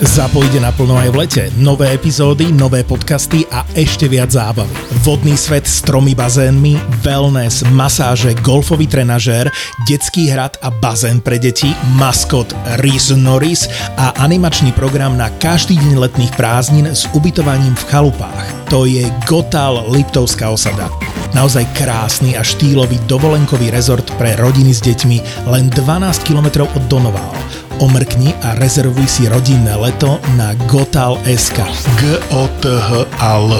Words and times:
Zapojde 0.00 0.64
naplno 0.64 0.96
aj 0.96 1.12
v 1.12 1.16
lete. 1.20 1.44
Nové 1.60 1.92
epizódy, 1.92 2.48
nové 2.56 2.80
podcasty 2.88 3.44
a 3.52 3.68
ešte 3.76 4.08
viac 4.08 4.32
zábavy. 4.32 4.72
Vodný 5.04 5.36
svet 5.36 5.68
s 5.68 5.84
tromi 5.84 6.16
bazénmi, 6.16 6.80
wellness, 7.04 7.68
masáže, 7.68 8.32
golfový 8.40 8.88
trenažér, 8.88 9.52
detský 9.84 10.32
hrad 10.32 10.56
a 10.64 10.72
bazén 10.72 11.20
pre 11.20 11.36
deti, 11.36 11.76
maskot 12.00 12.48
Rhys 12.80 13.12
Norris 13.12 13.68
a 14.00 14.16
animačný 14.24 14.72
program 14.72 15.20
na 15.20 15.28
každý 15.36 15.76
deň 15.76 15.92
letných 16.08 16.32
prázdnin 16.32 16.88
s 16.88 17.04
ubytovaním 17.12 17.76
v 17.76 17.86
chalupách. 17.92 18.72
To 18.72 18.88
je 18.88 19.04
Gotal 19.28 19.84
Liptovská 19.92 20.48
osada. 20.48 20.88
Naozaj 21.36 21.76
krásny 21.76 22.40
a 22.40 22.42
štýlový 22.42 22.96
dovolenkový 23.04 23.68
rezort 23.68 24.08
pre 24.16 24.32
rodiny 24.40 24.72
s 24.72 24.80
deťmi 24.80 25.44
len 25.52 25.68
12 25.68 26.24
km 26.24 26.64
od 26.64 26.84
Donoval 26.88 27.49
omrkni 27.80 28.36
a 28.44 28.54
rezervuj 28.60 29.08
si 29.08 29.24
rodinné 29.28 29.74
leto 29.76 30.20
na 30.36 30.52
gotal.sk. 30.68 31.58
g 31.96 32.02
o 32.36 32.44
t 32.60 32.68
h 32.68 32.88
a 33.18 33.32
l 33.40 33.50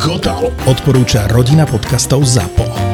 Gotal 0.00 0.52
odporúča 0.68 1.24
rodina 1.32 1.64
podcastov 1.64 2.28
ZAPO. 2.28 2.93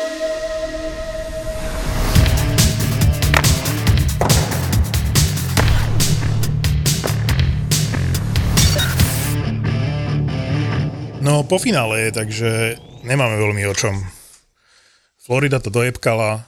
No, 11.31 11.47
po 11.47 11.63
finále 11.63 12.11
takže 12.11 12.75
nemáme 13.07 13.39
veľmi 13.39 13.63
o 13.71 13.71
čom. 13.71 13.95
Florida 15.15 15.63
to 15.63 15.71
dojebkala. 15.71 16.43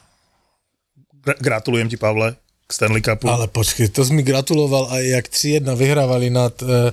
Gratulujem 1.40 1.88
ti, 1.88 1.96
Pavle, 1.96 2.36
k 2.68 2.70
Stanley 2.70 3.00
Cupu. 3.00 3.32
Ale 3.32 3.48
počkej, 3.48 3.88
to 3.88 4.04
si 4.04 4.12
mi 4.12 4.20
gratuloval 4.20 4.92
aj 4.92 5.02
jak 5.08 5.26
3-1 5.32 5.72
vyhrávali 5.72 6.28
nad, 6.28 6.52
uh, 6.60 6.92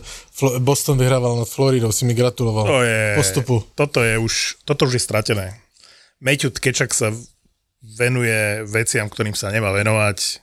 Boston 0.64 0.95
vyhrával 0.95 1.44
nad 1.44 1.50
Floridou, 1.52 1.92
si 1.92 2.08
mi 2.08 2.16
gratuloval 2.16 2.64
to 2.64 2.80
je, 2.80 3.03
postupu. 3.19 3.59
Toto 3.75 4.00
je 4.00 4.16
už, 4.16 4.64
toto 4.64 4.88
už 4.88 4.95
je 4.95 5.03
stratené. 5.03 5.59
Matthew 6.23 6.56
Tkečak 6.56 6.95
sa 6.95 7.12
venuje 7.84 8.64
veciam, 8.72 9.12
ktorým 9.12 9.36
sa 9.36 9.52
nemá 9.52 9.75
venovať. 9.75 10.39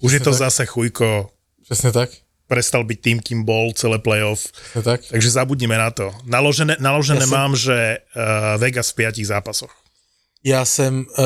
Už 0.00 0.16
Presne 0.16 0.16
je 0.16 0.20
to 0.24 0.32
tak? 0.32 0.40
zase 0.48 0.62
chujko. 0.64 1.28
Presne 1.68 1.92
tak 1.92 2.29
prestal 2.50 2.82
byť 2.82 2.98
tým, 2.98 3.18
kým 3.22 3.46
bol 3.46 3.70
celé 3.78 4.02
playoff. 4.02 4.50
tak? 4.82 5.06
Takže 5.06 5.30
zabudnime 5.30 5.78
na 5.78 5.94
to. 5.94 6.10
Naložené, 6.26 6.74
naložené 6.82 7.22
ja 7.22 7.30
mám, 7.30 7.54
som... 7.54 7.70
že 7.70 8.02
uh, 8.02 8.58
Vegas 8.58 8.90
v 8.90 9.06
piatich 9.06 9.30
zápasoch. 9.30 9.70
Já 10.44 10.64
jsem 10.64 11.06
uh, 11.06 11.24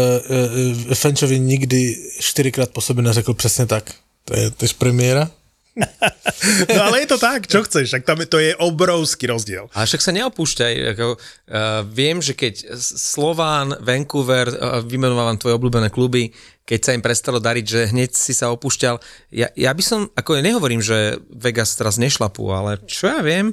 uh, 0.88 0.94
Fenčovi 0.94 1.38
nikdy 1.40 1.96
čtyřikrát 2.20 2.70
po 2.70 2.80
sobě 2.80 3.02
neřekl 3.02 3.34
přesně 3.34 3.66
tak. 3.66 3.94
To 4.24 4.36
je 4.36 4.50
tež 4.50 4.72
premiéra. 4.72 5.30
no 6.74 6.82
ale 6.84 7.02
je 7.02 7.06
to 7.06 7.18
tak, 7.18 7.50
čo 7.50 7.66
chceš, 7.66 7.90
však 7.90 8.06
tam 8.06 8.22
je, 8.22 8.26
to 8.30 8.38
je 8.38 8.54
obrovský 8.62 9.26
rozdiel. 9.26 9.66
Ale 9.74 9.90
však 9.90 10.02
sa 10.06 10.14
neopúšťaj, 10.14 10.74
ako, 10.94 11.18
uh, 11.18 11.82
viem, 11.90 12.22
že 12.22 12.38
keď 12.38 12.78
Slován, 12.78 13.74
Vancouver, 13.82 14.54
uh, 14.54 14.78
vymenovávam 14.86 15.34
tvoje 15.34 15.58
obľúbené 15.58 15.90
kluby, 15.90 16.30
keď 16.64 16.80
sa 16.80 16.94
im 16.96 17.04
prestalo 17.04 17.38
dariť, 17.40 17.64
že 17.64 17.80
hneď 17.92 18.10
si 18.16 18.32
sa 18.32 18.48
opúšťal. 18.48 18.96
Ja, 19.32 19.52
ja 19.52 19.70
by 19.76 19.82
som, 19.84 20.00
ako 20.16 20.40
nehovorím, 20.40 20.80
že 20.80 21.20
Vegas 21.28 21.76
teraz 21.76 22.00
nešlapú, 22.00 22.48
ale 22.48 22.80
čo 22.88 23.12
ja 23.12 23.20
viem, 23.20 23.52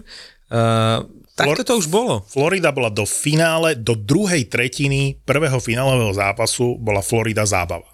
uh, 0.52 1.04
Takto 1.32 1.64
to 1.64 1.74
už 1.80 1.88
bolo. 1.88 2.22
Florida 2.28 2.76
bola 2.76 2.92
do 2.92 3.08
finále, 3.08 3.74
do 3.80 3.96
druhej 3.96 4.52
tretiny 4.52 5.18
prvého 5.24 5.58
finálového 5.64 6.12
zápasu 6.12 6.76
bola 6.78 7.00
Florida 7.00 7.48
zábava. 7.48 7.88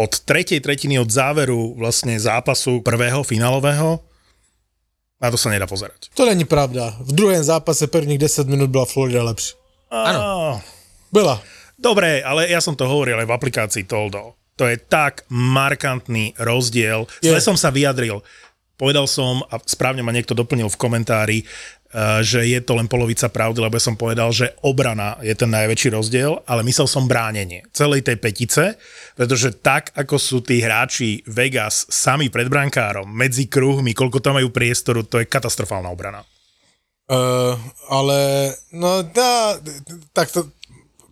Od 0.00 0.12
tretej 0.24 0.64
tretiny 0.64 0.96
od 0.96 1.12
záveru 1.12 1.76
vlastne 1.76 2.16
zápasu 2.16 2.80
prvého 2.80 3.20
finálového 3.22 4.00
na 5.22 5.30
to 5.30 5.38
sa 5.38 5.54
nedá 5.54 5.70
pozerať. 5.70 6.10
To 6.18 6.26
není 6.26 6.42
pravda. 6.42 6.98
V 6.98 7.14
druhém 7.14 7.44
zápase 7.46 7.86
prvních 7.86 8.18
10 8.18 8.48
minút 8.48 8.74
bola 8.74 8.90
Florida 8.90 9.22
lepšia. 9.22 9.54
Áno. 9.86 10.58
Byla. 11.14 11.38
Dobre, 11.82 12.22
ale 12.22 12.46
ja 12.46 12.62
som 12.62 12.78
to 12.78 12.86
hovoril 12.86 13.18
aj 13.18 13.26
v 13.26 13.34
aplikácii 13.34 13.84
Toldo. 13.90 14.38
To 14.54 14.70
je 14.70 14.78
tak 14.78 15.26
markantný 15.32 16.38
rozdiel. 16.38 17.10
Zle 17.18 17.42
som 17.42 17.58
sa 17.58 17.74
vyjadril. 17.74 18.22
Povedal 18.78 19.10
som, 19.10 19.42
a 19.50 19.58
správne 19.66 20.06
ma 20.06 20.14
niekto 20.14 20.38
doplnil 20.38 20.70
v 20.70 20.80
komentári, 20.80 21.38
eh, 21.42 22.22
že 22.22 22.46
je 22.46 22.62
to 22.62 22.78
len 22.78 22.86
polovica 22.86 23.26
pravdy, 23.26 23.58
lebo 23.58 23.74
ja 23.74 23.82
som 23.82 23.98
povedal, 23.98 24.30
že 24.30 24.54
obrana 24.62 25.18
je 25.22 25.34
ten 25.34 25.50
najväčší 25.50 25.90
rozdiel, 25.94 26.38
ale 26.46 26.62
myslel 26.66 26.86
som 26.86 27.10
bránenie 27.10 27.66
celej 27.74 28.06
tej 28.06 28.16
petice, 28.22 28.78
pretože 29.18 29.54
tak, 29.58 29.90
ako 29.98 30.16
sú 30.18 30.38
tí 30.42 30.62
hráči 30.62 31.26
Vegas 31.26 31.86
sami 31.90 32.30
pred 32.30 32.46
brankárom, 32.46 33.10
medzi 33.10 33.50
kruhmi, 33.50 33.90
koľko 33.90 34.22
tam 34.22 34.38
majú 34.38 34.54
priestoru, 34.54 35.02
to 35.02 35.18
je 35.18 35.30
katastrofálna 35.30 35.90
obrana. 35.90 36.22
Uh, 37.12 37.58
ale, 37.90 38.50
no 38.72 39.02
dá, 39.02 39.58
tak 40.14 40.32
to 40.32 40.48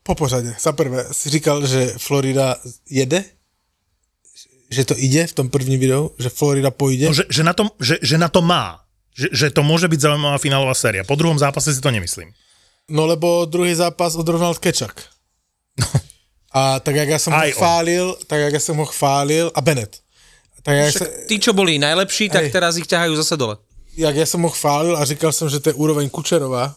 po 0.02 0.14
pořade. 0.14 0.54
Za 0.60 0.72
prvé 0.72 1.06
si 1.12 1.30
říkal, 1.30 1.66
že 1.66 1.94
Florida 1.98 2.56
jede 2.90 3.24
že 4.70 4.86
to 4.86 4.94
ide 4.94 5.26
v 5.26 5.32
tom 5.34 5.50
prvním 5.50 5.82
videu, 5.82 6.14
že 6.14 6.30
Florida 6.30 6.70
pôjde? 6.70 7.10
No, 7.10 7.14
že, 7.14 7.26
že, 7.26 7.42
na 7.42 7.50
tom, 7.50 7.74
že, 7.82 7.98
že 7.98 8.14
na 8.14 8.30
to 8.30 8.38
má. 8.38 8.86
Že, 9.18 9.28
že 9.34 9.46
to 9.50 9.66
môže 9.66 9.90
byť 9.90 9.98
zaujímavá 9.98 10.38
finálová 10.38 10.78
séria. 10.78 11.02
Po 11.02 11.18
druhom 11.18 11.34
zápase 11.34 11.74
si 11.74 11.82
to 11.82 11.90
nemyslím. 11.90 12.30
No 12.86 13.10
lebo 13.10 13.50
druhý 13.50 13.74
zápas 13.74 14.14
odrovnal 14.14 14.54
Kečak. 14.54 14.94
A 16.54 16.82
tak 16.82 16.98
jak 16.98 17.08
ja 17.10 17.18
som 17.18 17.30
Aj 17.30 17.46
ho 17.46 17.54
chválil, 17.54 18.06
on. 18.10 18.26
tak 18.26 18.42
jak 18.42 18.52
ja 18.58 18.62
som 18.62 18.74
ho 18.74 18.82
chválil, 18.82 19.54
a 19.54 19.60
Bennett. 19.62 20.02
Tak 20.66 20.74
jak 20.74 20.90
sa, 20.98 21.06
tí, 21.30 21.38
čo 21.38 21.54
boli 21.54 21.78
najlepší, 21.78 22.26
tak 22.26 22.50
teraz 22.50 22.74
ich 22.74 22.90
ťahajú 22.90 23.14
zase 23.14 23.38
dole. 23.38 23.54
Jak 23.94 24.18
ja 24.18 24.26
som 24.26 24.42
ho 24.42 24.50
chválil 24.50 24.98
a 24.98 25.06
říkal 25.06 25.30
som, 25.30 25.46
že 25.46 25.62
to 25.62 25.70
je 25.70 25.78
úroveň 25.78 26.10
Kučerová, 26.10 26.74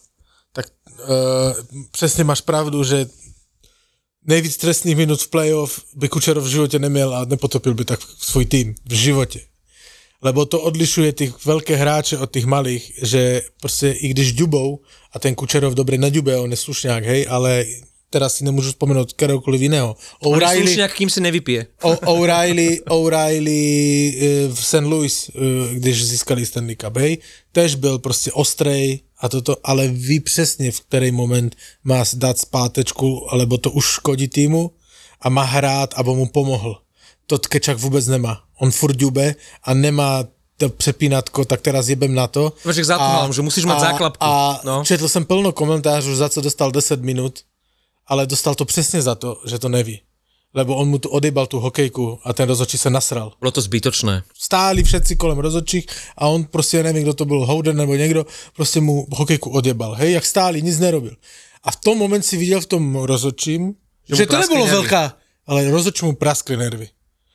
tak 1.04 1.10
uh, 1.10 1.86
přesne 1.92 2.24
máš 2.24 2.42
pravdu, 2.42 2.84
že 2.84 3.06
nejvíc 4.26 4.58
trestných 4.58 4.96
minút 4.96 5.22
v 5.22 5.28
playoff 5.28 5.80
by 5.96 6.10
Kučerov 6.10 6.44
v 6.44 6.48
živote 6.48 6.80
neměl 6.80 7.16
a 7.16 7.26
nepotopil 7.26 7.74
by 7.74 7.86
tak 7.86 8.00
svůj 8.18 8.46
tým 8.46 8.76
v 8.86 8.94
životě. 8.94 9.40
Lebo 10.24 10.46
to 10.46 10.62
odlišuje 10.62 11.12
tých 11.14 11.32
veľké 11.46 11.76
hráče 11.76 12.16
od 12.16 12.32
tých 12.32 12.48
malých, 12.48 12.94
že 13.04 13.44
proste 13.60 13.92
i 13.92 14.08
když 14.08 14.34
ďubou, 14.34 14.80
a 15.12 15.20
ten 15.20 15.36
Kučerov 15.36 15.76
dobre 15.76 16.00
naďube, 16.00 16.40
on 16.40 16.48
je 16.48 16.58
slušňák, 16.58 17.04
hej, 17.04 17.28
ale 17.28 17.68
teraz 18.08 18.40
si 18.40 18.48
nemôžu 18.48 18.72
spomenúť 18.72 19.20
kerokoľvek 19.20 19.62
iného. 19.68 20.00
O'Reilly, 20.24 20.64
slušňák, 20.64 20.94
kým 20.96 21.10
si 21.12 21.20
nevypije. 21.20 21.62
O'Reilly, 22.08 22.80
O'Reilly 22.88 23.66
e, 23.68 24.14
v 24.48 24.60
St. 24.64 24.88
Louis, 24.88 25.12
e, 25.12 25.32
když 25.76 26.06
získali 26.06 26.46
Stanley 26.46 26.80
Cup, 26.80 26.98
hej, 26.98 27.18
tež 27.52 27.76
byl 27.76 28.00
proste 28.00 28.32
ostrej, 28.32 29.04
a 29.24 29.30
toto, 29.30 29.56
ale 29.64 29.88
ví 29.88 30.20
přesně, 30.20 30.72
v 30.72 30.80
který 30.82 31.12
moment 31.12 31.56
má 31.84 32.04
dát 32.14 32.38
zpátečku, 32.38 33.32
alebo 33.32 33.58
to 33.58 33.72
už 33.72 33.86
škodí 33.86 34.28
týmu 34.28 34.72
a 35.22 35.30
má 35.30 35.44
hrát, 35.44 35.94
aby 35.96 36.10
mu 36.10 36.28
pomohl. 36.28 36.82
To 37.28 37.38
Tkečak 37.38 37.80
vůbec 37.80 38.08
nemá. 38.08 38.44
On 38.60 38.72
furt 38.72 38.96
ďube 38.96 39.36
a 39.64 39.74
nemá 39.74 40.24
to 40.58 40.70
přepínatko, 40.70 41.46
tak 41.46 41.62
teraz 41.62 41.90
jebem 41.90 42.16
na 42.16 42.28
to. 42.28 42.54
Však 42.72 42.86
za 42.86 42.98
to 42.98 43.34
že 43.34 43.42
musíš 43.42 43.66
mať 43.66 43.80
záklapku. 43.80 44.24
A 44.24 44.62
no. 44.64 44.84
četl 44.84 45.08
jsem 45.08 45.26
plno 45.26 45.52
komentářů, 45.52 46.16
za 46.16 46.30
co 46.30 46.42
dostal 46.42 46.72
10 46.72 47.02
minut, 47.02 47.40
ale 48.08 48.28
dostal 48.28 48.56
to 48.56 48.66
přesně 48.66 49.02
za 49.02 49.16
to, 49.16 49.42
že 49.48 49.60
to 49.60 49.70
neví 49.70 50.02
lebo 50.54 50.78
on 50.78 50.86
mu 50.86 51.02
tu 51.02 51.10
odjebal 51.10 51.50
tú 51.50 51.58
hokejku 51.58 52.22
a 52.22 52.30
ten 52.32 52.46
rozočí 52.46 52.78
sa 52.78 52.94
nasral. 52.94 53.34
Bolo 53.42 53.52
to 53.52 53.62
zbytočné. 53.66 54.22
Stáli 54.38 54.86
všetci 54.86 55.18
kolem 55.18 55.42
rozočích 55.42 55.90
a 56.14 56.30
on 56.30 56.46
proste, 56.46 56.78
ja 56.78 56.86
neviem, 56.86 57.10
kto 57.10 57.26
to 57.26 57.26
bol, 57.26 57.42
Howden 57.42 57.74
nebo 57.74 57.98
niekto, 57.98 58.30
proste 58.54 58.78
mu 58.78 59.10
hokejku 59.10 59.50
odjebal. 59.50 59.98
Hej, 59.98 60.22
jak 60.22 60.26
stáli, 60.26 60.62
nic 60.62 60.78
nerobil. 60.78 61.18
A 61.66 61.74
v 61.74 61.78
tom 61.82 61.98
moment 61.98 62.22
si 62.22 62.38
videl 62.38 62.62
v 62.62 62.70
tom 62.70 62.84
rozočím, 63.02 63.74
že, 64.06 64.24
že 64.24 64.30
to 64.30 64.38
nebolo 64.38 64.70
nervy. 64.70 64.78
veľká, 64.78 65.04
ale 65.50 65.60
rozočí 65.74 66.06
mu 66.06 66.14
praskli 66.14 66.54
nervy. 66.54 66.88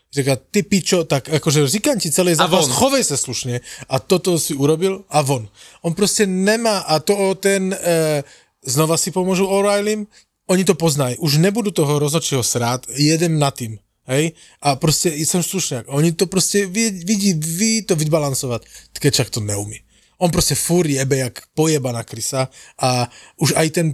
Říká, 0.09 0.37
ty 0.51 0.63
pičo, 0.63 1.05
tak 1.05 1.29
akože 1.29 1.69
říkám 1.69 2.01
ti 2.01 2.09
celý 2.09 2.33
zápas, 2.33 2.65
chovej 2.65 3.05
sa 3.05 3.21
slušne 3.21 3.61
a 3.93 4.01
toto 4.01 4.41
si 4.41 4.57
urobil 4.57 5.05
a 5.13 5.21
von. 5.21 5.45
On 5.85 5.93
proste 5.93 6.25
nemá 6.25 6.81
a 6.89 6.97
to 6.97 7.37
ten, 7.37 7.77
e, 7.77 8.25
znova 8.65 8.97
si 8.97 9.13
pomôžu 9.13 9.45
O'Reillym, 9.45 10.09
oni 10.49 10.65
to 10.65 10.75
poznajú, 10.75 11.21
už 11.21 11.39
nebudú 11.39 11.71
toho 11.71 12.01
rozhodčího 12.01 12.41
srát, 12.41 12.89
jedem 12.97 13.37
na 13.37 13.53
tým. 13.53 13.77
Hej? 14.09 14.33
A 14.65 14.81
proste 14.81 15.13
som 15.29 15.45
slušňák. 15.45 15.93
Oni 15.93 16.17
to 16.17 16.25
proste 16.25 16.65
vidí, 16.65 17.37
ví 17.37 17.85
to 17.85 17.93
vybalansovať. 17.93 18.65
Tkečak 18.97 19.29
to 19.29 19.45
neumí. 19.45 19.85
On 20.19 20.33
proste 20.33 20.57
fúr 20.59 20.89
jebe 20.89 21.21
jak 21.21 21.47
pojebaná 21.55 22.03
krysa 22.03 22.51
a 22.81 23.07
už 23.39 23.55
aj 23.55 23.69
ten 23.71 23.87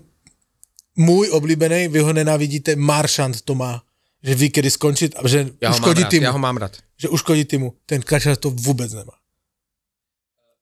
môj 0.97 1.35
oblíbený, 1.35 1.91
vy 1.91 2.01
ho 2.01 2.13
nenávidíte, 2.15 2.79
Maršant 2.79 3.43
to 3.43 3.59
má. 3.59 3.83
Že 4.25 4.33
vy 4.41 4.47
kedy 4.49 4.71
skončiť 4.73 5.11
a 5.21 5.29
že 5.29 5.53
Ja 5.61 5.69
uškodí 5.77 6.09
týmu. 6.09 6.25
ja 6.25 6.33
ho 6.33 6.41
mám 6.41 6.57
rád. 6.57 6.81
Že 6.97 7.13
uškodí 7.13 7.45
týmu. 7.45 7.77
Ten 7.85 8.01
Kačar 8.01 8.41
to 8.41 8.49
vôbec 8.49 8.89
nemá. 8.89 9.13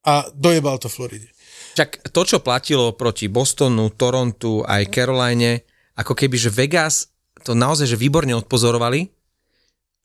A 0.02 0.26
dojebal 0.34 0.82
to 0.82 0.90
Floride. 0.90 1.30
Čak 1.78 2.10
to, 2.10 2.26
čo 2.26 2.42
platilo 2.42 2.90
proti 2.98 3.30
Bostonu, 3.30 3.94
Torontu, 3.94 4.66
aj 4.66 4.90
Caroline, 4.90 5.62
ako 5.98 6.16
keby, 6.16 6.36
že 6.38 6.52
Vegas 6.52 7.12
to 7.42 7.56
naozaj, 7.56 7.90
že 7.90 8.00
výborne 8.00 8.32
odpozorovali, 8.38 9.10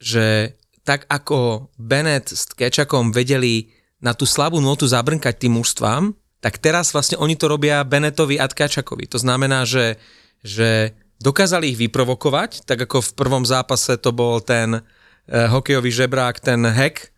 že 0.02 0.58
tak 0.88 1.04
ako 1.12 1.70
Bennett 1.76 2.32
s 2.32 2.48
Kečakom 2.48 3.12
vedeli 3.12 3.76
na 4.00 4.14
tú 4.14 4.24
slabú 4.24 4.62
notu 4.62 4.88
zabrnkať 4.88 5.36
tým 5.46 5.60
mužstvám, 5.60 6.16
tak 6.40 6.62
teraz 6.62 6.94
vlastne 6.94 7.18
oni 7.18 7.34
to 7.34 7.50
robia 7.50 7.82
Bennettovi 7.82 8.38
a 8.38 8.46
Tkačakovi. 8.46 9.10
To 9.10 9.18
znamená, 9.18 9.66
že, 9.66 9.98
že 10.46 10.94
dokázali 11.18 11.74
ich 11.74 11.82
vyprovokovať, 11.82 12.64
tak 12.64 12.86
ako 12.86 13.02
v 13.02 13.12
prvom 13.18 13.44
zápase 13.44 13.98
to 13.98 14.14
bol 14.14 14.38
ten 14.38 14.80
eh, 14.80 15.50
hokejový 15.50 15.90
žebrák, 15.90 16.38
ten 16.40 16.62
Heck, 16.62 17.10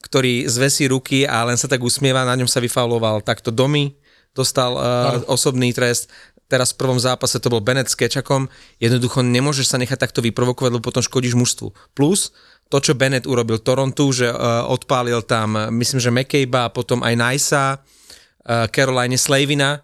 ktorý 0.00 0.48
zvesí 0.48 0.88
ruky 0.88 1.28
a 1.28 1.44
len 1.44 1.56
sa 1.56 1.68
tak 1.68 1.80
usmieva, 1.80 2.28
na 2.28 2.36
ňom 2.36 2.48
sa 2.48 2.60
vyfauloval. 2.60 3.24
Takto 3.24 3.48
domy, 3.48 3.96
dostal 4.36 4.76
uh, 4.76 5.24
osobný 5.30 5.72
trest, 5.72 6.12
teraz 6.54 6.70
v 6.70 6.86
prvom 6.86 7.02
zápase 7.02 7.42
to 7.42 7.50
bol 7.50 7.58
Bennett 7.58 7.90
s 7.90 7.98
Kečakom, 7.98 8.46
jednoducho 8.78 9.26
nemôžeš 9.26 9.74
sa 9.74 9.82
nechať 9.82 9.98
takto 9.98 10.22
vyprovokovať, 10.22 10.70
lebo 10.70 10.86
potom 10.86 11.02
škodíš 11.02 11.34
mužstvu. 11.34 11.74
Plus, 11.98 12.30
to, 12.70 12.78
čo 12.78 12.94
Bennett 12.94 13.26
urobil 13.26 13.58
Torontu, 13.58 14.14
že 14.14 14.30
uh, 14.30 14.62
odpálil 14.70 15.26
tam, 15.26 15.74
myslím, 15.74 15.98
že 15.98 16.14
McCabe 16.14 16.70
a 16.70 16.70
potom 16.70 17.02
aj 17.02 17.14
Nicea, 17.18 17.66
uh, 17.74 18.70
Caroline 18.70 19.18
Slavina, 19.18 19.82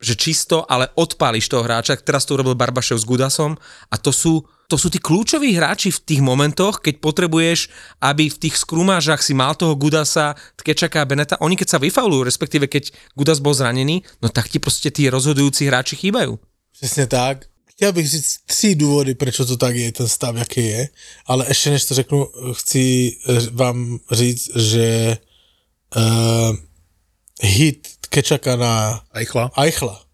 že 0.00 0.14
čisto, 0.14 0.62
ale 0.64 0.88
odpáliš 0.96 1.50
toho 1.50 1.66
hráča. 1.66 1.98
Teraz 2.00 2.24
to 2.24 2.38
urobil 2.38 2.54
Barbašev 2.54 2.96
s 2.96 3.04
Gudasom 3.04 3.58
a 3.90 3.96
to 3.98 4.14
sú, 4.14 4.46
to 4.70 4.78
sú 4.78 4.86
tí 4.86 5.02
kľúčoví 5.02 5.50
hráči 5.58 5.90
v 5.90 6.02
tých 6.06 6.22
momentoch, 6.22 6.78
keď 6.78 7.02
potrebuješ, 7.02 7.66
aby 7.98 8.30
v 8.30 8.40
tých 8.46 8.54
skrumážach 8.54 9.18
si 9.18 9.34
mal 9.34 9.58
toho 9.58 9.74
Gudasa, 9.74 10.38
Tkečaka 10.54 11.02
a 11.02 11.08
Beneta. 11.10 11.42
Oni 11.42 11.58
keď 11.58 11.74
sa 11.74 11.82
vyfaulujú, 11.82 12.22
respektíve 12.22 12.70
keď 12.70 12.94
Gudas 13.18 13.42
bol 13.42 13.50
zranený, 13.50 14.06
no 14.22 14.30
tak 14.30 14.46
ti 14.46 14.62
proste 14.62 14.94
tí 14.94 15.10
rozhodujúci 15.10 15.66
hráči 15.66 15.98
chýbajú. 15.98 16.38
Přesně 16.72 17.06
tak. 17.06 17.44
Chtěl 17.66 17.92
bych 17.92 18.08
říct 18.08 18.36
tři 18.46 18.74
důvody, 18.74 19.14
proč 19.14 19.36
to 19.36 19.56
tak 19.56 19.76
je, 19.76 19.92
ten 19.92 20.08
stav, 20.08 20.36
jaký 20.36 20.66
je, 20.66 20.88
ale 21.26 21.44
ještě 21.48 21.70
než 21.70 21.84
to 21.84 21.94
řeknu, 21.94 22.28
chci 22.52 23.16
eh, 23.28 23.40
vám 23.50 23.98
říct, 24.10 24.56
že 24.56 25.18
uh, 25.96 26.56
hit 27.42 27.88
Kečaka 28.08 28.56
na 28.56 29.02
Eichla. 29.14 29.50
Eichla, 29.56 30.04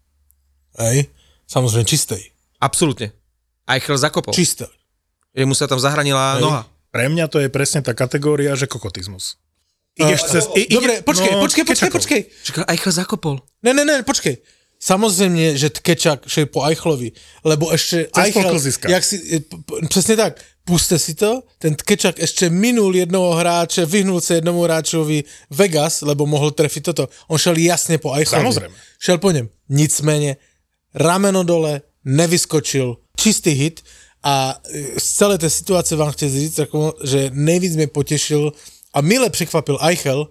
hej, 0.79 1.05
samozřejmě 1.47 1.85
čistý, 1.85 2.15
Absolútne. 2.57 3.13
Eichel 3.67 3.97
zakopol. 3.97 4.33
Či... 4.33 4.41
čistý. 4.45 4.65
Mu 5.37 5.53
sa 5.53 5.67
tam 5.69 5.77
zahranila 5.77 6.39
Hej. 6.39 6.41
noha. 6.41 6.61
Pre 6.89 7.05
mňa 7.13 7.27
to 7.29 7.37
je 7.43 7.49
presne 7.51 7.83
tá 7.85 7.93
kategória, 7.93 8.55
že 8.57 8.65
kokotizmus. 8.65 9.37
Ideš 9.99 10.21
cez... 10.29 10.43
i- 10.55 10.65
ide- 10.65 10.75
Dobre, 10.81 10.93
počkej, 11.05 11.31
no, 11.35 11.41
počkej, 11.45 11.63
počkej, 11.65 11.89
počkej. 11.93 12.21
Čakaj, 12.47 12.65
Eichel 12.73 12.93
zakopol. 12.93 13.35
Ne, 13.61 13.73
ne, 13.73 13.85
ne, 13.85 14.01
počkej. 14.03 14.37
Samozřejmě, 14.79 15.57
že 15.57 15.69
Tkečak 15.69 16.29
šel 16.29 16.45
po 16.45 16.61
Eichlovi, 16.65 17.11
lebo 17.43 17.71
ještě 17.71 18.07
Cez 18.15 18.25
Eichel, 18.25 18.59
jak 18.87 19.03
si, 19.03 19.17
eh, 19.35 19.39
p- 19.39 19.57
p- 19.65 19.87
přesně 19.89 20.15
tak, 20.15 20.41
puste 20.65 20.99
si 20.99 21.13
to, 21.17 21.41
ten 21.59 21.75
Tkečak 21.75 22.19
ještě 22.19 22.49
minul 22.49 22.95
jednoho 22.95 23.33
hráče, 23.35 23.85
vyhnul 23.85 24.21
se 24.21 24.35
jednomu 24.35 24.61
hráčovi 24.61 25.23
Vegas, 25.49 26.01
lebo 26.01 26.25
mohl 26.25 26.51
trefit 26.51 26.83
toto. 26.83 27.09
On 27.27 27.37
šel 27.37 27.57
jasně 27.57 27.97
po 27.97 28.13
Eichlovi. 28.13 28.41
Samozrejme. 28.43 28.75
Šel 28.99 29.17
po 29.17 29.31
něm. 29.31 29.49
Nicméně, 29.69 30.37
rameno 30.93 31.43
dole, 31.43 31.81
nevyskočil, 32.05 32.97
čistý 33.27 33.51
hit 33.51 33.83
a 34.23 34.55
eh, 34.55 34.99
z 34.99 35.07
celé 35.19 35.35
té 35.37 35.49
situace 35.49 35.95
vám 35.95 36.11
chci 36.15 36.29
říct, 36.29 36.59
že 37.03 37.29
nejvíc 37.33 37.75
mě 37.75 37.87
potěšil 37.87 38.51
a 38.93 39.01
mile 39.01 39.29
překvapil 39.29 39.77
Eichel, 39.83 40.27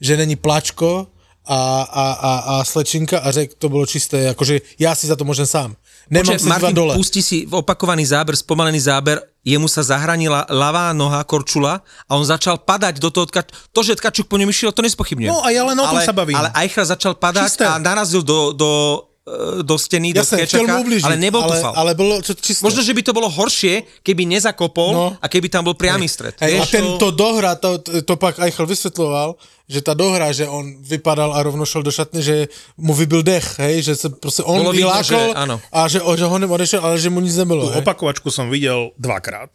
že 0.00 0.16
není 0.16 0.36
plačko 0.36 1.06
a, 1.46 1.82
a, 1.82 2.04
a, 2.12 2.32
a 2.38 2.64
slečinka 2.64 3.18
a 3.18 3.30
řekl, 3.30 3.54
to 3.58 3.68
bylo 3.68 3.86
čisté, 3.86 4.18
jakože 4.18 4.60
já 4.78 4.94
si 4.94 5.06
za 5.06 5.16
to 5.16 5.24
môžem 5.24 5.46
sám. 5.46 5.78
Nemám 6.10 6.38
dva 6.38 6.48
Martin, 6.48 6.74
dole. 6.74 6.94
pustí 6.94 7.22
si 7.22 7.46
opakovaný 7.50 8.06
záber, 8.06 8.38
spomalený 8.38 8.78
záber, 8.78 9.22
jemu 9.42 9.66
sa 9.66 9.82
zahranila 9.82 10.46
ľavá 10.46 10.94
noha 10.94 11.22
Korčula 11.26 11.82
a 12.06 12.12
on 12.14 12.22
začal 12.22 12.62
padať 12.62 13.02
do 13.02 13.10
toho 13.10 13.26
tkač... 13.26 13.50
To, 13.74 13.82
že 13.82 13.98
Tkačuk 13.98 14.30
po 14.30 14.38
ňom 14.38 14.50
išiel, 14.50 14.70
to 14.70 14.86
nespochybňujem. 14.86 15.34
No 15.34 15.42
a 15.42 15.50
ja 15.50 15.66
len 15.66 15.78
o 15.78 15.86
tom 15.86 15.98
ale, 15.98 16.06
sa 16.06 16.14
bavím. 16.14 16.38
Ale 16.38 16.50
Eichel 16.62 16.86
začal 16.86 17.18
padať 17.18 17.50
Čisté. 17.50 17.66
a 17.66 17.78
narazil 17.78 18.22
do, 18.22 18.54
do, 18.54 18.70
e, 18.70 19.15
do 19.62 19.74
steny, 19.74 20.14
do 20.14 20.22
Jasne, 20.22 20.46
chtěl 20.46 20.62
Skečaka, 20.62 21.02
ale 21.02 21.16
nebol 21.18 21.42
to 21.42 21.50
ale, 21.50 21.60
faul. 21.60 21.74
ale 21.76 21.90
bylo 21.98 22.22
to 22.22 22.34
čisté. 22.38 22.62
Možno, 22.62 22.78
že 22.78 22.94
by 22.94 23.02
to 23.02 23.10
bolo 23.10 23.26
horšie, 23.26 23.82
keby 24.06 24.22
nezakopol 24.22 24.90
No. 24.94 25.06
a 25.18 25.26
keby 25.26 25.50
tam 25.50 25.66
bol 25.66 25.74
priamy 25.74 26.06
stred. 26.06 26.38
Hej, 26.38 26.62
a 26.62 26.64
tento 26.70 27.10
dohra, 27.10 27.58
to, 27.58 27.82
to 27.82 28.14
pak 28.14 28.38
Eichel 28.38 28.70
vysvetloval, 28.70 29.34
že 29.66 29.82
ta 29.82 29.98
dohra, 29.98 30.30
že 30.30 30.46
on 30.46 30.78
vypadal 30.78 31.34
a 31.34 31.42
rovno 31.42 31.66
šel 31.66 31.82
do 31.82 31.90
šatny, 31.90 32.22
že 32.22 32.46
mu 32.78 32.94
vybil 32.94 33.26
dech, 33.26 33.58
hej, 33.58 33.82
že 33.82 33.92
se 33.98 34.08
prostě 34.14 34.46
on 34.46 34.62
Bolo 34.62 34.70
vidno, 34.70 34.94
vylákol 34.94 35.26
že 35.26 35.34
áno. 35.34 35.56
a 35.74 35.78
že, 35.90 35.98
že 35.98 36.24
ho 36.24 36.36
odešel, 36.38 36.80
ale 36.86 36.94
že 36.94 37.10
mu 37.10 37.18
nic 37.18 37.34
nebylo. 37.34 37.66
Tú 37.66 37.74
hej. 37.74 37.82
opakovačku 37.82 38.30
som 38.30 38.46
videl 38.46 38.94
dvakrát 38.94 39.50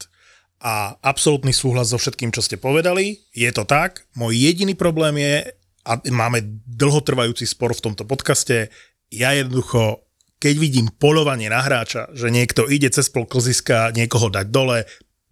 a 0.59 0.99
absolútny 0.99 1.55
súhlas 1.55 1.89
so 1.89 1.97
všetkým, 1.97 2.35
čo 2.35 2.43
ste 2.43 2.59
povedali. 2.59 3.23
Je 3.31 3.47
to 3.55 3.63
tak. 3.63 4.03
Môj 4.19 4.35
jediný 4.35 4.75
problém 4.75 5.15
je, 5.17 5.47
a 5.81 5.97
máme 6.13 6.45
dlhotrvajúci 6.69 7.49
spor 7.49 7.73
v 7.73 7.81
tomto 7.81 8.05
podcaste, 8.05 8.69
ja 9.11 9.35
jednoducho, 9.35 10.07
keď 10.41 10.55
vidím 10.57 10.87
polovanie 10.97 11.51
na 11.51 11.61
hráča, 11.61 12.09
že 12.15 12.31
niekto 12.33 12.65
ide 12.65 12.89
cez 12.89 13.11
pol 13.11 13.27
niekoho 13.93 14.31
dať 14.31 14.47
dole, 14.49 14.87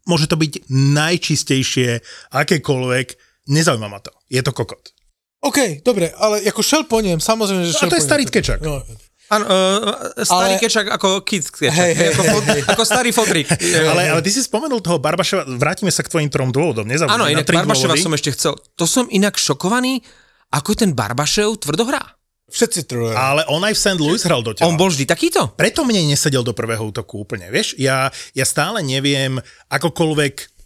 môže 0.05 0.29
to 0.29 0.35
byť 0.37 0.69
najčistejšie, 0.69 1.89
akékoľvek, 2.35 3.07
nezaujíma 3.49 3.87
ma 3.89 3.99
to. 4.03 4.11
Je 4.29 4.43
to 4.43 4.51
kokot. 4.53 4.93
OK, 5.39 5.81
dobre, 5.85 6.11
ale 6.11 6.43
jako 6.43 6.63
šel 6.63 6.83
po 6.83 7.01
něm, 7.01 7.19
samozřejmě, 7.19 7.65
že 7.65 7.71
No 7.71 7.77
a 7.77 7.79
šel 7.79 7.89
to 7.89 7.95
je 7.95 8.01
starý 8.01 8.23
něm. 8.23 8.29
Tkečak. 8.29 8.61
No, 8.61 8.83
Áno, 9.29 9.45
uh, 9.45 10.25
starý 10.25 10.57
Ale- 10.57 10.61
kečak 10.61 10.89
ako 10.89 11.21
kid 11.21 11.45
kečak. 11.53 11.69
Hej, 11.69 11.93
hej, 11.93 12.07
ako, 12.17 12.23
fot, 12.33 12.43
hej. 12.49 12.61
ako 12.65 12.81
starý 12.81 13.09
fotrik. 13.13 13.45
Ale, 13.85 14.09
ale 14.09 14.21
ty 14.25 14.33
si 14.33 14.41
spomenul 14.41 14.81
toho 14.81 14.97
Barbaševa, 14.97 15.45
vrátime 15.45 15.93
sa 15.93 16.01
k 16.01 16.09
tvojim 16.09 16.33
trom 16.33 16.49
dôvodom. 16.49 16.89
Nezabudni 16.89 17.13
Áno, 17.13 17.25
na 17.29 17.37
inak 17.37 17.45
Barbaševa 17.45 17.93
dôvody. 17.93 18.01
som 18.09 18.13
ešte 18.17 18.33
chcel. 18.33 18.57
To 18.57 18.89
som 18.89 19.05
inak 19.13 19.37
šokovaný, 19.37 20.01
ako 20.49 20.73
ten 20.73 20.97
Barbašev 20.97 21.61
tvrdo 21.61 21.85
hrá. 21.85 22.01
Všetci 22.49 22.81
troje. 22.89 23.13
Ale 23.13 23.45
on 23.47 23.61
aj 23.61 23.77
v 23.77 23.81
St. 23.81 23.99
Louis 24.01 24.21
hral 24.25 24.41
do 24.41 24.51
tela. 24.57 24.67
On 24.67 24.75
bol 24.75 24.89
vždy 24.89 25.05
takýto. 25.05 25.53
Preto 25.53 25.85
mne 25.85 26.09
nesedel 26.09 26.41
do 26.41 26.57
prvého 26.57 26.89
útoku 26.89 27.21
úplne, 27.21 27.47
vieš? 27.53 27.77
Ja, 27.77 28.09
ja 28.33 28.45
stále 28.45 28.81
neviem, 28.81 29.37
akokoľvek 29.69 30.59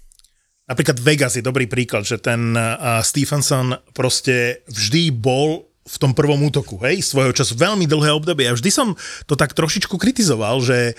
napríklad 0.63 0.98
Vegas 1.03 1.36
je 1.36 1.43
dobrý 1.43 1.67
príklad, 1.67 2.07
že 2.07 2.17
ten 2.17 2.55
uh, 2.55 3.03
Stephenson 3.03 3.75
proste 3.91 4.63
vždy 4.72 5.12
bol 5.12 5.67
v 5.84 5.96
tom 6.00 6.15
prvom 6.15 6.39
útoku, 6.48 6.79
hej, 6.88 7.03
svojho 7.03 7.36
času 7.36 7.60
veľmi 7.60 7.84
dlhé 7.84 8.15
obdobie. 8.15 8.48
A 8.48 8.55
vždy 8.55 8.72
som 8.72 8.96
to 9.27 9.36
tak 9.36 9.51
trošičku 9.51 10.00
kritizoval, 10.00 10.63
že 10.63 10.96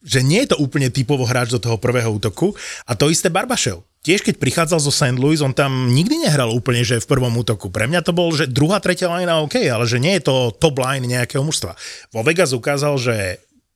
že 0.00 0.24
nie 0.24 0.40
je 0.44 0.56
to 0.56 0.60
úplne 0.64 0.88
typovo 0.88 1.28
hráč 1.28 1.52
do 1.52 1.60
toho 1.60 1.76
prvého 1.76 2.08
útoku. 2.08 2.56
A 2.88 2.96
to 2.96 3.12
isté 3.12 3.28
Barbašev. 3.28 3.84
Tiež 4.00 4.24
keď 4.24 4.40
prichádzal 4.40 4.80
zo 4.80 4.88
St. 4.88 5.20
Louis, 5.20 5.44
on 5.44 5.52
tam 5.52 5.92
nikdy 5.92 6.24
nehral 6.24 6.48
úplne, 6.56 6.80
že 6.80 7.04
v 7.04 7.10
prvom 7.10 7.36
útoku. 7.36 7.68
Pre 7.68 7.84
mňa 7.84 8.00
to 8.00 8.16
bol, 8.16 8.32
že 8.32 8.48
druhá, 8.48 8.80
tretia 8.80 9.12
line 9.12 9.28
OK, 9.28 9.60
ale 9.68 9.84
že 9.84 10.00
nie 10.00 10.16
je 10.16 10.24
to 10.24 10.56
top 10.56 10.80
line 10.80 11.04
nejakého 11.04 11.44
mužstva. 11.44 11.76
Vo 12.08 12.24
Vegas 12.24 12.56
ukázal, 12.56 12.96
že 12.96 13.16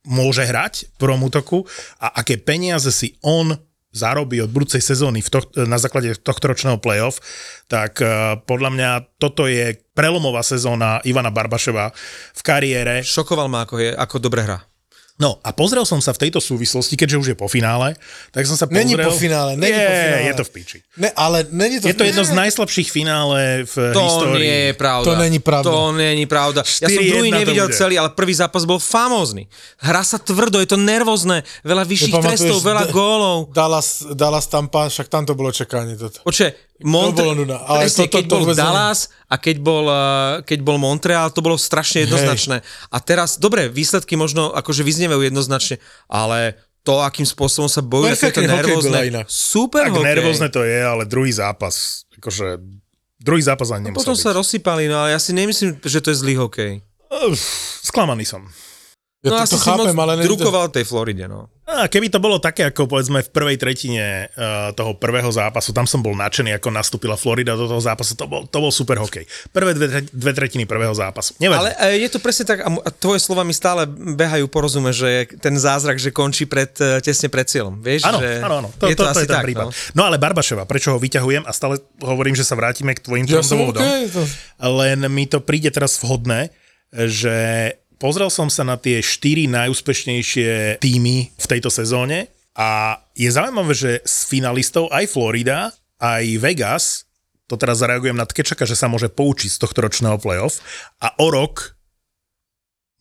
môže 0.08 0.44
hrať 0.48 0.88
v 0.92 0.96
prvom 0.96 1.28
útoku 1.28 1.68
a 2.00 2.24
aké 2.24 2.40
peniaze 2.40 2.88
si 2.88 3.20
on 3.20 3.56
zarobí 3.94 4.42
od 4.42 4.50
budúcej 4.50 4.82
sezóny 4.82 5.22
v 5.22 5.30
to, 5.30 5.38
na 5.64 5.78
základe 5.78 6.18
tohto 6.18 6.50
ročného 6.50 6.82
playoff, 6.82 7.22
tak 7.70 8.02
uh, 8.02 8.36
podľa 8.42 8.70
mňa 8.74 8.90
toto 9.22 9.46
je 9.46 9.78
prelomová 9.94 10.42
sezóna 10.42 10.98
Ivana 11.06 11.30
Barbaševa 11.30 11.94
v 12.34 12.40
kariére. 12.42 13.06
Šokoval 13.06 13.46
ma, 13.46 13.62
ako, 13.64 13.78
je, 13.78 13.90
ako 13.94 14.16
dobre 14.18 14.42
hrá. 14.42 14.66
No 15.14 15.38
a 15.46 15.54
pozrel 15.54 15.86
som 15.86 16.02
sa 16.02 16.10
v 16.10 16.26
tejto 16.26 16.42
súvislosti, 16.42 16.98
keďže 16.98 17.16
už 17.16 17.28
je 17.32 17.36
po 17.38 17.46
finále, 17.46 17.94
tak 18.34 18.50
som 18.50 18.58
sa 18.58 18.66
pozrel... 18.66 18.82
Není 18.82 18.94
po 18.98 19.14
finále, 19.14 19.54
není 19.54 19.70
je, 19.70 19.86
po 19.86 19.94
finále. 19.94 20.26
Je 20.26 20.34
to 20.34 20.44
v 20.44 20.50
piči. 20.50 20.78
Ne, 20.94 21.10
ale 21.10 21.42
není 21.50 21.82
to... 21.82 21.90
Je 21.90 21.94
to 21.94 22.06
jedno 22.06 22.22
z 22.22 22.30
najslabších 22.30 22.86
finále 22.86 23.66
v 23.66 23.74
To 23.90 23.98
histórii. 24.00 24.38
nie 24.40 24.58
je 24.64 24.74
pravda. 24.74 25.06
To 25.06 25.14
není 25.16 25.38
pravda. 25.38 25.66
To 25.66 25.90
není 25.90 26.24
pravda. 26.24 26.62
Ja 26.62 26.86
som 26.86 27.02
4-1 27.02 27.10
druhý 27.10 27.28
to 27.28 27.36
nevidel 27.36 27.66
bude. 27.66 27.74
celý, 27.74 27.94
ale 27.98 28.10
prvý 28.10 28.30
zápas 28.32 28.62
bol 28.62 28.78
famózny. 28.78 29.50
Hrá 29.76 30.00
sa 30.00 30.16
tvrdo, 30.16 30.62
je 30.62 30.70
to 30.70 30.78
nervózne, 30.78 31.42
veľa 31.60 31.82
vyšších 31.82 32.14
trestov, 32.16 32.62
veľa 32.62 32.86
D- 32.86 32.92
gólov. 32.92 33.50
Dallas, 33.50 34.06
Dallas 34.08 34.46
Tampa, 34.46 34.86
však 34.86 35.10
tam 35.10 35.26
to 35.26 35.34
bolo 35.34 35.50
čekanie. 35.50 35.98
Toto. 35.98 36.22
Oče, 36.22 36.54
Montre... 36.80 37.26
bolo 37.26 37.42
nuda, 37.42 37.58
ale 37.60 37.90
Presne, 37.90 37.98
to- 37.98 38.06
to- 38.06 38.14
keď 38.14 38.24
to 38.24 38.30
bol 38.30 38.40
vôbec 38.46 38.56
Dallas 38.56 38.98
a 39.26 39.34
keď 39.34 39.56
bol, 39.58 39.84
uh, 39.84 39.98
keď 40.42 40.58
bol 40.60 40.78
Montreal, 40.78 41.26
to 41.28 41.40
bolo 41.40 41.58
strašne 41.58 42.06
jednoznačné. 42.06 42.62
A 42.88 42.96
teraz, 42.98 43.34
dobre, 43.34 43.66
výsledky 43.66 44.14
možno 44.14 44.54
akože 44.54 44.80
vyznievajú 44.80 45.26
jednoznačne, 45.26 45.82
ale 46.06 46.54
to, 46.84 47.00
akým 47.00 47.24
spôsobom 47.24 47.66
sa 47.66 47.80
bojuje, 47.80 48.12
to 48.14 48.28
je 48.28 48.34
to 48.36 48.44
nervózne. 48.44 49.24
Super 49.24 49.88
Tak 49.88 49.96
hokej. 49.96 50.04
nervózne 50.04 50.48
to 50.52 50.60
je, 50.62 50.78
ale 50.84 51.08
druhý 51.08 51.32
zápas, 51.32 52.04
akože 52.20 52.60
Druhý 53.24 53.40
zápas 53.40 53.72
ani 53.72 53.88
nemusel 53.88 54.04
Potom 54.04 54.16
byť. 54.20 54.24
sa 54.26 54.30
rozsypali, 54.36 54.84
no 54.84 55.00
ale 55.00 55.16
ja 55.16 55.20
si 55.22 55.32
nemyslím, 55.32 55.80
že 55.80 56.04
to 56.04 56.12
je 56.12 56.16
zlý 56.20 56.36
hokej. 56.36 56.84
Uf, 57.08 57.40
Sklamaný 57.80 58.28
som. 58.28 58.44
Ja 59.24 59.32
no 59.32 59.40
to, 59.40 59.42
asi 59.48 59.52
to 59.56 59.60
si 59.64 59.64
chápem, 59.64 59.96
moc 59.96 60.04
ale 60.04 60.28
drukoval 60.28 60.68
tej 60.68 60.84
Floride, 60.84 61.24
no. 61.24 61.48
A 61.64 61.88
keby 61.88 62.12
to 62.12 62.20
bolo 62.20 62.36
také, 62.36 62.68
ako 62.68 62.84
povedzme 62.84 63.24
v 63.24 63.32
prvej 63.32 63.56
tretine 63.56 64.28
uh, 64.36 64.76
toho 64.76 64.92
prvého 65.00 65.32
zápasu, 65.32 65.72
tam 65.72 65.88
som 65.88 66.04
bol 66.04 66.12
nadšený, 66.12 66.60
ako 66.60 66.68
nastúpila 66.68 67.16
Florida 67.16 67.56
do 67.56 67.64
toho 67.64 67.80
zápasu, 67.80 68.12
to 68.20 68.28
bol, 68.28 68.44
to 68.44 68.58
bol 68.60 68.68
super 68.68 69.00
hokej. 69.00 69.24
Prvé 69.48 69.72
dve, 69.72 70.04
dve 70.04 70.32
tretiny 70.36 70.68
prvého 70.68 70.92
zápasu. 70.92 71.32
Nevadí. 71.40 71.64
Ale 71.64 71.70
e, 71.96 72.04
je 72.04 72.08
to 72.12 72.20
presne 72.20 72.44
tak, 72.44 72.60
a 72.68 72.88
tvoje 72.92 73.24
slova 73.24 73.48
mi 73.48 73.56
stále 73.56 73.88
behajú 73.88 74.44
po 74.52 74.60
rozume, 74.60 74.92
že 74.92 75.24
ten 75.40 75.56
zázrak, 75.56 75.96
že 75.96 76.12
končí 76.12 76.44
pred, 76.44 76.68
e, 76.84 77.00
tesne 77.00 77.32
pred 77.32 77.48
cieľom. 77.48 77.80
Vieš, 77.80 78.12
Áno, 78.12 78.20
že 78.20 78.44
áno, 78.44 78.54
áno. 78.60 78.68
To, 78.76 78.84
je 78.84 78.96
to, 78.96 79.00
to, 79.00 79.08
to, 79.08 79.08
to 79.08 79.12
asi 79.16 79.24
je 79.24 79.30
ten 79.32 79.40
tak, 79.40 79.46
prípad. 79.48 79.64
no. 79.64 79.72
No. 79.96 80.02
ale 80.12 80.20
Barbaševa, 80.20 80.68
prečo 80.68 80.92
ho 80.92 81.00
vyťahujem 81.00 81.48
a 81.48 81.52
stále 81.56 81.80
hovorím, 82.04 82.36
že 82.36 82.44
sa 82.44 82.60
vrátime 82.60 82.92
k 82.92 83.00
tvojim 83.00 83.24
Ja 83.24 83.40
trom 83.40 83.44
som 83.48 83.56
dôvodom. 83.56 83.80
okay, 83.80 84.04
to... 84.12 84.20
Len 84.60 85.00
mi 85.08 85.24
to 85.24 85.40
príde 85.40 85.72
teraz 85.72 85.96
vhodné, 85.96 86.52
že 86.94 87.34
pozrel 88.04 88.28
som 88.28 88.52
sa 88.52 88.68
na 88.68 88.76
tie 88.76 89.00
štyri 89.00 89.48
najúspešnejšie 89.48 90.76
týmy 90.76 91.32
v 91.32 91.46
tejto 91.48 91.72
sezóne 91.72 92.28
a 92.52 93.00
je 93.16 93.32
zaujímavé, 93.32 93.72
že 93.72 94.04
z 94.04 94.28
finalistov 94.28 94.92
aj 94.92 95.08
Florida, 95.08 95.72
aj 95.96 96.36
Vegas, 96.36 97.08
to 97.48 97.56
teraz 97.56 97.80
zareagujem 97.80 98.20
na 98.20 98.28
Tkečaka, 98.28 98.68
že 98.68 98.76
sa 98.76 98.92
môže 98.92 99.08
poučiť 99.08 99.56
z 99.56 99.56
tohto 99.56 99.88
ročného 99.88 100.20
playoff 100.20 100.60
a 101.00 101.16
o 101.16 101.32
rok 101.32 101.80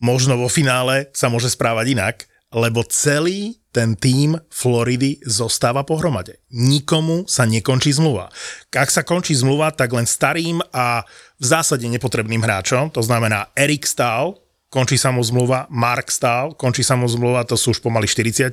možno 0.00 0.40
vo 0.40 0.48
finále 0.48 1.12
sa 1.12 1.28
môže 1.28 1.52
správať 1.52 1.86
inak, 1.92 2.16
lebo 2.56 2.80
celý 2.88 3.60
ten 3.76 4.00
tým 4.00 4.40
Floridy 4.48 5.20
zostáva 5.26 5.84
pohromade. 5.84 6.40
Nikomu 6.48 7.28
sa 7.28 7.44
nekončí 7.44 7.92
zmluva. 7.92 8.32
Ak 8.72 8.88
sa 8.88 9.04
končí 9.04 9.36
zmluva, 9.36 9.68
tak 9.74 9.92
len 9.92 10.08
starým 10.08 10.64
a 10.72 11.04
v 11.36 11.44
zásade 11.44 11.84
nepotrebným 11.92 12.40
hráčom, 12.40 12.88
to 12.94 13.02
znamená 13.02 13.50
Erik 13.58 13.84
Stahl, 13.84 14.43
končí 14.74 14.98
sa 14.98 15.14
mu 15.14 15.22
zmluva, 15.22 15.70
Mark 15.70 16.10
Stahl, 16.10 16.58
končí 16.58 16.82
sa 16.82 16.98
mu 16.98 17.06
zmluva, 17.06 17.46
to 17.46 17.54
sú 17.54 17.70
už 17.70 17.78
pomaly 17.78 18.10
40 18.10 18.50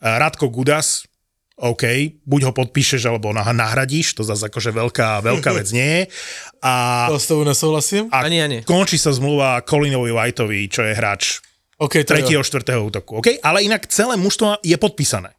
Radko 0.00 0.48
Gudas, 0.48 1.04
OK, 1.60 1.84
buď 2.24 2.40
ho 2.48 2.52
podpíšeš, 2.56 3.04
alebo 3.04 3.36
nah- 3.36 3.52
nahradíš, 3.52 4.16
to 4.16 4.24
zase 4.24 4.48
akože 4.48 4.72
veľká, 4.72 5.20
veľká 5.20 5.50
vec 5.60 5.68
nie 5.76 5.84
je. 5.84 6.02
A, 6.64 7.04
To 7.12 7.20
s 7.20 7.28
tebou 7.28 7.44
nesouhlasím? 7.44 8.08
a 8.08 8.24
Ani 8.24 8.40
ja 8.40 8.48
nie. 8.48 8.64
končí 8.64 8.96
sa 8.96 9.12
zmluva 9.12 9.60
Colinovi 9.60 10.08
Whiteovi, 10.08 10.72
čo 10.72 10.88
je 10.88 10.96
hráč 10.96 11.44
OK, 11.80 12.04
to 12.04 12.12
jo. 12.12 12.44
3. 12.44 12.64
4. 12.64 12.76
útoku. 12.80 13.20
OK, 13.20 13.40
ale 13.40 13.64
inak 13.64 13.88
celé 13.88 14.16
mužstvo 14.20 14.60
je 14.60 14.76
podpísané. 14.76 15.32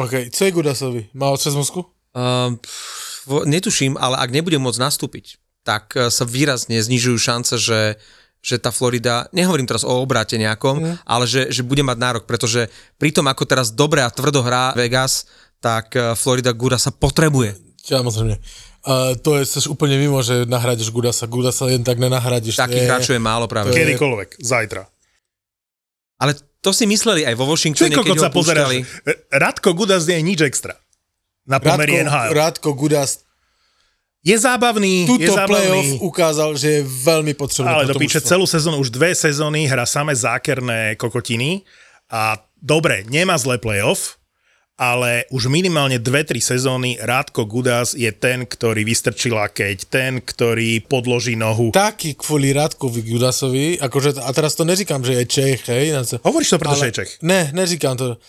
OK, 0.00 0.32
co 0.32 0.40
je 0.44 0.50
Gudasovi? 0.52 1.02
Má 1.12 1.28
otřes 1.28 1.52
mozku? 1.52 1.84
Uh, 2.16 2.56
netuším, 3.44 4.00
ale 4.00 4.16
ak 4.16 4.32
nebude 4.32 4.56
môcť 4.56 4.80
nastúpiť, 4.80 5.36
tak 5.62 5.94
e, 5.94 6.10
sa 6.10 6.26
výrazne 6.26 6.74
znižujú 6.82 7.16
šance, 7.22 7.54
že 7.54 7.94
že 8.42 8.58
tá 8.58 8.74
Florida, 8.74 9.30
nehovorím 9.30 9.70
teraz 9.70 9.86
o 9.86 10.02
obráte 10.02 10.34
nejakom, 10.34 10.82
mm. 10.82 10.94
ale 11.06 11.24
že, 11.30 11.48
že 11.54 11.62
bude 11.62 11.86
mať 11.86 11.96
nárok, 11.96 12.24
pretože 12.26 12.66
pri 12.98 13.14
tom, 13.14 13.30
ako 13.30 13.46
teraz 13.46 13.70
dobre 13.70 14.02
a 14.02 14.10
tvrdo 14.10 14.42
hrá 14.42 14.74
Vegas, 14.74 15.30
tak 15.62 15.94
e, 15.94 16.18
Florida 16.18 16.50
Gura 16.50 16.74
sa 16.74 16.90
potrebuje. 16.90 17.54
Samozrejme. 17.86 18.34
Uh, 18.82 19.14
to 19.22 19.38
je 19.38 19.46
seš 19.46 19.70
úplne 19.70 19.94
mimo, 19.94 20.18
že 20.26 20.42
nahradíš 20.42 20.90
Gudasa. 20.90 21.30
Gudasa 21.30 21.70
jen 21.70 21.86
tak 21.86 22.02
nenahradíš. 22.02 22.58
Takých 22.58 22.90
hráčov 22.90 23.14
je 23.14 23.22
málo 23.22 23.46
práve. 23.46 23.70
Kedykoľvek, 23.70 24.42
zajtra. 24.42 24.90
Ale 26.18 26.34
to 26.58 26.74
si 26.74 26.90
mysleli 26.90 27.22
aj 27.22 27.34
vo 27.38 27.46
Washingtone, 27.46 27.94
keď 27.94 28.10
ho 28.10 28.18
sa 28.18 28.34
pozeráš? 28.34 28.82
Radko 29.30 29.74
Gudas 29.78 30.06
nie 30.10 30.18
je 30.18 30.24
nič 30.26 30.40
extra. 30.42 30.74
Na 31.46 31.62
pomery 31.62 31.98
Rádko, 31.98 32.06
NHL. 32.06 32.30
Rádko 32.34 32.70
Gudas 32.74 33.10
Je 34.22 34.38
zábavný, 34.38 35.02
je 35.02 35.08
túto 35.10 35.34
playoff 35.34 35.82
zábavný. 35.82 35.98
ukázal, 35.98 36.50
že 36.54 36.68
je 36.78 36.82
veľmi 36.86 37.34
potrebný. 37.34 37.74
Ale 37.74 37.90
do 37.90 37.98
píče 37.98 38.22
celú 38.22 38.46
sezónu, 38.46 38.78
už 38.78 38.94
dve 38.94 39.18
sezóny 39.18 39.66
hrá 39.66 39.82
samé 39.82 40.14
zákerné 40.14 40.94
kokotiny 40.94 41.66
a 42.06 42.38
dobre, 42.54 43.02
nemá 43.10 43.34
zlé 43.34 43.58
playoff, 43.58 44.22
ale 44.78 45.26
už 45.34 45.50
minimálne 45.50 45.98
dve, 45.98 46.22
tri 46.22 46.38
sezóny 46.38 47.02
Rádko 47.02 47.50
Gudas 47.50 47.98
je 47.98 48.08
ten, 48.14 48.46
ktorý 48.46 48.86
vystrčila 48.86 49.50
keď, 49.50 49.90
ten, 49.90 50.12
ktorý 50.22 50.86
podloží 50.86 51.34
nohu. 51.34 51.74
Taký 51.74 52.14
kvôli 52.14 52.54
Rádkovi 52.54 53.02
Gudasovi, 53.02 53.66
akože, 53.82 54.22
a 54.22 54.30
teraz 54.30 54.54
to 54.54 54.62
neříkam, 54.62 55.02
že 55.02 55.18
je 55.18 55.24
Čech, 55.26 55.66
hej. 55.66 55.98
Hovoríš 56.22 56.56
to, 56.56 56.58
pretože 56.62 56.82
ale- 56.82 56.90
je 56.90 56.98
Čech. 56.98 57.10
Ne, 57.26 57.50
neříkám 57.54 57.94
to. 57.98 58.22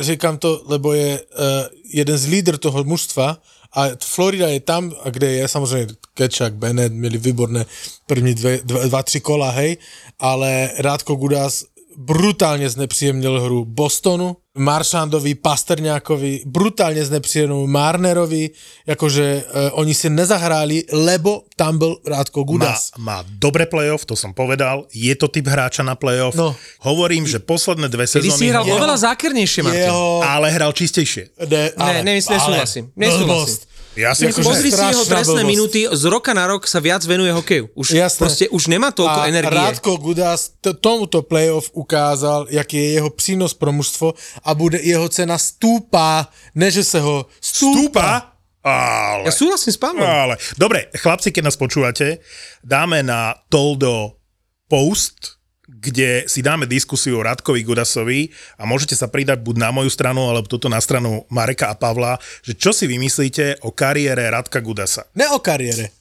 Říkám 0.00 0.36
to, 0.38 0.60
lebo 0.68 0.92
je 0.92 1.18
uh, 1.18 1.72
jeden 1.88 2.16
z 2.20 2.24
lídr 2.36 2.60
toho 2.60 2.84
mužstva 2.84 3.40
a 3.78 3.94
Florida 4.02 4.50
je 4.50 4.58
tam, 4.60 4.90
kde 4.90 5.38
je 5.38 5.44
samozrejme 5.46 5.86
Kečak, 6.18 6.58
Bennett, 6.58 6.90
měli 6.90 7.18
výborné 7.18 7.62
první 8.06 8.34
dve, 8.34 8.58
dva, 8.66 8.86
dva, 8.90 9.02
tři 9.02 9.20
kola, 9.22 9.50
hej, 9.54 9.78
ale 10.18 10.74
Rádko 10.82 11.14
Gudas 11.14 11.62
brutálne 11.98 12.62
znepříjemnil 12.70 13.42
hru 13.42 13.66
Bostonu, 13.66 14.38
Maršandovi, 14.54 15.34
Pasterňákovi, 15.34 16.46
brutálne 16.46 17.02
znepříjemnil 17.02 17.66
Marnerovi, 17.66 18.50
akože 18.86 19.26
uh, 19.42 19.82
oni 19.82 19.94
si 19.94 20.06
nezahráli, 20.06 20.86
lebo 20.94 21.42
tam 21.58 21.78
byl 21.78 21.98
Rádko 22.06 22.40
Má, 22.40 22.46
Gudas. 22.46 22.80
má 22.98 23.26
dobre 23.26 23.66
playoff, 23.66 24.06
to 24.06 24.14
som 24.14 24.30
povedal, 24.30 24.86
je 24.94 25.10
to 25.18 25.26
typ 25.26 25.46
hráča 25.46 25.82
na 25.82 25.94
playoff. 25.98 26.34
No. 26.38 26.54
Hovorím, 26.86 27.26
že 27.26 27.42
posledné 27.42 27.90
dve 27.90 28.06
Kedy 28.06 28.30
si 28.30 28.30
sezóny 28.30 28.50
hral 28.50 28.62
ho- 28.66 28.74
oveľa 28.78 28.96
zákernejšie, 29.10 29.60
Martin. 29.66 29.90
Jeho... 29.90 30.22
ale 30.22 30.46
hral 30.54 30.70
čistejšie. 30.70 31.34
Ne, 31.50 31.74
Ne, 31.74 31.94
ne, 32.06 32.12
nesúhlasím, 32.22 32.94
nesúhlasím. 32.94 33.67
Ja 33.98 34.14
si 34.14 34.24
myslím, 34.24 34.46
Pozri 34.46 34.70
si 34.70 34.78
jeho 34.78 35.02
trestné 35.02 35.42
blbosť. 35.42 35.50
minúty, 35.50 35.80
z 35.84 36.04
roka 36.06 36.30
na 36.30 36.46
rok 36.46 36.62
sa 36.64 36.78
viac 36.78 37.02
venuje 37.02 37.28
hokeju. 37.28 37.74
Už, 37.74 37.86
Jasné. 37.90 38.20
proste 38.22 38.44
už 38.46 38.70
nemá 38.70 38.94
toľko 38.94 39.18
a 39.18 39.26
energie. 39.26 39.50
Rádko 39.50 39.98
Gudas 39.98 40.54
t- 40.56 40.70
tomuto 40.72 41.20
playoff 41.20 41.74
ukázal, 41.74 42.46
jaký 42.48 42.78
je 42.78 42.88
jeho 42.94 43.10
přínos 43.10 43.52
pro 43.52 43.74
mužstvo 43.74 44.14
a 44.40 44.50
bude 44.54 44.78
jeho 44.78 45.08
cena 45.08 45.34
stúpa, 45.34 46.30
ne 46.54 46.70
že 46.70 46.86
se 46.86 47.00
ho 47.00 47.26
stúpa. 47.42 48.38
Ale, 48.58 49.26
Ja 49.26 49.32
súhlasím 49.32 49.72
s 49.72 49.78
Pavlom. 49.78 50.02
ale. 50.04 50.34
Dobre, 50.54 50.90
chlapci, 50.92 51.30
keď 51.30 51.42
nás 51.44 51.56
počúvate, 51.56 52.20
dáme 52.60 53.02
na 53.02 53.32
Toldo 53.48 54.18
post, 54.68 55.37
kde 55.68 56.24
si 56.24 56.40
dáme 56.40 56.64
diskusiu 56.64 57.20
o 57.20 57.22
Radkovi 57.22 57.60
Gudasovi 57.60 58.32
a 58.56 58.64
môžete 58.64 58.96
sa 58.96 59.04
pridať 59.04 59.44
buď 59.44 59.56
na 59.60 59.70
moju 59.70 59.92
stranu, 59.92 60.32
alebo 60.32 60.48
toto 60.48 60.72
na 60.72 60.80
stranu 60.80 61.28
Mareka 61.28 61.68
a 61.68 61.76
Pavla, 61.76 62.16
že 62.40 62.56
čo 62.56 62.72
si 62.72 62.88
vymyslíte 62.88 63.60
o 63.60 63.70
kariére 63.70 64.24
Radka 64.32 64.64
Gudasa. 64.64 65.04
Ne 65.12 65.28
o 65.28 65.38
kariére. 65.38 65.92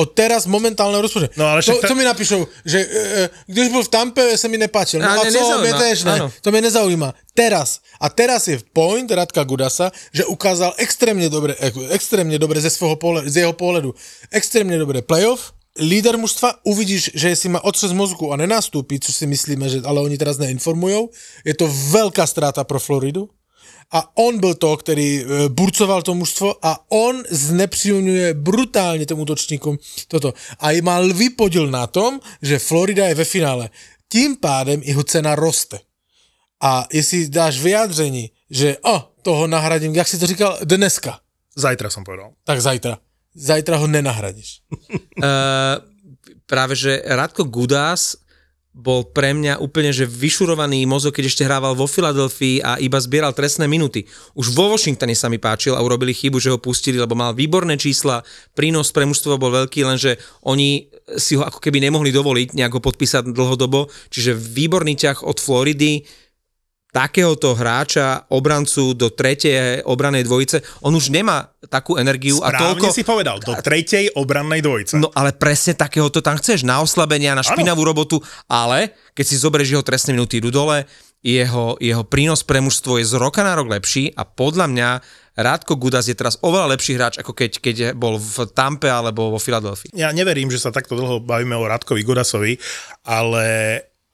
O 0.00 0.06
teraz 0.08 0.46
momentálneho 0.48 1.02
rozpočtu. 1.04 1.34
No, 1.36 1.50
ale 1.50 1.60
to, 1.60 1.76
ta- 1.76 1.92
to 1.92 1.94
mi 1.98 2.06
napíšou, 2.06 2.46
že 2.64 2.78
e, 2.78 3.26
e, 3.26 3.30
když 3.46 3.68
byl 3.68 3.82
v 3.84 3.88
Tampe, 3.88 4.38
se 4.38 4.48
mi 4.48 4.56
nepáčil. 4.56 5.02
No 5.02 5.10
A 5.10 5.20
a, 5.20 5.24
ne, 5.24 5.32
co, 5.32 5.78
tež 5.78 6.04
ne. 6.04 6.12
áno. 6.12 6.26
To 6.40 6.48
mě 6.50 6.60
nezaujíma. 6.60 7.14
Teraz. 7.34 7.80
A 8.00 8.08
teraz 8.08 8.48
je 8.48 8.56
point 8.72 9.10
Radka 9.10 9.44
Gudasa, 9.44 9.92
že 10.14 10.24
ukázal 10.24 10.72
extrémne 10.80 11.28
dobre, 11.28 11.52
extrémne 11.92 12.38
dobre 12.40 12.60
ze, 12.64 12.70
svého 12.70 12.96
pohledu, 12.96 13.28
z 13.28 13.44
jeho 13.44 13.52
pohledu. 13.52 13.92
Extrémne 14.32 14.78
dobre 14.80 15.02
playoff, 15.04 15.52
líder 15.78 16.18
mužstva, 16.18 16.54
uvidíš, 16.64 17.10
že 17.14 17.36
si 17.36 17.48
má 17.48 17.64
otřes 17.64 17.92
mozgu 17.92 18.32
a 18.32 18.36
nenastúpi, 18.36 19.00
což 19.00 19.14
si 19.14 19.26
myslíme, 19.26 19.68
že, 19.68 19.78
ale 19.84 20.00
oni 20.00 20.18
teraz 20.18 20.38
neinformujou. 20.38 21.10
Je 21.44 21.54
to 21.54 21.68
veľká 21.68 22.26
stráta 22.26 22.64
pro 22.64 22.80
Floridu. 22.80 23.30
A 23.90 24.06
on 24.22 24.38
byl 24.38 24.54
to, 24.54 24.76
který 24.76 25.18
e, 25.18 25.48
burcoval 25.48 26.02
to 26.02 26.14
mužstvo 26.14 26.54
a 26.62 26.78
on 26.88 27.22
znepříjemňuje 27.30 28.34
brutálně 28.34 29.06
těm 29.06 29.18
útočníkům 29.18 29.78
toto. 30.08 30.34
A 30.58 30.82
má 30.82 30.98
lvý 30.98 31.30
podíl 31.30 31.66
na 31.66 31.86
tom, 31.86 32.20
že 32.42 32.58
Florida 32.58 33.06
je 33.06 33.14
ve 33.14 33.24
finále. 33.24 33.70
Tím 34.08 34.36
pádem 34.36 34.82
jeho 34.84 35.02
cena 35.02 35.34
roste. 35.34 35.80
A 36.62 36.86
jestli 36.92 37.28
dáš 37.28 37.58
vyjádření, 37.60 38.30
že 38.50 38.78
o, 38.78 39.10
toho 39.22 39.46
nahradím, 39.46 39.94
jak 39.94 40.08
si 40.08 40.18
to 40.18 40.26
říkal, 40.26 40.58
dneska, 40.64 41.18
Zajtra 41.56 41.90
som 41.90 42.06
povedal. 42.06 42.30
tak 42.46 42.62
zajtra. 42.62 42.98
Zajtra 43.34 43.78
ho 43.78 43.86
nenahradíš. 43.86 44.66
Uh, 45.18 45.78
práve, 46.50 46.74
že 46.74 46.98
Radko 47.06 47.46
Gudas 47.46 48.18
bol 48.70 49.02
pre 49.02 49.34
mňa 49.34 49.58
úplne, 49.58 49.90
že 49.90 50.06
vyšurovaný 50.06 50.86
mozog, 50.86 51.10
keď 51.10 51.24
ešte 51.26 51.42
hrával 51.42 51.74
vo 51.74 51.90
Filadelfii 51.90 52.62
a 52.62 52.78
iba 52.78 53.02
zbieral 53.02 53.34
trestné 53.34 53.66
minuty. 53.66 54.06
Už 54.38 54.54
vo 54.54 54.70
Washingtone 54.70 55.18
sa 55.18 55.26
mi 55.26 55.42
páčil 55.42 55.74
a 55.74 55.82
urobili 55.82 56.14
chybu, 56.14 56.38
že 56.38 56.54
ho 56.54 56.58
pustili, 56.62 56.94
lebo 56.94 57.18
mal 57.18 57.34
výborné 57.34 57.74
čísla, 57.74 58.22
prínos 58.54 58.94
pre 58.94 59.02
mužstvo 59.10 59.42
bol 59.42 59.50
veľký, 59.50 59.82
lenže 59.82 60.22
oni 60.46 60.86
si 61.18 61.34
ho 61.34 61.42
ako 61.42 61.58
keby 61.58 61.82
nemohli 61.82 62.14
dovoliť 62.14 62.54
nejak 62.54 62.78
ho 62.78 62.80
podpísať 62.82 63.34
dlhodobo, 63.34 63.90
čiže 64.14 64.38
výborný 64.38 64.94
ťah 64.94 65.26
od 65.26 65.42
Floridy, 65.42 66.06
takéhoto 66.90 67.54
hráča, 67.54 68.26
obrancu 68.30 68.94
do 68.94 69.10
tretej 69.10 69.82
obranej 69.86 70.26
dvojice, 70.26 70.62
on 70.82 70.94
už 70.94 71.14
nemá 71.14 71.50
takú 71.70 71.96
energiu 71.96 72.42
a 72.42 72.50
Správne 72.50 72.66
toľko... 72.66 72.86
si 72.90 73.04
povedal, 73.06 73.36
do 73.38 73.54
tretej 73.58 74.10
obrannej 74.18 74.62
dvojice. 74.62 74.98
No 74.98 75.10
ale 75.14 75.30
presne 75.34 75.78
takéhoto 75.78 76.18
tam 76.18 76.38
chceš, 76.38 76.66
na 76.66 76.82
oslabenia, 76.82 77.38
na 77.38 77.46
špinavú 77.46 77.86
robotu, 77.86 78.18
ale 78.50 78.94
keď 79.14 79.24
si 79.24 79.36
zoberieš 79.38 79.78
jeho 79.78 79.86
trestné 79.86 80.18
minúty 80.18 80.42
idú 80.42 80.50
dole, 80.50 80.84
jeho, 81.20 81.76
jeho 81.76 82.00
prínos 82.08 82.40
pre 82.40 82.64
mužstvo 82.64 82.96
je 82.96 83.04
z 83.04 83.14
roka 83.20 83.44
na 83.44 83.52
rok 83.52 83.68
lepší 83.68 84.08
a 84.16 84.24
podľa 84.24 84.66
mňa 84.72 84.88
Rádko 85.40 85.76
Gudas 85.76 86.08
je 86.08 86.16
teraz 86.16 86.36
oveľa 86.40 86.76
lepší 86.76 86.96
hráč, 86.96 87.20
ako 87.20 87.32
keď, 87.32 87.50
keď 87.60 87.76
bol 87.96 88.20
v 88.20 88.48
Tampe 88.52 88.88
alebo 88.88 89.32
vo 89.32 89.38
Filadelfii. 89.40 89.92
Ja 89.96 90.12
neverím, 90.12 90.52
že 90.52 90.60
sa 90.60 90.72
takto 90.72 90.96
dlho 90.96 91.20
bavíme 91.22 91.56
o 91.56 91.64
Rádkovi 91.64 92.02
Gudasovi, 92.04 92.56
ale, 93.04 93.48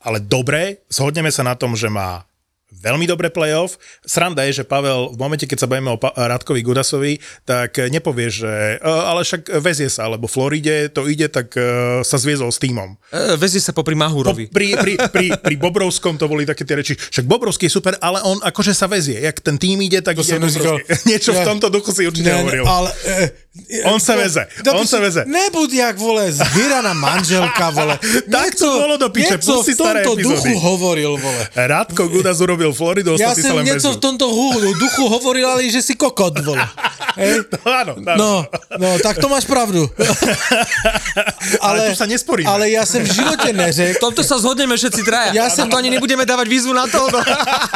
ale 0.03 0.19
dobre, 0.23 0.87
zhodneme 0.91 1.31
sa 1.31 1.43
na 1.47 1.55
tom, 1.59 1.75
že 1.75 1.91
má 1.91 2.27
veľmi 2.69 3.05
dobré 3.05 3.29
playoff. 3.29 3.75
Sranda 4.03 4.43
je, 4.43 4.57
že 4.57 4.65
Pavel 4.65 5.09
v 5.09 5.19
momente, 5.19 5.43
keď 5.43 5.59
sa 5.59 5.67
bavíme 5.67 5.89
o 5.89 5.97
pa- 5.97 6.13
Radkovi 6.13 6.61
Gudasovi, 6.61 7.15
tak 7.43 7.79
nepovie, 7.85 8.29
že 8.29 8.51
e, 8.77 8.83
ale 8.83 9.23
však 9.23 9.49
vezie 9.57 9.87
sa, 9.87 10.07
lebo 10.07 10.27
Floride 10.27 10.89
to 10.89 11.05
ide, 11.05 11.27
tak 11.27 11.55
sa 12.03 12.17
zviezol 12.17 12.49
s 12.49 12.59
týmom. 12.59 12.99
E, 13.07 13.35
vezie 13.37 13.59
sa 13.59 13.71
popri 13.71 13.95
Mahúrovi. 13.95 14.47
Po, 14.47 14.53
pri, 14.53 14.75
pri, 14.75 14.93
pri, 15.09 15.27
pri 15.37 15.55
Bobrovskom 15.57 16.15
to 16.15 16.27
boli 16.27 16.43
také 16.43 16.63
tie 16.63 16.75
reči, 16.75 16.95
však 16.95 17.25
Bobrovský 17.25 17.67
je 17.67 17.73
super, 17.73 17.95
ale 17.99 18.21
on 18.23 18.39
akože 18.41 18.71
sa 18.71 18.87
vezie. 18.87 19.19
Jak 19.21 19.39
ten 19.39 19.57
tým 19.57 19.79
ide, 19.81 19.99
tak 19.99 20.15
To 20.15 20.23
ide. 20.23 20.83
Niečo 21.09 21.31
v 21.31 21.41
Ja- 21.41 21.47
tomto 21.47 21.69
duchu 21.69 21.91
si 21.91 22.03
určite 22.03 22.27
Ne, 22.27 22.35
ne, 22.35 22.41
hovoril. 22.41 22.65
ale... 22.65 22.91
E, 23.05 23.17
On 23.83 23.97
sa 23.97 24.13
veze, 24.15 24.45
on 24.69 24.85
sa 24.85 25.01
veze. 25.01 25.25
Nebud 25.25 25.73
jak, 25.73 25.97
vole, 25.97 26.29
zbieraná 26.29 26.93
manželka, 26.93 27.73
vole. 27.73 27.97
Tak 28.29 28.53
to 28.53 28.69
bolo 28.69 28.95
do 28.97 29.09
piče, 29.09 29.41
v 29.41 29.65
staré 29.65 30.05
tomto 30.05 30.21
epizódy. 30.21 30.53
duchu 30.53 30.61
hovoril, 30.61 31.17
vole. 31.17 31.43
Radko 31.57 32.05
Gudas 32.07 32.37
urobil 32.57 32.73
Floridu, 32.73 33.21
Ja 33.21 33.37
sa 33.37 33.53
len 33.53 33.69
vezú. 33.69 33.93
v 33.93 34.01
tomto 34.01 34.27
hu- 34.27 34.73
duchu 34.75 35.05
hovoril, 35.07 35.45
ale 35.45 35.69
že 35.69 35.85
si 35.85 35.93
kokot, 35.93 36.33
vole. 36.41 36.65
Hej? 37.15 37.45
Áno, 37.81 37.97
áno. 37.99 38.17
No, 38.17 38.31
no, 38.75 38.89
tak 38.99 39.17
to 39.17 39.29
máš 39.29 39.45
pravdu. 39.45 39.85
Ale 41.61 41.89
tu 41.89 41.95
sa 41.95 42.05
nesporíme. 42.05 42.45
Ale 42.45 42.69
ja 42.69 42.83
som 42.83 43.01
v 43.01 43.09
živote 43.11 43.51
V 43.51 43.57
neřekl, 43.57 43.97
tomto 43.99 44.21
sa 44.21 44.37
zhodneme 44.37 44.75
všetci 44.75 45.01
traja. 45.03 45.31
Ja 45.35 45.47
som- 45.49 45.69
to 45.69 45.77
ani 45.77 45.89
nebudeme 45.91 46.25
dávať 46.25 46.47
výzvu 46.47 46.73
na 46.73 46.85
to. 46.85 47.01
No. 47.07 47.21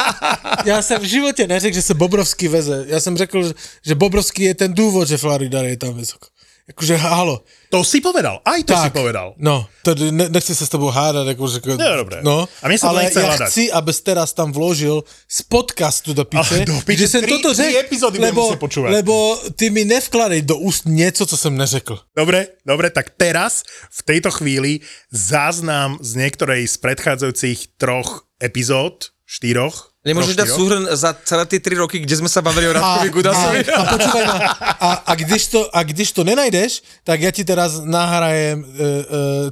ja 0.69 0.77
som 0.79 0.97
v 0.97 1.07
živote 1.07 1.43
neřekl, 1.43 1.73
že 1.73 1.83
sa 1.83 1.93
Bobrovský 1.93 2.47
veze. 2.47 2.85
Ja 2.85 2.97
som 2.97 3.13
řekl, 3.13 3.43
že- 3.43 3.55
že 3.81 3.93
Bobrovský 3.93 4.45
je 4.45 4.55
ten 4.57 4.71
dôvod, 4.71 5.05
že 5.05 5.17
Florida 5.17 5.61
je 5.63 5.75
tam 5.75 5.93
vysoko. 5.93 6.29
Akože, 6.71 6.95
halo. 6.95 7.43
To 7.67 7.83
si 7.83 7.99
povedal, 7.99 8.43
aj 8.43 8.63
to 8.63 8.73
si 8.73 8.87
Tak, 8.87 8.93
povedal. 8.93 9.31
No, 9.37 9.63
to 9.79 9.91
ne, 9.95 10.27
nechci 10.27 10.51
sa 10.51 10.63
s 10.63 10.71
tebou 10.71 10.87
hádať. 10.87 11.35
Akože, 11.35 11.63
No, 11.73 11.95
dobre. 11.97 12.19
No, 12.19 12.43
A 12.59 12.65
mne 12.65 12.75
sa 12.75 12.87
to 12.87 12.91
ale 12.91 12.99
nechce 13.05 13.19
ja 13.19 13.27
hádať. 13.29 13.47
chci, 13.47 13.63
aby 13.67 13.91
teraz 13.93 14.29
tam 14.31 14.49
vložil 14.49 14.99
z 15.25 15.39
podcastu 15.45 16.11
do 16.11 16.23
piče, 16.23 16.63
do 16.63 16.79
piče, 16.83 16.99
že 17.01 17.07
som 17.09 17.21
toto 17.23 17.51
tri 17.51 17.71
řekl, 17.71 17.79
epizódy 17.81 18.17
lebo, 18.17 18.43
počúvať. 18.55 18.91
lebo 18.91 19.15
ty 19.53 19.67
mi 19.67 19.83
nevkladej 19.83 20.43
do 20.43 20.59
úst 20.59 20.83
niečo, 20.83 21.23
co 21.23 21.35
som 21.35 21.53
neřekl. 21.53 21.95
Dobre, 22.11 22.59
dobre, 22.61 22.89
tak 22.89 23.15
teraz, 23.15 23.63
v 23.87 24.01
tejto 24.03 24.31
chvíli, 24.31 24.83
záznam 25.11 25.99
z 25.99 26.11
niektorej 26.17 26.65
z 26.65 26.75
predchádzajúcich 26.77 27.77
troch 27.77 28.27
epizód, 28.37 29.13
štyroch. 29.31 29.95
Nemôžeš 30.03 30.35
dať 30.35 30.49
súhrn 30.49 30.83
za 30.91 31.15
celé 31.23 31.47
tie 31.47 31.63
3 31.63 31.87
roky, 31.87 32.03
kde 32.03 32.19
sme 32.19 32.27
sa 32.27 32.43
bavili 32.43 32.67
o 32.67 32.75
Radkovi 32.75 33.09
Gudasovi? 33.15 33.63
a, 33.69 33.79
a 33.79 33.81
počúvaj 33.87 34.23
ma, 34.27 34.37
a, 34.59 34.89
a, 35.07 35.13
když 35.15 35.43
to, 35.47 35.61
a 35.71 35.79
když 35.87 36.09
to 36.11 36.27
nenajdeš, 36.27 36.83
tak 37.07 37.21
ja 37.23 37.31
ti 37.31 37.47
teraz 37.47 37.79
nahrajem, 37.79 38.59
e, 38.59 38.67
e, 38.67 38.89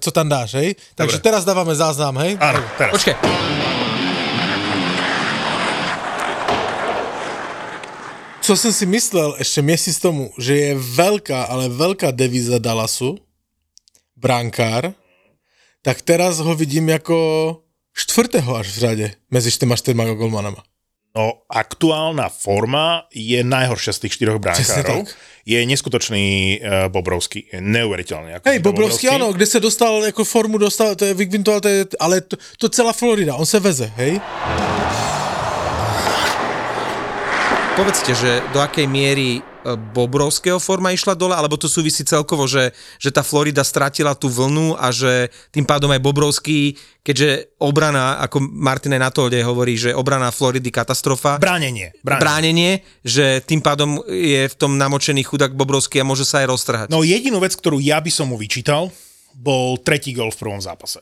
co 0.04 0.10
tam 0.12 0.28
dáš, 0.28 0.60
hej? 0.60 0.76
Takže 1.00 1.22
Dobre. 1.22 1.28
teraz 1.32 1.42
dávame 1.48 1.72
záznam, 1.78 2.18
hej? 2.20 2.36
Áno, 2.44 2.60
teraz. 2.76 2.92
Počkaj, 2.92 3.16
Co 8.50 8.58
som 8.58 8.74
si 8.74 8.90
myslel 8.90 9.38
ešte 9.38 9.62
měsíc 9.62 10.02
tomu, 10.02 10.34
že 10.34 10.58
je 10.58 10.72
veľká, 10.74 11.54
ale 11.54 11.70
veľká 11.70 12.10
devíza 12.10 12.58
Dallasu, 12.58 13.22
brankár, 14.18 14.90
tak 15.86 16.02
teraz 16.02 16.42
ho 16.42 16.58
vidím 16.58 16.90
ako 16.90 17.62
štvrtého 18.00 18.56
až 18.56 18.68
v 18.72 18.78
řade 18.80 19.06
medzi 19.28 19.52
štyrma 19.52 19.76
štyrma 19.76 20.08
golmanama. 20.16 20.64
No, 21.10 21.42
aktuálna 21.50 22.30
forma 22.30 23.10
je 23.10 23.42
najhoršia 23.42 23.98
z 23.98 24.00
tých 24.06 24.14
štyroch 24.22 24.38
brankárov. 24.38 25.10
Je 25.42 25.58
neskutočný 25.58 26.26
uh, 26.62 26.86
Bobrovský. 26.94 27.50
Je 27.50 27.58
neuveriteľný. 27.66 28.38
Ako 28.38 28.46
Hej, 28.46 28.62
Bobrovský, 28.62 29.10
áno, 29.10 29.34
kde 29.34 29.50
sa 29.50 29.58
dostal, 29.58 30.06
ako 30.06 30.22
formu 30.22 30.62
dostal, 30.62 30.94
to 30.94 31.10
je 31.10 31.18
to 31.66 31.70
je, 31.70 31.90
ale 31.98 32.22
to, 32.22 32.38
to 32.62 32.70
celá 32.70 32.94
Florida, 32.94 33.34
on 33.34 33.50
sa 33.50 33.58
veze, 33.58 33.90
hej? 33.98 34.22
Povedzte, 37.80 38.12
že 38.12 38.44
do 38.52 38.60
akej 38.60 38.92
miery 38.92 39.40
e, 39.40 39.42
Bobrovského 39.96 40.60
forma 40.60 40.92
išla 40.92 41.16
dole, 41.16 41.32
alebo 41.32 41.56
to 41.56 41.72
súvisí 41.72 42.04
celkovo, 42.04 42.44
že, 42.44 42.76
že 43.00 43.08
tá 43.08 43.24
Florida 43.24 43.64
stratila 43.64 44.20
tú 44.20 44.28
vlnu 44.28 44.76
a 44.76 44.92
že 44.92 45.32
tým 45.56 45.64
pádom 45.64 45.88
aj 45.96 46.04
Bobrovský, 46.04 46.76
keďže 47.08 47.56
obrana, 47.56 48.20
ako 48.20 48.44
Martin 48.44 49.00
aj 49.00 49.02
na 49.08 49.12
to 49.16 49.32
hovorí, 49.32 49.80
že 49.80 49.96
obrana 49.96 50.28
Floridy 50.28 50.76
katastrofa, 50.76 51.40
Bránenie. 51.40 51.96
Bránenie. 52.04 52.20
bránenie, 52.20 52.72
že 53.08 53.40
tým 53.48 53.64
pádom 53.64 54.04
je 54.12 54.44
v 54.52 54.56
tom 54.60 54.76
namočený 54.76 55.24
chudák 55.24 55.56
Bobrovský 55.56 56.04
a 56.04 56.08
môže 56.08 56.28
sa 56.28 56.44
aj 56.44 56.48
roztrhať. 56.52 56.88
No 56.92 57.08
jedinú 57.08 57.40
vec, 57.40 57.56
ktorú 57.56 57.80
ja 57.80 58.04
by 58.04 58.12
som 58.12 58.28
mu 58.28 58.36
vyčítal, 58.36 58.92
bol 59.32 59.80
tretí 59.80 60.12
gol 60.12 60.36
v 60.36 60.38
prvom 60.38 60.60
zápase. 60.60 61.00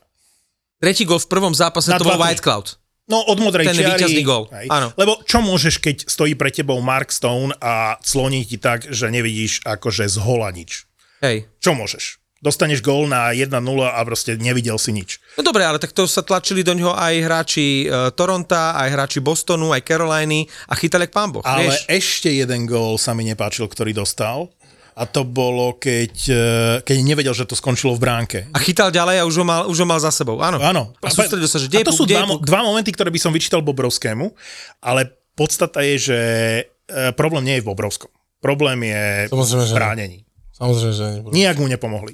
Tretí 0.78 1.10
gol 1.10 1.18
v 1.18 1.26
prvom 1.26 1.58
zápase 1.58 1.90
Na 1.90 1.98
to 1.98 2.06
bol 2.06 2.22
2-3. 2.22 2.22
White 2.22 2.44
Cloud. 2.46 2.78
No 3.08 3.24
od 3.24 3.40
modrej 3.40 3.72
Ten 3.72 3.80
čiary. 3.80 4.20
gól, 4.20 4.52
hej. 4.52 4.68
áno. 4.68 4.92
Lebo 5.00 5.24
čo 5.24 5.40
môžeš, 5.40 5.80
keď 5.80 6.12
stojí 6.12 6.36
pre 6.36 6.52
tebou 6.52 6.76
Mark 6.84 7.16
Stone 7.16 7.56
a 7.64 7.96
cloní 8.04 8.44
ti 8.44 8.60
tak, 8.60 8.84
že 8.84 9.08
nevidíš 9.08 9.64
akože 9.64 10.12
z 10.12 10.20
hola 10.20 10.52
nič. 10.52 10.84
Hej. 11.24 11.48
Čo 11.64 11.72
môžeš? 11.72 12.20
Dostaneš 12.38 12.86
gól 12.86 13.10
na 13.10 13.34
1-0 13.34 13.50
a 13.82 13.98
proste 14.06 14.38
nevidel 14.38 14.78
si 14.78 14.94
nič. 14.94 15.18
No 15.34 15.42
dobre, 15.42 15.66
ale 15.66 15.82
tak 15.82 15.90
to 15.90 16.06
sa 16.06 16.22
tlačili 16.22 16.62
do 16.62 16.78
ňoho 16.78 16.94
aj 16.94 17.16
hráči 17.26 17.90
e, 17.90 18.14
Toronta, 18.14 18.78
aj 18.78 18.94
hráči 18.94 19.20
Bostonu, 19.26 19.74
aj 19.74 19.82
Caroliny 19.82 20.46
a 20.70 20.78
chytali 20.78 21.10
jak 21.10 21.18
pán 21.18 21.34
Boh, 21.34 21.42
Ale 21.42 21.66
vieš? 21.66 21.90
ešte 21.90 22.30
jeden 22.30 22.70
gól 22.70 23.02
sa 23.02 23.18
mi 23.18 23.26
nepáčil, 23.26 23.66
ktorý 23.66 23.90
dostal. 23.90 24.54
A 24.98 25.06
to 25.06 25.22
bolo, 25.22 25.78
keď, 25.78 26.14
e, 26.26 26.46
keď 26.82 26.98
nevedel, 27.06 27.34
že 27.38 27.46
to 27.46 27.54
skončilo 27.54 27.94
v 27.94 28.02
bránke. 28.02 28.40
A 28.50 28.58
chytal 28.58 28.90
ďalej 28.90 29.22
a 29.22 29.24
už 29.30 29.36
ho 29.42 29.46
mal, 29.46 29.70
už 29.70 29.86
ho 29.86 29.88
mal 29.88 30.02
za 30.02 30.10
sebou, 30.10 30.42
áno. 30.42 30.58
Áno. 30.58 30.98
A 31.06 31.14
sústredil 31.14 31.46
sa, 31.46 31.62
že 31.62 31.70
a 31.70 31.86
to 31.86 31.94
puk, 31.94 32.00
sú 32.02 32.04
dva, 32.10 32.26
puk. 32.26 32.42
dva 32.42 32.66
momenty, 32.66 32.90
ktoré 32.90 33.14
by 33.14 33.22
som 33.22 33.30
vyčítal 33.30 33.62
Bobrovskému, 33.62 34.34
ale 34.82 35.14
podstata 35.38 35.86
je, 35.86 35.96
že 36.02 36.20
e, 36.90 37.14
problém 37.14 37.46
nie 37.46 37.62
je 37.62 37.64
v 37.64 37.70
Bobrovskom. 37.70 38.10
Problém 38.42 38.90
je 38.90 39.30
Samozrejme, 39.30 39.62
v 39.62 39.70
nie. 39.70 39.78
bránení. 39.78 40.18
Samozrejme, 40.58 40.94
že 40.98 41.06
nebudú. 41.22 41.34
Nijak 41.38 41.58
mu 41.62 41.70
nepomohli. 41.70 42.14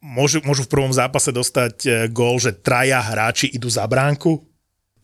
Môžu, 0.00 0.40
môžu 0.48 0.64
v 0.64 0.72
prvom 0.72 0.92
zápase 0.96 1.28
dostať 1.28 1.74
e, 1.84 1.88
gól, 2.08 2.40
že 2.40 2.56
traja 2.56 3.04
hráči 3.04 3.52
idú 3.52 3.68
za 3.68 3.84
bránku. 3.84 4.48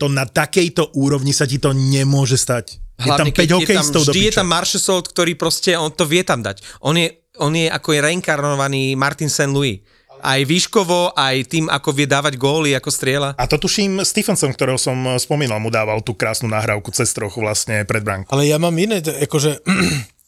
To 0.01 0.09
na 0.09 0.25
takejto 0.25 0.97
úrovni 0.97 1.37
sa 1.37 1.45
ti 1.45 1.61
to 1.61 1.77
nemôže 1.77 2.41
stať. 2.41 2.81
Hlavne, 3.01 3.33
je 3.33 3.33
tam 3.33 3.35
5 3.35 3.41
keď 3.41 3.49
je 3.49 3.51
tam, 3.51 3.61
hokejistov 3.61 4.03
do 4.05 4.13
vždy 4.13 4.21
je 4.21 4.33
tam 4.37 4.49
Marchessault, 4.53 5.07
ktorý 5.09 5.33
proste, 5.35 5.73
on 5.75 5.91
to 5.91 6.05
vie 6.05 6.21
tam 6.21 6.45
dať. 6.45 6.61
On 6.85 6.93
je, 6.93 7.09
on 7.41 7.53
je 7.57 7.67
ako 7.67 7.89
je 7.97 8.01
reinkarnovaný 8.05 8.95
Martin 8.95 9.33
St. 9.33 9.49
Louis. 9.49 9.81
Aj 10.21 10.37
výškovo, 10.45 11.17
aj 11.17 11.49
tým, 11.49 11.65
ako 11.73 11.97
vie 11.97 12.05
dávať 12.05 12.37
góly, 12.37 12.77
ako 12.77 12.93
striela. 12.93 13.33
A 13.41 13.49
to 13.49 13.57
tuším 13.57 14.05
Stephenson, 14.05 14.53
ktorého 14.53 14.77
som 14.77 14.93
e, 15.09 15.17
spomínal, 15.17 15.57
mu 15.57 15.73
dával 15.73 16.05
tú 16.05 16.13
krásnu 16.13 16.45
nahrávku 16.45 16.93
cez 16.93 17.09
trochu 17.17 17.41
vlastne 17.41 17.89
pred 17.89 18.05
bránku. 18.05 18.29
Ale 18.29 18.45
ja 18.45 18.61
mám 18.61 18.77
iné, 18.77 19.01
akože... 19.01 19.65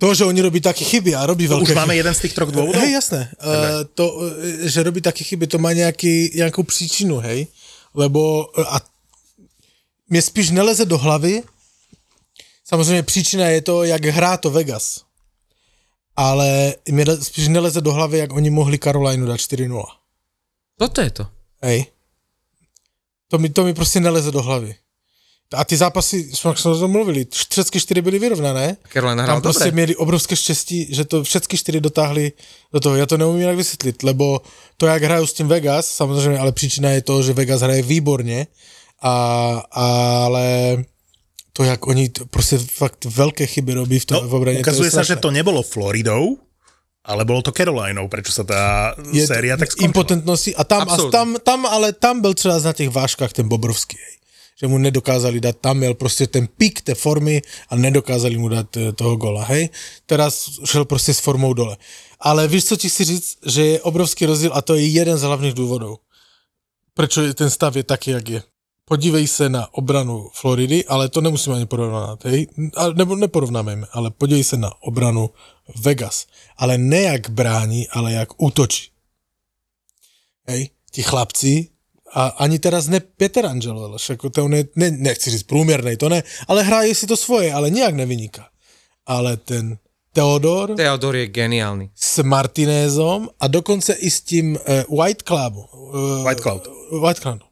To, 0.00 0.16
že 0.16 0.24
oni 0.24 0.40
robí 0.40 0.64
také 0.64 0.80
chyby 0.80 1.12
a 1.12 1.28
robí 1.28 1.44
To 1.44 1.60
veľké 1.60 1.76
už 1.76 1.76
máme 1.76 1.92
chyby. 1.92 2.00
jeden 2.00 2.14
z 2.16 2.20
tých 2.24 2.32
troch 2.32 2.48
dôvodov? 2.48 2.80
Hej, 2.80 3.04
jasné. 3.04 3.28
Uh, 3.36 3.84
to, 3.92 4.32
eh, 4.32 4.64
že 4.64 4.80
robí 4.80 5.04
také 5.04 5.28
chyby, 5.28 5.44
to 5.44 5.60
má 5.60 5.76
nejaký, 5.76 6.40
nejakú 6.40 6.64
příčinu, 6.64 7.20
hej? 7.20 7.52
Lebo 7.92 8.48
eh, 8.56 8.64
a 8.64 8.80
mě 10.10 10.22
spíš 10.22 10.50
neleze 10.50 10.84
do 10.84 10.98
hlavy, 10.98 11.42
samozřejmě 12.64 13.02
příčina 13.02 13.46
je 13.46 13.60
to, 13.60 13.84
jak 13.84 14.04
hrá 14.04 14.36
to 14.36 14.50
Vegas. 14.50 15.00
Ale 16.16 16.74
mě 16.90 17.04
spíš 17.22 17.48
neleze 17.48 17.80
do 17.80 17.92
hlavy, 17.92 18.18
jak 18.18 18.32
oni 18.32 18.50
mohli 18.50 18.78
Carolinu 18.78 19.26
dát 19.26 19.36
4-0. 19.36 19.84
Toto 20.78 21.00
je 21.00 21.10
to. 21.10 21.26
Hej. 21.62 21.86
To 23.28 23.38
mi, 23.38 23.48
to 23.48 23.64
mi 23.64 23.74
prostě 23.74 24.00
neleze 24.00 24.30
do 24.30 24.42
hlavy. 24.42 24.74
A 25.54 25.64
ty 25.64 25.76
zápasy, 25.76 26.30
jsme 26.34 26.56
jsme 26.56 26.70
o 26.70 26.78
tom 26.78 26.90
mluvili, 26.90 27.26
všechny 27.50 27.80
čtyři 27.80 28.02
byly 28.02 28.18
vyrovnané. 28.18 28.76
Carolina 28.92 29.26
Tam 29.26 29.42
prostě 29.42 29.64
dobre. 29.64 29.72
měli 29.72 29.96
obrovské 29.96 30.36
štěstí, 30.36 30.94
že 30.94 31.04
to 31.04 31.24
všechny 31.24 31.58
čtyři 31.58 31.80
dotáhli 31.80 32.32
do 32.72 32.80
toho. 32.80 32.96
Já 32.96 33.06
to 33.06 33.18
neumím 33.18 33.40
jinak 33.40 33.56
vysvětlit, 33.56 34.02
lebo 34.02 34.40
to, 34.76 34.86
jak 34.86 35.02
hrajou 35.02 35.26
s 35.26 35.32
tím 35.32 35.48
Vegas, 35.48 35.86
samozřejmě, 35.86 36.38
ale 36.38 36.52
příčina 36.52 36.90
je 36.90 37.02
to, 37.02 37.22
že 37.22 37.32
Vegas 37.32 37.60
hraje 37.60 37.82
výborně, 37.82 38.46
a, 39.02 39.14
ale 39.72 40.76
to, 41.52 41.64
jak 41.64 41.86
oni 41.86 42.08
t- 42.08 42.24
prostě 42.24 42.58
fakt 42.58 43.04
velké 43.04 43.46
chyby 43.46 43.74
robí 43.74 43.98
v, 43.98 44.04
tom, 44.06 44.22
No, 44.22 44.28
v 44.28 44.34
obraně. 44.34 44.58
ukazuje 44.60 44.90
to 44.90 44.96
je 44.96 45.00
sa, 45.00 45.02
že 45.02 45.16
to 45.16 45.30
nebolo 45.30 45.62
Floridou, 45.62 46.38
ale 47.04 47.24
bolo 47.24 47.42
to 47.42 47.52
Carolinou, 47.52 48.08
prečo 48.12 48.28
sa 48.32 48.44
tá 48.44 48.92
je 49.12 49.24
séria 49.26 49.56
tak 49.56 49.72
skončila. 49.72 49.88
impotentnosti 49.88 50.52
a 50.54 50.62
tam, 50.64 50.80
a 50.80 50.92
Absolutně. 50.92 51.12
tam, 51.12 51.28
tam, 51.44 51.60
ale 51.66 51.92
tam 51.92 52.20
byl 52.20 52.34
třeba 52.34 52.58
na 52.60 52.72
těch 52.72 52.90
vážkách 52.92 53.32
ten 53.32 53.48
Bobrovský, 53.48 53.96
hej. 53.96 54.14
že 54.60 54.66
mu 54.68 54.78
nedokázali 54.78 55.40
dát, 55.40 55.56
tam 55.56 55.76
měl 55.80 55.94
prostě 55.94 56.26
ten 56.26 56.46
pík 56.46 56.80
té 56.84 56.94
formy 56.94 57.42
a 57.68 57.76
nedokázali 57.76 58.36
mu 58.38 58.48
dát 58.48 58.68
eh, 58.76 58.92
toho 58.92 59.16
gola, 59.16 59.44
hej. 59.44 59.68
Teraz 60.06 60.60
šel 60.64 60.84
prostě 60.84 61.14
s 61.14 61.18
formou 61.24 61.52
dole. 61.56 61.76
Ale 62.20 62.48
víš, 62.48 62.64
co 62.64 62.76
ti 62.76 62.88
chci 62.88 63.04
říct, 63.04 63.36
že 63.46 63.64
je 63.64 63.80
obrovský 63.80 64.26
rozdíl 64.26 64.52
a 64.54 64.60
to 64.62 64.74
je 64.76 64.86
jeden 64.86 65.18
z 65.18 65.22
hlavních 65.22 65.54
důvodů. 65.54 65.96
Proč 66.94 67.16
je 67.16 67.34
ten 67.34 67.50
stav 67.50 67.76
je 67.76 67.82
taky, 67.82 68.10
jak 68.10 68.28
je. 68.28 68.42
Podívej 68.90 69.26
se 69.30 69.46
na 69.48 69.70
obranu 69.74 70.34
Floridy, 70.34 70.84
ale 70.84 71.08
to 71.08 71.22
nemusíme 71.22 71.56
ani 71.56 71.66
porovnat, 71.66 72.24
hej? 72.24 72.50
Nebo 72.94 73.14
neporovnáme, 73.14 73.86
ale 73.94 74.10
podívej 74.10 74.44
se 74.44 74.56
na 74.56 74.74
obranu 74.82 75.30
Vegas. 75.78 76.26
Ale 76.58 76.78
ne 76.78 77.14
jak 77.14 77.30
brání, 77.30 77.88
ale 77.88 78.12
jak 78.12 78.42
útočí. 78.42 78.90
Hej? 80.50 80.74
Ti 80.90 81.02
chlapci, 81.02 81.68
a 82.10 82.42
ani 82.42 82.58
teraz 82.58 82.90
ne 82.90 82.98
Peter 82.98 83.46
Angelo, 83.46 83.86
ale 83.86 83.98
však 83.98 84.18
to 84.34 84.44
on 84.44 84.54
je, 84.54 84.66
ne, 84.74 84.90
nechci 84.90 85.30
říct 85.30 85.42
průměrnej, 85.46 85.96
to 85.96 86.08
ne, 86.08 86.22
ale 86.50 86.62
hraje 86.62 86.94
si 86.94 87.06
to 87.06 87.16
svoje, 87.16 87.54
ale 87.54 87.70
nijak 87.70 87.94
nevyniká. 87.94 88.50
Ale 89.06 89.36
ten 89.36 89.78
Theodor 90.12 90.74
Theodor 90.74 91.14
je 91.16 91.26
geniálny. 91.30 91.94
s 91.94 92.22
Martinézom 92.22 93.30
a 93.40 93.46
dokonce 93.46 93.92
i 93.94 94.10
s 94.10 94.20
tím 94.20 94.58
uh, 94.58 94.98
White 94.98 95.22
Clubu. 95.22 95.62
Uh, 95.70 96.26
White 96.26 96.42
Cloud. 96.42 96.66
White 96.90 97.20
Cloud. 97.22 97.49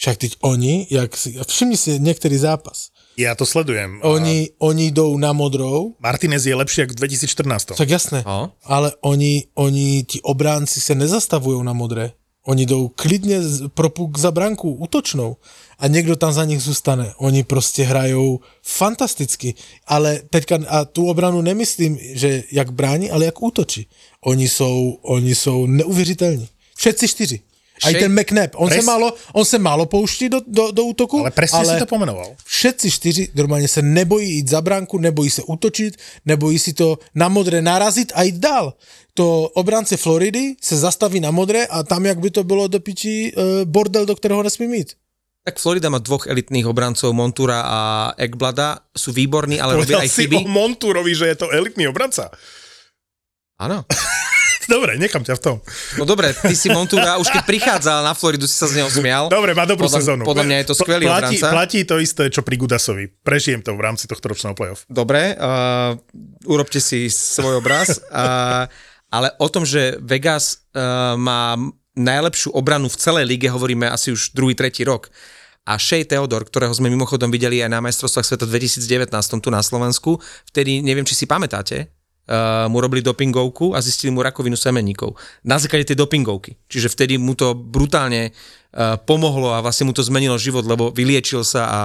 Však 0.00 0.16
teď 0.16 0.32
oni, 0.40 0.86
jak 0.90 1.16
si, 1.16 1.36
a 1.38 1.44
všimni 1.44 1.76
si 1.76 2.00
některý 2.00 2.36
zápas, 2.40 2.88
Ja 3.20 3.36
to 3.36 3.44
sledujem. 3.44 4.00
A 4.02 4.08
oni, 4.16 4.48
oni 4.58 4.88
jdou 4.90 5.18
na 5.20 5.32
modrou, 5.36 5.92
Martinez 6.00 6.46
je 6.46 6.54
lepší 6.54 6.80
jak 6.80 6.90
v 6.90 6.94
2014. 6.94 7.76
tak 7.76 7.90
jasné, 7.90 8.24
No. 8.26 8.52
ale 8.64 8.92
oni, 9.04 9.44
oni, 9.54 10.04
ti 10.08 10.20
obránci 10.22 10.80
se 10.80 10.94
nezastavují 10.94 11.64
na 11.64 11.72
modré. 11.72 12.12
Oni 12.46 12.66
jdou 12.66 12.88
klidně 12.96 13.42
z- 13.42 13.68
pro 13.68 13.90
puk 13.90 14.18
za 14.18 14.30
branku 14.30 14.72
útočnou 14.74 15.36
a 15.78 15.86
někdo 15.86 16.16
tam 16.16 16.32
za 16.32 16.44
nich 16.44 16.62
zůstane. 16.62 17.12
Oni 17.20 17.44
prostě 17.44 17.84
hrajou 17.84 18.40
fantasticky, 18.64 19.54
ale 19.86 20.20
teďka 20.30 20.58
a 20.68 20.84
tu 20.84 21.08
obranu 21.08 21.40
nemyslím, 21.44 21.98
že 22.00 22.42
jak 22.52 22.72
brání, 22.72 23.10
ale 23.10 23.24
jak 23.24 23.42
útočí. 23.42 23.86
Oni 24.24 24.48
jsou, 24.48 24.98
oni 25.02 25.34
jsou 25.34 25.66
neuvěřitelní. 25.66 26.48
Všetci 26.76 27.08
čtyři. 27.08 27.40
A 27.84 27.90
i 27.90 27.92
Shea- 27.94 28.00
ten 28.00 28.12
McNabb, 28.12 28.52
on 28.56 28.68
se, 28.70 28.78
Pres- 28.78 28.84
málo, 28.84 29.08
on 29.32 29.44
se 29.44 29.58
málo 29.58 29.86
pouští 29.86 30.28
do, 30.28 30.40
do, 30.46 30.70
do 30.70 30.82
útoku, 30.84 31.20
Ale 31.20 31.30
presne 31.30 31.64
si 31.64 31.78
to 31.78 31.86
pomenoval. 31.86 32.36
všetci 32.44 32.90
čtyři 32.90 33.28
normálně 33.34 33.68
se 33.68 33.82
nebojí 33.82 34.30
jít 34.34 34.48
za 34.48 34.60
branku, 34.60 34.98
nebojí 34.98 35.30
se 35.30 35.42
útočit, 35.42 35.96
nebojí 36.26 36.58
si 36.58 36.72
to 36.72 36.98
na 37.14 37.28
modré 37.28 37.62
narazit 37.62 38.12
a 38.14 38.22
jít 38.22 38.36
dál. 38.36 38.74
To 39.14 39.48
obránce 39.54 39.96
Floridy 39.96 40.54
se 40.62 40.76
zastaví 40.76 41.20
na 41.20 41.30
modré 41.30 41.66
a 41.66 41.82
tam, 41.82 42.06
jak 42.06 42.18
by 42.20 42.30
to 42.30 42.44
bylo 42.44 42.68
do 42.68 42.80
piči 42.80 43.32
uh, 43.36 43.42
bordel, 43.64 44.06
do 44.06 44.16
kterého 44.16 44.42
nesmí 44.42 44.66
mít. 44.68 44.92
Tak 45.40 45.56
Florida 45.58 45.88
má 45.88 45.98
dvoch 45.98 46.28
elitných 46.28 46.68
obrancov, 46.68 47.16
Montura 47.16 47.64
a 47.64 47.78
Ekblada, 48.20 48.84
sú 48.92 49.08
výborní, 49.08 49.56
ale 49.56 49.72
robia 49.72 49.96
Povedal 49.96 50.04
aj 50.04 50.12
si 50.12 50.22
chyby. 50.28 50.36
o 50.36 50.40
Monturovi, 50.44 51.16
že 51.16 51.32
je 51.32 51.36
to 51.40 51.48
elitný 51.48 51.88
obranca. 51.88 52.28
Áno. 53.56 53.88
Dobre, 54.70 54.94
nechám 55.02 55.26
ťa 55.26 55.34
v 55.34 55.42
tom. 55.42 55.56
No 55.98 56.06
dobre, 56.06 56.30
ty 56.30 56.54
si 56.54 56.70
Montura, 56.70 57.18
už 57.18 57.26
keď 57.26 57.42
prichádzal 57.42 58.06
na 58.06 58.14
Floridu, 58.14 58.46
si 58.46 58.54
sa 58.54 58.70
z 58.70 58.78
neho 58.78 58.86
smial. 58.86 59.26
Dobre, 59.26 59.50
má 59.50 59.66
dobrú 59.66 59.90
podľa, 59.90 59.98
sezónu. 59.98 60.22
Podľa 60.22 60.44
mňa 60.46 60.56
je 60.62 60.66
to 60.70 60.74
skvelý 60.78 61.04
platí, 61.10 61.36
obranca. 61.42 61.46
Platí 61.50 61.78
to 61.82 61.96
isté, 61.98 62.30
čo 62.30 62.46
pri 62.46 62.54
Gudasovi. 62.54 63.10
Prežijem 63.26 63.66
to 63.66 63.74
v 63.74 63.82
rámci 63.82 64.06
tohto 64.06 64.30
ročného 64.30 64.54
playoff. 64.54 64.86
Dobre, 64.86 65.34
uh, 65.34 65.98
urobte 66.46 66.78
si 66.78 67.10
svoj 67.10 67.58
obraz. 67.58 67.98
Uh, 68.06 68.70
ale 69.10 69.34
o 69.42 69.50
tom, 69.50 69.66
že 69.66 69.98
Vegas 69.98 70.62
uh, 70.70 71.18
má 71.18 71.58
najlepšiu 71.98 72.54
obranu 72.54 72.86
v 72.86 72.96
celej 72.96 73.26
lige, 73.26 73.50
hovoríme 73.50 73.90
asi 73.90 74.14
už 74.14 74.32
druhý, 74.32 74.54
tretí 74.54 74.86
rok. 74.86 75.10
A 75.68 75.76
Shea 75.76 76.06
Theodor, 76.06 76.48
ktorého 76.48 76.72
sme 76.72 76.88
mimochodom 76.88 77.28
videli 77.28 77.60
aj 77.60 77.70
na 77.70 77.84
majstrovstvách 77.84 78.26
sveta 78.26 78.46
2019 78.48 79.10
tu 79.44 79.48
na 79.52 79.60
Slovensku, 79.60 80.16
vtedy, 80.48 80.80
neviem, 80.80 81.04
či 81.04 81.12
si 81.12 81.26
pamätáte, 81.28 81.92
mu 82.70 82.78
robili 82.78 83.02
dopingovku 83.02 83.74
a 83.74 83.82
zistili 83.82 84.14
mu 84.14 84.22
rakovinu 84.22 84.54
semenníkov. 84.54 85.18
Na 85.42 85.58
základe 85.58 85.90
tej 85.90 85.98
dopingovky. 85.98 86.54
Čiže 86.70 86.92
vtedy 86.94 87.18
mu 87.18 87.34
to 87.34 87.58
brutálne 87.58 88.30
uh, 88.30 88.94
pomohlo 89.02 89.50
a 89.50 89.58
vlastne 89.58 89.90
mu 89.90 89.92
to 89.92 90.06
zmenilo 90.06 90.38
život, 90.38 90.62
lebo 90.62 90.94
vyliečil 90.94 91.42
sa 91.42 91.62
a, 91.66 91.80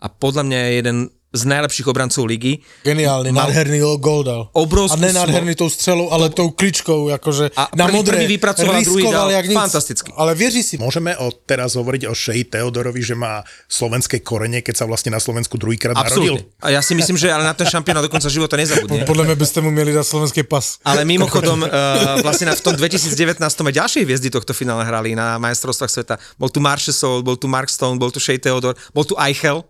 a 0.00 0.06
podľa 0.08 0.42
mňa 0.48 0.58
je 0.58 0.72
jeden 0.72 0.96
z 1.30 1.42
najlepších 1.46 1.86
obrancov 1.86 2.26
ligy. 2.26 2.58
Geniálny, 2.82 3.30
Mal- 3.30 3.46
nádherný 3.48 3.78
gol 4.02 4.26
dal. 4.26 4.50
Obrovskú 4.50 4.98
a 4.98 5.02
ne 5.02 5.14
nádherný 5.14 5.54
tou 5.54 5.70
střelou, 5.70 6.10
ale 6.10 6.30
tou 6.34 6.50
kličkou, 6.50 7.08
jakože 7.08 7.54
A 7.54 7.70
na 7.78 7.86
prvý- 7.86 7.96
modré. 7.96 8.16
prvý 8.18 8.26
vypracoval 8.34 8.82
druhý 8.82 9.04
dal. 9.10 9.30
jak 9.30 9.46
nic. 9.46 9.58
Fantasticky. 9.58 10.10
Ale 10.16 10.34
věří 10.34 10.62
si. 10.62 10.74
Môžeme 10.78 11.14
o, 11.22 11.30
teraz 11.30 11.78
hovoriť 11.78 12.10
o 12.10 12.14
Shea 12.14 12.42
Teodorovi, 12.42 12.98
že 13.02 13.14
má 13.14 13.46
slovenské 13.70 14.18
korene, 14.26 14.58
keď 14.62 14.74
sa 14.82 14.84
vlastne 14.90 15.14
na 15.14 15.22
Slovensku 15.22 15.54
druhýkrát 15.54 15.94
narodil? 15.94 16.42
A 16.58 16.74
ja 16.74 16.82
si 16.82 16.98
myslím, 16.98 17.14
že 17.14 17.30
ale 17.30 17.46
na 17.46 17.54
ten 17.54 17.66
šampión 17.70 18.02
do 18.02 18.10
konca 18.10 18.26
života 18.26 18.58
nezabudne. 18.58 19.06
Podle 19.06 19.24
mě 19.24 19.36
byste 19.38 19.60
mu 19.60 19.70
měli 19.70 19.92
dát 19.92 20.04
slovenský 20.06 20.42
pas. 20.42 20.78
Ale 20.84 21.04
mimochodom, 21.04 21.62
uh, 21.62 22.22
vlastne 22.22 22.46
na, 22.50 22.54
v 22.58 22.60
tom 22.60 22.74
2019 22.74 23.38
aj 23.38 23.74
ďalšie 23.74 24.00
hviezdy 24.02 24.30
tohto 24.34 24.50
finále 24.50 24.82
hrali 24.82 25.14
na 25.14 25.38
majstrovstvách 25.38 25.90
sveta. 25.90 26.14
Bol 26.38 26.50
tu 26.50 26.58
Marshall, 26.60 27.22
bol 27.22 27.36
tu 27.38 27.46
Mark 27.46 27.70
Stone, 27.70 27.98
bol 28.02 28.10
tu 28.10 28.18
Shea 28.18 28.38
Theodor, 28.38 28.74
bol 28.90 29.04
tu 29.06 29.14
Eichel. 29.14 29.62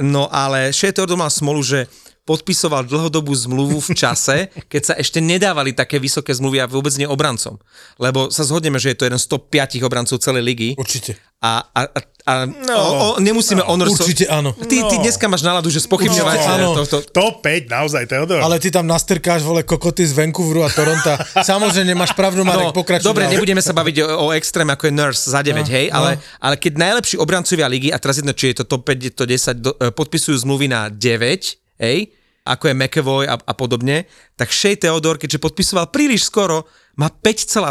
No 0.00 0.28
ale 0.34 0.72
Shea 0.72 0.92
Theodor 0.92 1.16
mal 1.16 1.30
smolu, 1.30 1.62
že 1.62 1.86
podpisoval 2.26 2.82
dlhodobú 2.84 3.30
zmluvu 3.30 3.78
v 3.78 3.90
čase, 3.94 4.50
keď 4.72 4.82
sa 4.82 4.94
ešte 4.98 5.22
nedávali 5.22 5.72
také 5.72 6.02
vysoké 6.02 6.34
zmluvy 6.34 6.58
a 6.60 6.66
vôbec 6.66 6.92
nie 6.98 7.06
obrancom. 7.06 7.56
Lebo 8.02 8.28
sa 8.34 8.42
zhodneme, 8.42 8.82
že 8.82 8.92
je 8.92 8.98
to 8.98 9.06
jeden 9.06 9.22
z 9.22 9.26
top 9.30 9.46
5 9.48 9.78
obrancov 9.86 10.18
celej 10.18 10.42
ligy. 10.42 10.74
Určitě. 10.76 11.14
A, 11.36 11.68
a, 11.74 11.80
a, 11.84 12.00
a 12.26 12.32
no, 12.48 12.74
o, 12.74 13.14
o, 13.14 13.20
nemusíme 13.20 13.60
no, 13.60 13.68
honor... 13.68 13.88
Určitě 13.88 14.26
ano. 14.26 14.52
Ty, 14.52 14.82
ty 14.90 14.98
dneska 14.98 15.28
máš 15.28 15.44
náladu, 15.44 15.70
že 15.70 15.84
spochybňovať 15.84 16.38
Určite 16.40 16.54
áno. 16.58 16.74
no, 16.74 16.74
to, 16.74 16.84
to, 16.88 16.98
Top 17.12 17.44
5, 17.44 17.68
naozaj, 17.68 18.08
Teodor. 18.08 18.40
Ale 18.40 18.56
ty 18.56 18.72
tam 18.72 18.88
nastrkáš, 18.88 19.44
vole, 19.44 19.62
kokoty 19.62 20.00
z 20.08 20.16
Vancouveru 20.16 20.64
a 20.64 20.72
Toronta. 20.72 21.20
Samozrejme, 21.52 21.92
máš 21.92 22.16
pravdu, 22.16 22.40
Marek, 22.40 22.72
pokračuj. 22.72 23.04
No, 23.04 23.12
dobre, 23.12 23.28
ďalej. 23.28 23.34
nebudeme 23.36 23.62
sa 23.62 23.76
baviť 23.76 23.96
o, 24.00 24.06
o 24.26 24.26
extrém, 24.32 24.66
ako 24.66 24.88
je 24.88 24.92
Nurse 24.96 25.28
za 25.28 25.44
9, 25.44 25.60
No, 25.60 25.68
hej, 25.68 25.86
no. 25.92 25.96
ale, 26.00 26.10
ale 26.40 26.54
keď 26.56 26.72
najlepší 26.80 27.16
obrancovia 27.20 27.68
ligy, 27.68 27.92
a 27.92 28.00
teraz 28.00 28.16
jedno, 28.16 28.32
či 28.32 28.56
je 28.56 28.64
to 28.64 28.64
top 28.64 28.88
5, 28.88 28.96
je 28.96 29.12
to 29.12 29.24
10, 29.28 29.60
do, 29.60 29.70
e, 29.76 29.92
podpisujú 29.92 30.40
zmluvy 30.40 30.72
na 30.72 30.88
9, 30.88 31.84
hej, 31.84 32.15
ako 32.46 32.70
je 32.70 32.78
McAvoy 32.78 33.24
a, 33.26 33.34
a 33.34 33.52
podobne, 33.58 34.06
tak 34.38 34.54
Shea 34.54 34.78
Theodor, 34.78 35.18
keďže 35.18 35.42
podpisoval 35.42 35.90
príliš 35.90 36.30
skoro, 36.30 36.70
má 36.96 37.10
5,2. 37.10 37.66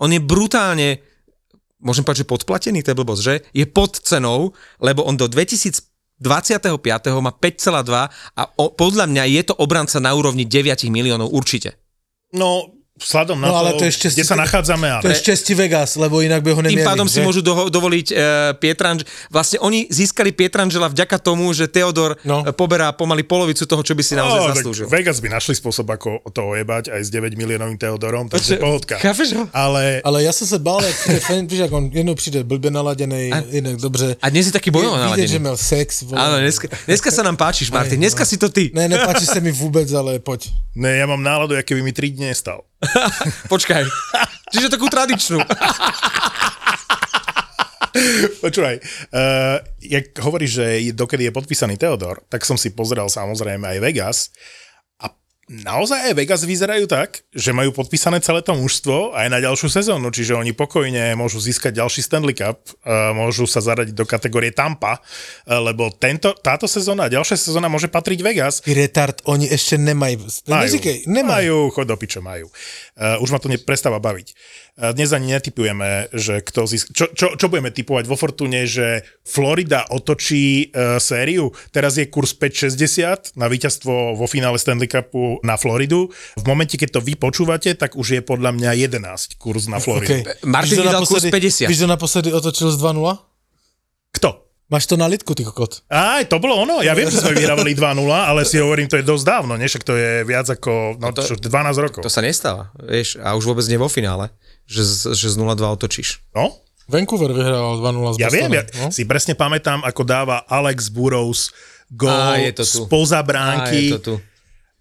On 0.00 0.08
je 0.08 0.20
brutálne, 0.24 1.04
môžem 1.84 2.00
povedať, 2.00 2.24
že 2.24 2.32
podplatený, 2.32 2.80
to 2.80 2.96
je 2.96 2.98
blbosť, 2.98 3.22
že? 3.22 3.34
Je 3.52 3.68
pod 3.68 4.00
cenou, 4.00 4.56
lebo 4.80 5.04
on 5.04 5.20
do 5.20 5.28
2025. 5.28 5.84
má 7.20 7.32
5,2 7.36 8.08
a 8.36 8.42
o, 8.56 8.72
podľa 8.72 9.04
mňa 9.12 9.24
je 9.28 9.42
to 9.44 9.54
obranca 9.60 10.00
na 10.00 10.16
úrovni 10.16 10.48
9 10.48 10.88
miliónov 10.88 11.28
určite. 11.28 11.76
No, 12.32 12.79
vzhľadom 13.00 13.36
na 13.36 13.46
No, 13.48 13.56
ale 13.56 13.70
to, 13.72 13.78
to 13.80 13.84
je 13.88 13.92
šťastie- 13.96 14.20
kde 14.20 14.28
sa 14.28 14.36
nachádzame, 14.36 14.86
ale... 14.86 15.02
To 15.02 15.08
je 15.08 15.18
šťastí 15.18 15.52
Vegas, 15.56 15.96
lebo 15.96 16.20
inak 16.20 16.40
by 16.40 16.50
ho 16.52 16.60
Tým 16.60 16.76
nemieli. 16.76 16.86
pádom 16.86 17.08
si 17.08 17.18
že? 17.18 17.24
môžu 17.24 17.40
doho- 17.40 17.66
dovoliť 17.66 18.06
uh, 18.10 18.18
Pietranž... 18.54 19.02
Vlastne 19.26 19.58
oni 19.58 19.88
získali 19.88 20.30
Pietrangela 20.30 20.86
vďaka 20.86 21.16
tomu, 21.18 21.48
že 21.50 21.64
Teodor 21.66 22.20
No. 22.22 22.44
no. 22.44 22.52
poberá 22.52 22.92
pomaly 22.92 23.22
polovicu 23.22 23.64
toho, 23.64 23.80
čo 23.80 23.94
by 23.94 24.02
si 24.02 24.14
naozaj 24.14 24.40
No, 24.40 24.48
zaslúžil. 24.52 24.86
Vegas 24.86 25.18
by 25.18 25.28
našli 25.30 25.56
spôsob, 25.56 25.88
ako 25.88 26.20
to 26.28 26.44
ojebať 26.46 26.92
aj 26.92 27.00
s 27.00 27.08
9 27.08 27.32
miliónovým 27.34 27.76
Teodorom, 27.76 28.28
takže 28.28 28.56
Počkej, 28.56 28.60
pohodka. 28.60 28.94
chápeš 28.98 29.32
ho? 29.32 29.48
Ale 29.50 30.04
Ale 30.04 30.22
já 30.22 30.32
jsem 30.32 30.46
se 30.46 30.58
bál, 30.58 30.80
jak 31.50 31.72
on 31.72 31.90
jednou 31.92 32.14
přijde 32.14 32.44
blbě 32.44 32.70
naladěný, 32.70 33.30
jinak 33.50 33.76
dobře. 33.76 34.16
A 34.22 34.28
dnes 34.28 34.46
je 34.46 34.52
taký 34.52 34.70
bojovo 34.70 34.94
Vidět, 34.96 35.00
že 35.02 35.10
naladený. 35.10 35.38
měl 35.38 35.56
sex. 35.56 36.02
Vole. 36.02 36.20
Áno, 36.20 36.36
dneska, 36.40 36.68
dneska 36.86 37.08
sa 37.10 37.22
nám 37.22 37.36
páčiš, 37.36 37.70
Martin. 37.70 37.96
Dneska 38.00 38.24
si 38.24 38.36
to 38.36 38.48
ty. 38.48 38.70
Ne, 38.74 38.88
nepáči 38.88 39.26
se 39.26 39.40
mi 39.40 39.52
vůbec, 39.52 39.92
ale 39.92 40.18
pojď. 40.18 40.50
ne, 40.74 40.96
ja 40.96 41.06
mám 41.06 41.22
náladu, 41.22 41.56
aké 41.56 41.74
by 41.74 41.82
mi 41.82 41.92
3 41.92 42.10
dní 42.10 42.26
nestal. 42.30 42.60
Počkaj. 43.52 43.84
Čiže 44.50 44.72
takú 44.72 44.86
tradičnú. 44.90 45.40
Počúvaj, 48.44 48.76
uh, 49.10 49.58
jak 49.82 50.14
hovoríš, 50.22 50.62
že 50.62 50.94
dokedy 50.94 51.26
je 51.26 51.34
podpísaný 51.34 51.74
Teodor, 51.74 52.22
tak 52.30 52.46
som 52.46 52.54
si 52.54 52.70
pozrel 52.70 53.10
samozrejme 53.10 53.66
aj 53.66 53.78
Vegas 53.82 54.18
naozaj 55.50 56.06
aj 56.06 56.14
Vegas 56.14 56.46
vyzerajú 56.46 56.86
tak, 56.86 57.26
že 57.34 57.50
majú 57.50 57.74
podpísané 57.74 58.22
celé 58.22 58.38
to 58.46 58.54
mužstvo 58.54 59.18
aj 59.18 59.26
na 59.26 59.42
ďalšiu 59.42 59.66
sezónu, 59.66 60.14
čiže 60.14 60.38
oni 60.38 60.54
pokojne 60.54 61.18
môžu 61.18 61.42
získať 61.42 61.82
ďalší 61.82 62.06
Stanley 62.06 62.38
Cup, 62.38 62.62
uh, 62.86 63.10
môžu 63.10 63.50
sa 63.50 63.58
zaradiť 63.58 63.90
do 63.90 64.06
kategórie 64.06 64.54
Tampa, 64.54 65.02
uh, 65.02 65.58
lebo 65.58 65.90
tento, 65.90 66.30
táto 66.38 66.70
sezóna 66.70 67.10
a 67.10 67.12
ďalšia 67.12 67.34
sezóna 67.34 67.66
môže 67.66 67.90
patriť 67.90 68.18
Vegas. 68.22 68.62
Retard, 68.62 69.18
oni 69.26 69.50
ještě 69.50 69.78
nemají. 69.78 70.18
Neříkej, 70.46 71.04
nemají. 71.06 71.48
Majú, 71.50 71.70
chod 71.70 71.88
do 71.88 71.96
piče, 71.96 72.20
majú. 72.20 72.46
Uh, 72.94 73.22
už 73.24 73.34
ma 73.34 73.38
to 73.42 73.50
neprestáva 73.50 73.98
baviť. 73.98 74.34
Dnes 74.80 75.12
ani 75.12 75.36
netypujeme, 75.36 76.08
že 76.16 76.40
kto 76.40 76.64
získ... 76.64 76.96
Čo, 76.96 77.12
čo, 77.12 77.26
čo 77.36 77.46
budeme 77.52 77.68
typovať 77.68 78.04
vo 78.08 78.16
Fortune, 78.16 78.64
že 78.64 79.04
Florida 79.28 79.84
otočí 79.92 80.72
uh, 80.72 80.96
sériu? 80.96 81.52
Teraz 81.68 82.00
je 82.00 82.08
kurz 82.08 82.32
5,60 82.32 83.36
na 83.36 83.52
víťazstvo 83.52 84.16
vo 84.16 84.26
finále 84.30 84.56
Stanley 84.56 84.88
Cupu 84.88 85.39
na 85.42 85.56
Floridu. 85.56 86.08
V 86.36 86.44
momente, 86.44 86.76
keď 86.76 86.98
to 86.98 87.00
vy 87.00 87.14
počúvate, 87.14 87.72
tak 87.74 87.94
už 87.94 88.06
je 88.16 88.20
podľa 88.20 88.52
mňa 88.56 88.70
11 88.76 89.36
kurz 89.36 89.66
na 89.66 89.80
Floridu. 89.80 90.20
Okay. 90.20 90.44
Martin 90.44 90.74
Víš, 90.74 90.78
kto 90.78 90.82
vydal 90.86 91.02
kurz 91.02 91.24
naposledy- 91.24 91.66
50. 91.66 91.70
Víš, 91.70 91.78
kto 91.80 91.88
naposledy 91.88 92.28
otočil 92.30 92.68
z 92.70 92.76
2-0? 92.78 93.18
Kto? 94.10 94.30
Máš 94.70 94.86
to 94.86 94.94
na 94.94 95.10
litku, 95.10 95.34
ty 95.34 95.42
kokot. 95.42 95.82
Aj, 95.90 96.22
to 96.30 96.38
bolo 96.38 96.54
ono. 96.62 96.78
Ja 96.78 96.94
viem, 96.94 97.10
že 97.10 97.18
sme 97.18 97.34
vyhrávali 97.34 97.74
2-0, 97.74 98.06
ale 98.06 98.46
si 98.46 98.54
hovorím, 98.62 98.86
to 98.86 98.94
je 98.94 99.02
dosť 99.02 99.24
dávno, 99.26 99.58
nie? 99.58 99.66
Však 99.66 99.82
to 99.82 99.98
je 99.98 100.22
viac 100.22 100.46
ako 100.46 100.94
no, 100.94 101.10
to- 101.10 101.26
čo, 101.26 101.34
12 101.34 101.74
rokov. 101.82 102.06
To 102.06 102.12
sa 102.12 102.22
nestáva, 102.22 102.70
vieš, 102.78 103.18
a 103.18 103.34
už 103.34 103.50
vôbec 103.50 103.66
nie 103.66 103.74
vo 103.74 103.90
finále, 103.90 104.30
že, 104.70 104.86
z- 104.86 105.10
že 105.18 105.26
z 105.26 105.36
0-2 105.42 105.74
otočíš. 105.74 106.22
No? 106.38 106.54
Vancouver 106.86 107.34
vyhral 107.34 107.82
2-0 107.82 108.14
z 108.14 108.16
Ja 108.22 108.30
viem, 108.30 108.50
ja 108.50 108.62
no? 108.78 108.94
si 108.94 109.02
presne 109.06 109.34
pamätám, 109.34 109.82
ako 109.82 110.02
dáva 110.06 110.46
Alex 110.46 110.86
Burrows 110.90 111.50
Á, 111.50 111.98
gól 111.98 112.54
to 112.54 112.62
spoza 112.62 113.22
Á, 113.22 113.26
bránky, 113.26 113.90
je 113.90 113.98
to 113.98 114.00
tu. 114.02 114.14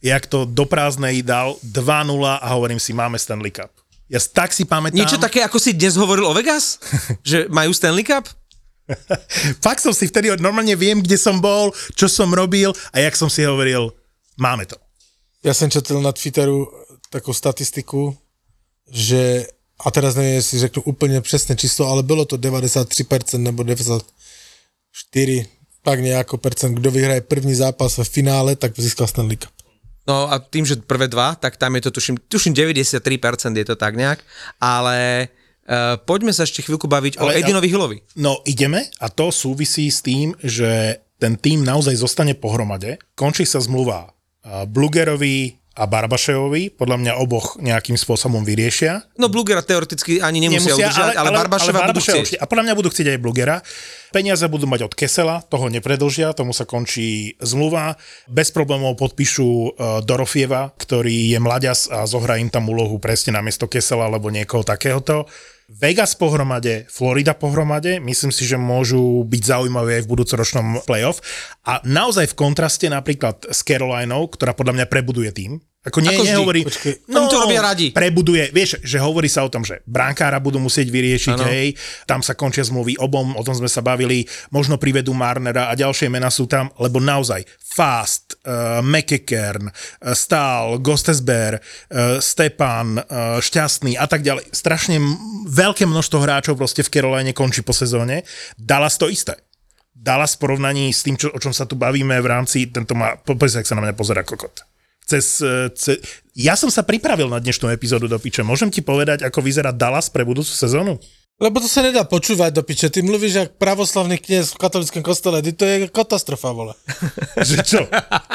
Jak 0.02 0.26
to 0.28 0.46
do 0.48 0.66
prázdnej 0.66 1.22
dal 1.24 1.60
2-0 1.64 2.40
a 2.40 2.48
hovorím 2.56 2.80
si, 2.80 2.94
máme 2.96 3.20
Stanley 3.20 3.52
Cup. 3.52 3.72
Ja 4.10 4.18
tak 4.18 4.58
si 4.58 4.66
pamätám. 4.66 4.98
Niečo 4.98 5.22
také, 5.22 5.46
ako 5.46 5.62
si 5.62 5.78
dnes 5.78 5.94
hovoril 5.94 6.26
o 6.26 6.34
Vegas? 6.34 6.82
že 7.30 7.46
majú 7.54 7.70
Stanley 7.70 8.02
Cup? 8.02 8.26
Fakt 9.66 9.86
som 9.86 9.94
si 9.94 10.10
vtedy, 10.10 10.34
normálne 10.42 10.74
viem, 10.74 10.98
kde 10.98 11.14
som 11.14 11.38
bol, 11.38 11.70
čo 11.94 12.10
som 12.10 12.34
robil 12.34 12.74
a 12.90 12.98
jak 13.06 13.14
som 13.14 13.30
si 13.30 13.46
hovoril, 13.46 13.94
máme 14.42 14.66
to. 14.66 14.82
Ja 15.46 15.54
som 15.54 15.70
četl 15.70 16.02
na 16.02 16.10
Twitteru 16.10 16.66
takú 17.14 17.30
statistiku, 17.38 18.18
že, 18.90 19.46
a 19.78 19.94
teraz 19.94 20.18
neviem, 20.18 20.42
jestli 20.42 20.60
řeknu 20.60 20.82
úplne 20.90 21.22
přesné 21.22 21.56
číslo, 21.56 21.88
ale 21.88 22.04
bylo 22.04 22.26
to 22.26 22.38
93% 22.38 23.38
nebo 23.38 23.64
94%, 23.64 25.46
tak 25.84 26.00
nejako 26.00 26.38
percent, 26.38 26.76
kdo 26.76 26.92
vyhraje 26.92 27.22
první 27.22 27.56
zápas 27.56 27.98
ve 27.98 28.04
finále, 28.04 28.56
tak 28.56 28.80
získal 28.80 29.08
Stanley 29.08 29.38
Cup. 29.38 29.59
No 30.10 30.26
a 30.26 30.42
tým, 30.42 30.66
že 30.66 30.82
prvé 30.82 31.06
dva, 31.06 31.38
tak 31.38 31.62
tam 31.62 31.78
je 31.78 31.86
to 31.86 31.92
tuším, 31.94 32.18
tuším 32.26 32.58
93% 32.58 32.98
je 33.54 33.66
to 33.70 33.78
tak 33.78 33.94
nejak, 33.94 34.26
ale 34.58 35.30
uh, 35.70 36.02
poďme 36.02 36.34
sa 36.34 36.50
ešte 36.50 36.66
chvíľku 36.66 36.90
baviť 36.90 37.22
o 37.22 37.30
Ale- 37.30 37.38
Edinovi 37.46 37.70
Hillovi. 37.70 37.98
No 38.18 38.42
ideme 38.50 38.90
a 38.98 39.14
to 39.14 39.30
súvisí 39.30 39.86
s 39.94 40.02
tým, 40.02 40.34
že 40.42 40.98
ten 41.22 41.38
tým 41.38 41.62
naozaj 41.62 41.94
zostane 42.00 42.34
pohromade. 42.34 42.98
Končí 43.14 43.44
sa 43.46 43.60
zmluva 43.60 44.10
a, 44.40 44.64
Blugerovi 44.64 45.59
a 45.80 45.88
Barbaševovi, 45.88 46.76
podľa 46.76 46.98
mňa 47.00 47.14
oboch 47.24 47.56
nejakým 47.64 47.96
spôsobom 47.96 48.44
vyriešia. 48.44 49.08
No 49.16 49.32
Blugera 49.32 49.64
teoreticky 49.64 50.20
ani 50.20 50.44
nemusia, 50.44 50.76
udržať, 50.76 51.16
ale, 51.16 51.32
ale 51.32 51.40
Barbaševa 51.40 51.88
budú 51.88 52.04
chcieť. 52.04 52.36
A 52.36 52.44
podľa 52.44 52.64
mňa 52.68 52.74
budú 52.76 52.92
chcieť 52.92 53.16
aj 53.16 53.20
Blugera. 53.24 53.58
Peniaze 54.12 54.44
budú 54.52 54.68
mať 54.68 54.92
od 54.92 54.94
Kesela, 54.98 55.40
toho 55.48 55.72
nepredlžia, 55.72 56.36
tomu 56.36 56.52
sa 56.52 56.68
končí 56.68 57.40
zmluva. 57.40 57.96
Bez 58.28 58.52
problémov 58.52 59.00
podpíšu 59.00 59.48
uh, 59.48 59.70
Dorofieva, 60.04 60.76
ktorý 60.76 61.32
je 61.32 61.40
mladias 61.40 61.88
a 61.88 62.04
zohrá 62.04 62.36
im 62.42 62.52
tam 62.52 62.68
úlohu 62.68 63.00
presne 63.00 63.38
na 63.38 63.46
miesto 63.46 63.72
Kesela 63.72 64.12
alebo 64.12 64.28
niekoho 64.34 64.68
takéhoto. 64.68 65.30
Vegas 65.70 66.18
pohromade, 66.18 66.90
Florida 66.90 67.38
pohromade, 67.38 68.02
myslím 68.02 68.34
si, 68.34 68.42
že 68.50 68.58
môžu 68.58 69.22
byť 69.22 69.42
zaujímavé 69.46 70.02
aj 70.02 70.04
v 70.10 70.12
budúcoročnom 70.18 70.68
playoff. 70.90 71.22
A 71.62 71.78
naozaj 71.86 72.34
v 72.34 72.38
kontraste 72.42 72.90
napríklad 72.90 73.46
s 73.46 73.62
Carolinou, 73.62 74.26
ktorá 74.34 74.58
podľa 74.58 74.82
mňa 74.82 74.86
prebuduje 74.90 75.30
tým. 75.30 75.62
Ako 75.80 76.04
nie, 76.04 76.12
Ako 76.12 76.28
vždy. 76.28 76.32
nehovorí, 76.36 76.62
no, 77.08 77.24
Oni 77.24 77.28
to 77.32 77.40
robia 77.40 77.64
radi. 77.64 77.96
prebuduje, 77.96 78.52
vieš, 78.52 78.84
že 78.84 79.00
hovorí 79.00 79.32
sa 79.32 79.48
o 79.48 79.50
tom, 79.50 79.64
že 79.64 79.80
brankára 79.88 80.36
budú 80.36 80.60
musieť 80.60 80.92
vyriešiť, 80.92 81.40
Áno. 81.40 81.48
hej, 81.48 81.72
tam 82.04 82.20
sa 82.20 82.36
končia 82.36 82.68
zmluvy 82.68 83.00
obom, 83.00 83.32
o 83.32 83.44
tom 83.48 83.56
sme 83.56 83.72
sa 83.72 83.80
bavili, 83.80 84.28
možno 84.52 84.76
privedú 84.76 85.16
Marnera 85.16 85.72
a 85.72 85.80
ďalšie 85.80 86.12
mená 86.12 86.28
sú 86.28 86.52
tam, 86.52 86.68
lebo 86.84 87.00
naozaj 87.00 87.48
Fast, 87.64 88.36
uh, 88.44 88.84
McEkern, 88.84 89.72
uh, 89.72 90.12
Stahl, 90.12 90.84
Gostesber, 90.84 91.64
uh, 91.64 92.20
Stepan, 92.20 93.00
uh, 93.00 93.40
Šťastný 93.40 93.96
a 93.96 94.04
tak 94.04 94.20
ďalej. 94.20 94.52
Strašne 94.52 95.00
veľké 95.48 95.88
množstvo 95.88 96.20
hráčov 96.20 96.60
proste 96.60 96.84
v 96.84 96.92
Caroline 96.92 97.32
končí 97.32 97.64
po 97.64 97.72
sezóne. 97.72 98.28
Dallas 98.60 99.00
to 99.00 99.08
isté. 99.08 99.40
Dallas 99.96 100.36
v 100.36 100.44
porovnaní 100.44 100.92
s 100.92 101.08
tým, 101.08 101.16
čo, 101.16 101.32
o 101.32 101.40
čom 101.40 101.56
sa 101.56 101.64
tu 101.64 101.80
bavíme 101.80 102.20
v 102.20 102.28
rámci, 102.28 102.68
tento 102.68 103.00
má, 103.00 103.16
po- 103.16 103.40
pozri 103.40 103.56
sa, 103.56 103.60
ak 103.64 103.68
sa 103.72 103.76
na 103.80 103.88
mňa 103.88 103.96
pozera 103.96 104.28
kokot. 104.28 104.64
Cez, 105.10 105.42
e, 105.42 105.74
ce, 105.74 105.98
ja 106.38 106.54
som 106.54 106.70
sa 106.70 106.86
pripravil 106.86 107.26
na 107.34 107.42
dnešnú 107.42 107.66
epizódu 107.74 108.06
do 108.06 108.22
piče. 108.22 108.46
Môžem 108.46 108.70
ti 108.70 108.86
povedať, 108.86 109.26
ako 109.26 109.42
vyzerá 109.42 109.74
Dallas 109.74 110.14
pre 110.14 110.22
budúcu 110.22 110.54
sezónu? 110.54 111.02
Lebo 111.40 111.64
to 111.64 111.72
sa 111.72 111.80
nedá 111.80 112.04
počúvať 112.04 112.52
do 112.52 112.60
piče. 112.68 112.92
Ty 112.92 113.00
mluvíš 113.00 113.34
jak 113.40 113.50
pravoslavný 113.56 114.20
kniez 114.20 114.52
v 114.52 114.60
katolickom 114.60 115.00
kostele. 115.00 115.40
Ty 115.40 115.52
to 115.56 115.64
je 115.64 115.76
katastrofa, 115.88 116.52
vole. 116.52 116.76
Že 117.48 117.58
čo? 117.64 117.82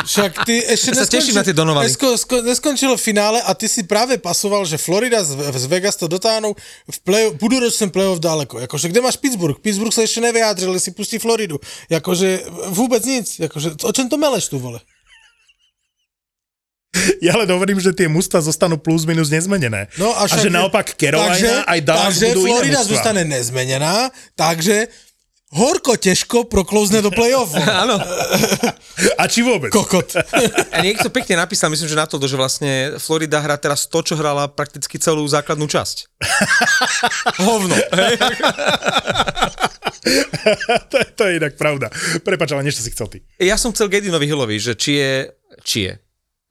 Však 0.08 0.48
ty 0.48 0.64
ešte 0.64 0.96
Ja 0.96 1.04
sa 1.04 1.12
teším 1.12 1.36
na 1.36 1.44
tie 1.44 1.52
Donovany. 1.52 1.84
Nesko, 1.84 2.16
sko, 2.16 2.40
neskončilo 2.40 2.96
finále 2.96 3.44
a 3.44 3.52
ty 3.52 3.68
si 3.68 3.84
práve 3.84 4.16
pasoval, 4.16 4.64
že 4.64 4.80
Florida 4.80 5.20
z, 5.20 5.36
z 5.36 5.66
Vegas 5.68 6.00
to 6.00 6.08
dotáhnu 6.08 6.56
v 6.88 6.98
play, 7.04 7.28
budúročnom 7.36 7.92
play-off 7.92 8.24
ďaleko. 8.24 8.64
Jakože 8.64 8.88
kde 8.88 9.04
máš 9.04 9.20
Pittsburgh? 9.20 9.60
Pittsburgh 9.60 9.92
sa 9.92 10.00
ešte 10.00 10.24
nevyjadril, 10.24 10.72
si 10.80 10.96
pustí 10.96 11.20
Floridu. 11.20 11.60
Jakože 11.92 12.48
vôbec 12.72 13.04
nic. 13.04 13.28
Jakože, 13.28 13.84
o 13.84 13.92
čom 13.92 14.08
to 14.08 14.16
meleš 14.16 14.48
tu, 14.48 14.56
vole? 14.56 14.80
Ja 17.18 17.34
len 17.34 17.48
hovorím, 17.50 17.82
že 17.82 17.90
tie 17.90 18.06
mužstva 18.06 18.44
zostanú 18.44 18.78
plus 18.78 19.02
minus 19.08 19.28
nezmenené. 19.32 19.90
No 19.98 20.14
a 20.14 20.24
a, 20.24 20.30
že 20.30 20.50
naopak 20.50 20.94
Carolina 20.94 21.66
aj 21.66 21.80
Dallas 21.82 22.14
takže 22.14 22.26
budú 22.34 22.42
Florida 22.46 22.80
iné 22.80 22.80
zostane 22.86 23.22
nezmenená, 23.26 24.08
takže 24.38 24.88
horko 25.54 25.94
ťažko 25.94 26.50
proklouzne 26.50 26.98
do 26.98 27.14
play-off. 27.14 27.54
Áno. 27.82 27.96
A 29.20 29.26
či 29.30 29.46
vôbec? 29.46 29.70
Kokot. 29.70 30.18
A 30.74 30.76
niekto 30.82 31.10
pekne 31.10 31.38
napísal, 31.38 31.70
myslím, 31.70 31.86
že 31.86 31.98
na 31.98 32.06
to, 32.06 32.18
že 32.18 32.34
vlastne 32.34 32.98
Florida 32.98 33.38
hrá 33.38 33.54
teraz 33.54 33.86
to, 33.86 34.02
čo 34.02 34.18
hrala 34.18 34.50
prakticky 34.50 34.98
celú 34.98 35.22
základnú 35.26 35.66
časť. 35.70 36.10
Hovno. 37.42 37.74
to, 40.90 40.96
je, 40.98 41.06
to 41.14 41.22
je 41.26 41.32
inak 41.38 41.54
pravda. 41.54 41.90
Prepač, 42.22 42.54
ale 42.54 42.66
niečo 42.66 42.82
si 42.82 42.90
chcel 42.90 43.06
ty. 43.10 43.18
Ja 43.38 43.54
som 43.54 43.70
chcel 43.70 43.90
Gedinovi 43.90 44.26
Hillovi, 44.26 44.58
že 44.58 44.74
či 44.74 44.98
je, 44.98 45.14
či 45.62 45.78
je, 45.90 45.92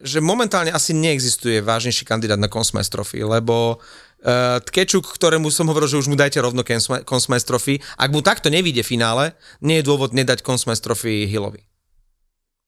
že 0.03 0.19
momentálne 0.19 0.75
asi 0.75 0.91
neexistuje 0.91 1.63
vážnejší 1.63 2.03
kandidát 2.03 2.35
na 2.35 2.51
Consmice 2.51 2.91
Trophy, 2.91 3.23
lebo 3.23 3.79
uh, 3.79 4.59
Tkečuk, 4.59 5.07
ktorému 5.07 5.47
som 5.47 5.71
hovoril, 5.71 5.87
že 5.87 5.99
už 6.03 6.11
mu 6.11 6.19
dajte 6.19 6.43
rovno 6.43 6.67
Consmi- 6.67 7.07
Consmice 7.07 7.47
Trophy, 7.47 7.79
ak 7.95 8.11
mu 8.11 8.19
takto 8.19 8.51
nevíde 8.51 8.83
finále, 8.83 9.31
nie 9.63 9.79
je 9.79 9.87
dôvod 9.87 10.11
nedať 10.11 10.43
Consmice 10.43 10.83
Trophy 10.83 11.23
Hillovi. 11.31 11.63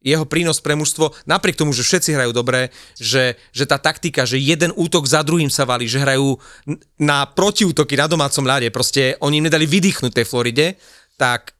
Jeho 0.06 0.21
prínos 0.24 0.62
pre 0.62 0.78
mužstvo, 0.78 1.17
napriek 1.26 1.58
tomu, 1.58 1.74
že 1.74 1.82
všetci 1.82 2.13
hrajú 2.13 2.30
dobre, 2.30 2.69
že, 3.02 3.41
že 3.50 3.65
tá 3.65 3.82
taktika, 3.82 4.21
že 4.21 4.38
jeden 4.38 4.69
útok 4.78 5.10
za 5.10 5.26
druhým 5.26 5.50
sa 5.50 5.65
valí, 5.65 5.89
že 5.89 5.98
hrajú 5.98 6.38
na 7.02 7.26
protiútoky 7.26 7.98
na 7.98 8.06
domácom 8.06 8.45
ľade, 8.45 8.69
proste 8.69 9.17
oni 9.17 9.41
im 9.41 9.50
nedali 9.50 9.65
vydýchnuť 9.65 10.13
tej 10.13 10.30
Floride, 10.30 10.78
tak 11.17 11.55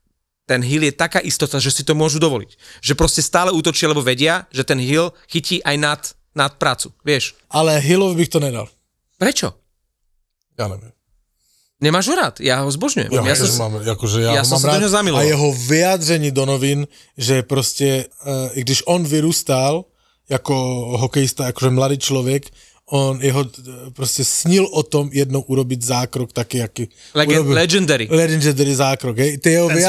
ten 0.45 0.62
Hill 0.62 0.86
je 0.86 0.93
taká 0.93 1.19
istota, 1.19 1.58
že 1.58 1.73
si 1.73 1.81
to 1.81 1.97
môžu 1.97 2.21
dovoliť. 2.21 2.81
Že 2.86 2.93
proste 2.93 3.21
stále 3.25 3.49
útočia, 3.49 3.89
lebo 3.89 4.05
vedia, 4.05 4.45
že 4.53 4.62
ten 4.62 4.77
Hill 4.77 5.10
chytí 5.25 5.62
aj 5.65 5.75
nad, 5.81 6.01
nad 6.38 6.53
prácu, 6.62 6.93
vieš. 7.01 7.34
Ale 7.49 7.81
Hillov 7.81 8.13
bych 8.13 8.29
to 8.29 8.39
nedal. 8.39 8.69
Prečo? 9.17 9.58
Ja 10.55 10.69
neviem. 10.69 10.93
Nemáš 11.84 12.08
ho 12.08 12.15
rád? 12.15 12.39
Ja 12.39 12.63
ho 12.63 12.71
zbožňujem. 12.71 13.12
Ja, 13.12 13.19
Ja, 13.19 13.36
som, 13.36 13.51
mám, 13.60 13.84
akože 13.84 14.23
ja, 14.23 14.39
ja 14.39 14.43
ho 14.45 14.47
mám 14.47 14.62
sa 14.63 14.67
do 14.71 14.79
rád. 14.79 15.03
neho. 15.03 15.17
A 15.19 15.27
jeho 15.27 15.49
vyjádření 15.51 16.31
do 16.31 16.47
novín, 16.47 16.88
že 17.19 17.43
proste, 17.43 18.08
uh, 18.23 18.55
i 18.55 18.63
když 18.63 18.88
on 18.88 19.03
vyrůstal 19.03 19.84
jako 20.29 20.55
hokejista, 20.97 21.45
akože 21.51 21.69
mladý 21.69 21.97
človek, 21.97 22.47
on 22.86 23.17
jeho 23.17 23.41
eh, 23.41 23.89
proste 23.98 24.21
snil 24.21 24.69
o 24.69 24.86
tom 24.86 25.10
jednou 25.10 25.41
urobiť 25.41 25.82
zákrok 25.82 26.30
taký, 26.30 26.62
aký 26.62 26.84
Legend, 27.17 27.41
urobil. 27.41 27.54
legendary. 27.58 28.06
Legendary 28.06 28.74
zákrok, 28.76 29.15
hej. 29.17 29.32
Tie 29.41 29.58
jeho 29.58 29.69
Ten 29.74 29.82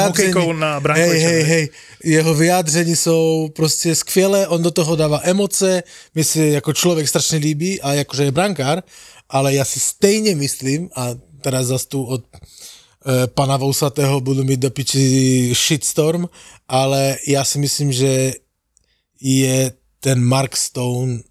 na 0.57 0.81
hej, 0.81 1.17
hej, 1.21 1.41
hej. 1.43 1.65
jeho 2.01 2.33
vyjádření 2.33 2.95
sú 2.97 3.49
proste 3.53 3.93
skvělé, 3.93 4.47
on 4.47 4.61
do 4.61 4.71
toho 4.71 4.95
dáva 4.95 5.21
emoce, 5.23 5.83
mi 6.15 6.23
si 6.23 6.57
ako 6.57 6.73
človek 6.73 7.05
strašne 7.05 7.37
líbí 7.37 7.77
a 7.81 8.01
akože 8.01 8.23
je 8.23 8.33
brankár, 8.33 8.81
ale 9.29 9.53
ja 9.53 9.65
si 9.65 9.77
stejne 9.77 10.33
myslím, 10.33 10.89
a 10.97 11.13
teraz 11.45 11.69
zase 11.69 11.85
tu 11.93 12.01
od 12.01 12.25
e, 12.25 13.27
pana 13.27 13.57
Vousatého 13.57 14.21
budu 14.21 14.43
mít 14.43 14.59
do 14.59 14.71
piči 14.73 15.53
shitstorm, 15.53 16.25
ale 16.65 17.21
ja 17.27 17.45
si 17.45 17.59
myslím, 17.59 17.93
že 17.93 18.33
je 19.21 19.71
ten 20.01 20.17
Mark 20.17 20.57
Stone 20.57 21.26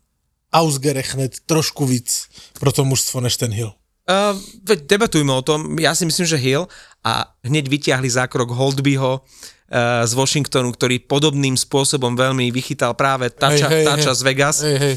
ausgerechnet 0.56 1.44
trošku 1.44 1.84
víc 1.84 2.32
pro 2.56 2.72
to 2.72 2.88
mužstvo 2.88 3.20
než 3.20 3.36
ten 3.36 3.52
Hill. 3.52 3.76
Uh, 4.06 4.38
veď 4.62 4.86
debatujme 4.86 5.34
o 5.34 5.42
tom. 5.42 5.76
Ja 5.82 5.90
si 5.92 6.06
myslím, 6.06 6.24
že 6.30 6.38
Hill 6.38 6.70
a 7.02 7.26
hneď 7.42 7.66
vyťahli 7.66 8.06
zákrok 8.06 8.54
Holdbyho 8.54 9.18
uh, 9.18 10.06
z 10.06 10.12
Washingtonu, 10.14 10.70
ktorý 10.70 11.02
podobným 11.04 11.58
spôsobom 11.58 12.14
veľmi 12.14 12.54
vychytal 12.54 12.94
práve 12.94 13.34
Tača, 13.34 13.66
Hej, 13.66 13.82
hej, 13.82 13.84
tača 13.84 14.12
hej. 14.14 14.18
z 14.18 14.22
Vegas. 14.22 14.56
Hej, 14.62 14.78
hej. 14.78 14.94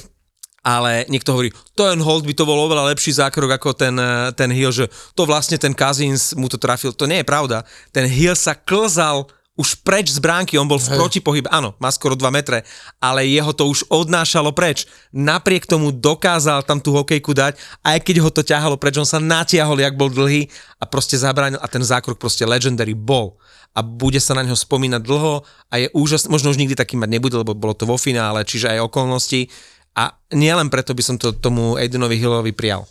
ale 0.61 1.09
niekto 1.09 1.33
hovorí, 1.33 1.49
ten 1.73 1.97
Hold 1.97 2.29
by 2.29 2.33
to 2.37 2.45
bol 2.45 2.69
oveľa 2.69 2.93
lepší 2.93 3.17
zákrok 3.17 3.57
ako 3.57 3.73
ten, 3.73 3.97
ten 4.37 4.53
Hill, 4.53 4.69
že 4.69 4.85
to 5.17 5.25
vlastne 5.25 5.57
ten 5.57 5.73
Cousins 5.73 6.37
mu 6.37 6.45
to 6.45 6.61
trafil. 6.61 6.93
To 6.93 7.09
nie 7.09 7.23
je 7.23 7.27
pravda. 7.27 7.65
Ten 7.89 8.05
Hill 8.05 8.37
sa 8.37 8.53
klzal 8.53 9.25
už 9.59 9.83
preč 9.83 10.15
z 10.15 10.23
bránky, 10.23 10.55
on 10.55 10.71
bol 10.71 10.79
v 10.79 10.95
protipohybe, 10.95 11.51
áno, 11.51 11.75
má 11.83 11.91
skoro 11.91 12.15
2 12.15 12.23
metre, 12.31 12.63
ale 13.03 13.27
jeho 13.27 13.51
to 13.51 13.67
už 13.67 13.83
odnášalo 13.91 14.55
preč. 14.55 14.87
Napriek 15.11 15.67
tomu 15.67 15.91
dokázal 15.91 16.63
tam 16.63 16.79
tú 16.79 16.95
hokejku 16.95 17.35
dať, 17.35 17.59
aj 17.83 17.97
keď 17.99 18.15
ho 18.23 18.31
to 18.31 18.39
ťahalo 18.39 18.79
preč, 18.79 18.95
on 18.95 19.03
sa 19.03 19.19
natiahol, 19.19 19.83
jak 19.83 19.99
bol 19.99 20.07
dlhý 20.07 20.47
a 20.79 20.87
proste 20.87 21.19
zabránil 21.19 21.59
a 21.59 21.67
ten 21.67 21.83
zákrok 21.83 22.15
proste 22.15 22.47
legendary 22.47 22.95
bol 22.95 23.35
a 23.75 23.83
bude 23.83 24.23
sa 24.23 24.31
na 24.31 24.47
ňo 24.47 24.55
spomínať 24.55 25.03
dlho 25.03 25.43
a 25.67 25.73
je 25.75 25.91
úžasný, 25.91 26.31
možno 26.31 26.55
už 26.55 26.57
nikdy 26.57 26.79
taký 26.79 26.95
mať 26.95 27.09
nebude, 27.11 27.35
lebo 27.35 27.51
bolo 27.51 27.75
to 27.75 27.83
vo 27.83 27.99
finále, 27.99 28.47
čiže 28.47 28.71
aj 28.71 28.87
okolnosti 28.87 29.51
a 29.99 30.15
nielen 30.31 30.71
preto 30.71 30.95
by 30.95 31.03
som 31.03 31.15
to 31.19 31.35
tomu 31.35 31.75
Aidenovi 31.75 32.15
Hillovi 32.15 32.55
prijal. 32.55 32.87